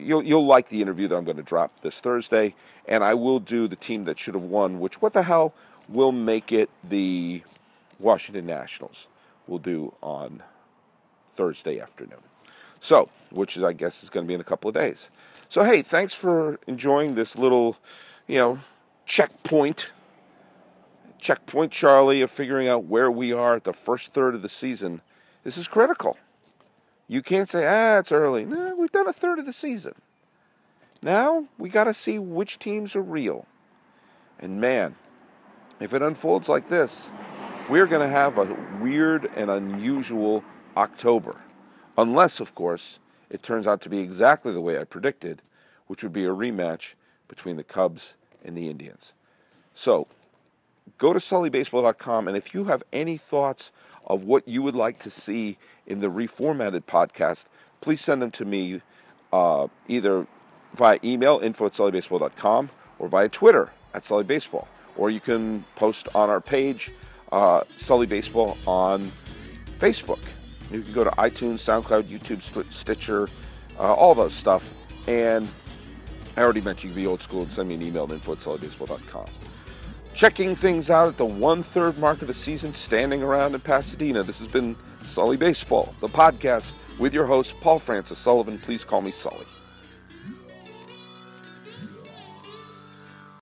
you'll 0.03 0.23
you'll 0.23 0.47
like 0.47 0.69
the 0.69 0.83
interview 0.83 1.09
that 1.09 1.17
I'm 1.17 1.25
going 1.25 1.37
to 1.37 1.43
drop 1.43 1.81
this 1.83 1.95
Thursday, 1.97 2.55
and 2.87 3.03
I 3.05 3.15
will 3.15 3.41
do 3.41 3.69
the 3.69 3.77
team 3.77 4.05
that 4.05 4.19
should 4.19 4.35
have 4.35 4.43
won. 4.43 4.81
Which 4.81 5.01
what 5.01 5.13
the 5.13 5.23
hell 5.23 5.55
will 5.89 6.13
make 6.13 6.53
it 6.53 6.71
the 6.85 7.43
Washington 7.99 8.47
Nationals? 8.47 9.07
We'll 9.47 9.59
do 9.59 9.95
on 10.03 10.43
Thursday 11.37 11.81
afternoon. 11.81 12.21
So, 12.81 13.09
which 13.31 13.57
is 13.57 13.63
I 13.63 13.73
guess 13.73 14.03
is 14.03 14.11
going 14.11 14.25
to 14.25 14.29
be 14.29 14.35
in 14.35 14.41
a 14.41 14.45
couple 14.45 14.69
of 14.69 14.75
days. 14.75 15.09
So, 15.49 15.65
hey, 15.65 15.83
thanks 15.83 16.15
for 16.15 16.59
enjoying 16.67 17.15
this 17.15 17.37
little, 17.37 17.77
you 18.27 18.39
know, 18.39 18.61
checkpoint. 19.07 19.87
Checkpoint 21.19 21.71
Charlie 21.71 22.23
of 22.23 22.31
figuring 22.31 22.69
out 22.69 22.85
where 22.85 23.11
we 23.11 23.33
are 23.33 23.55
at 23.55 23.65
the 23.65 23.73
first 23.73 24.15
third 24.15 24.35
of 24.35 24.43
the 24.43 24.49
season. 24.49 25.03
This 25.45 25.57
is 25.57 25.69
critical. 25.69 26.17
You 27.13 27.21
can't 27.21 27.51
say, 27.51 27.67
ah, 27.67 27.99
it's 27.99 28.11
early. 28.11 28.47
No, 28.47 28.75
we've 28.75 28.91
done 28.91 29.07
a 29.07 29.13
third 29.13 29.39
of 29.39 29.45
the 29.45 29.53
season. 29.53 29.97
Now 31.03 31.45
we 31.59 31.69
got 31.69 31.85
to 31.85 31.93
see 31.93 32.19
which 32.19 32.59
teams 32.59 32.97
are 32.97 33.03
real. 33.03 33.45
And 34.39 34.63
man, 34.63 34.97
if 35.79 35.93
it 35.93 36.01
unfolds 36.01 36.49
like 36.49 36.71
this, 36.71 36.91
we're 37.69 37.87
going 37.87 38.01
to 38.01 38.09
have 38.09 38.39
a 38.39 38.57
weird 38.81 39.31
and 39.37 39.51
unusual 39.51 40.43
October. 40.75 41.43
Unless, 41.99 42.41
of 42.41 42.55
course, 42.55 42.99
it 43.29 43.43
turns 43.43 43.67
out 43.67 43.83
to 43.83 43.91
be 43.91 43.99
exactly 43.99 44.55
the 44.55 44.63
way 44.63 44.81
I 44.81 44.85
predicted, 44.85 45.43
which 45.89 46.03
would 46.03 46.15
be 46.15 46.25
a 46.25 46.29
rematch 46.29 46.95
between 47.29 47.57
the 47.57 47.63
Cubs 47.63 48.15
and 48.43 48.57
the 48.57 48.71
Indians. 48.71 49.13
So, 49.75 50.07
go 50.97 51.13
to 51.13 51.19
sullybaseball.com, 51.19 52.27
and 52.27 52.39
if 52.39 52.55
you 52.55 52.65
have 52.65 52.83
any 52.91 53.19
thoughts 53.19 53.71
of 54.07 54.25
what 54.25 54.47
you 54.47 54.63
would 54.63 54.75
like 54.75 54.99
to 55.01 55.11
see 55.11 55.59
in 55.87 56.01
the 56.01 56.09
reformatted 56.09 56.85
podcast, 56.85 57.45
please 57.81 58.01
send 58.01 58.23
them 58.23 58.31
to 58.33 58.45
me 58.45 58.81
uh, 59.33 59.67
either 59.89 60.27
via 60.75 60.99
email, 61.05 61.41
info 61.41 61.67
at 61.67 61.75
sullybaseball.com, 61.75 62.71
or 62.99 63.09
via 63.09 63.29
Twitter 63.29 63.71
at 63.95 64.05
sullybaseball. 64.05 64.67
Or 64.97 65.11
you 65.11 65.21
can 65.21 65.65
post 65.77 66.09
on 66.15 66.29
our 66.31 66.41
page, 66.41 66.91
uh, 67.31 67.63
Sully 67.69 68.07
Baseball, 68.07 68.59
on 68.67 69.03
Facebook. 69.79 70.21
You 70.71 70.83
can 70.83 70.93
go 70.93 71.05
to 71.05 71.11
iTunes, 71.13 71.61
SoundCloud, 71.61 72.05
YouTube, 72.05 72.73
Stitcher, 72.73 73.29
uh, 73.79 73.95
all 73.95 74.15
those 74.15 74.35
stuff. 74.35 74.73
And 75.09 75.49
I 76.37 76.43
already 76.43 76.61
mentioned 76.61 76.91
you 76.91 76.95
can 76.95 77.03
be 77.03 77.07
old 77.07 77.23
school 77.23 77.43
and 77.43 77.51
send 77.53 77.69
me 77.69 77.75
an 77.75 77.83
email 77.83 78.05
at 78.05 78.13
info 78.13 78.33
at 78.33 78.39
sullybaseball.com. 78.39 79.42
Checking 80.15 80.55
things 80.55 80.89
out 80.91 81.09
at 81.09 81.17
the 81.17 81.25
one 81.25 81.63
third 81.63 81.99
mark 81.99 82.23
of 82.23 82.29
the 82.29 82.35
season, 82.35 82.73
standing 82.75 83.23
around 83.23 83.55
in 83.55 83.61
Pasadena. 83.61 84.23
This 84.23 84.39
has 84.39 84.51
been 84.53 84.77
Sully 85.03 85.37
Baseball, 85.37 85.95
the 86.01 86.07
podcast 86.07 86.67
with 87.01 87.13
your 87.13 87.27
host, 87.27 87.55
Paul 87.61 87.79
Francis 87.79 88.19
Sullivan. 88.19 88.59
Please 88.59 88.85
call 88.85 89.01
me 89.01 89.11
Sully. 89.11 89.47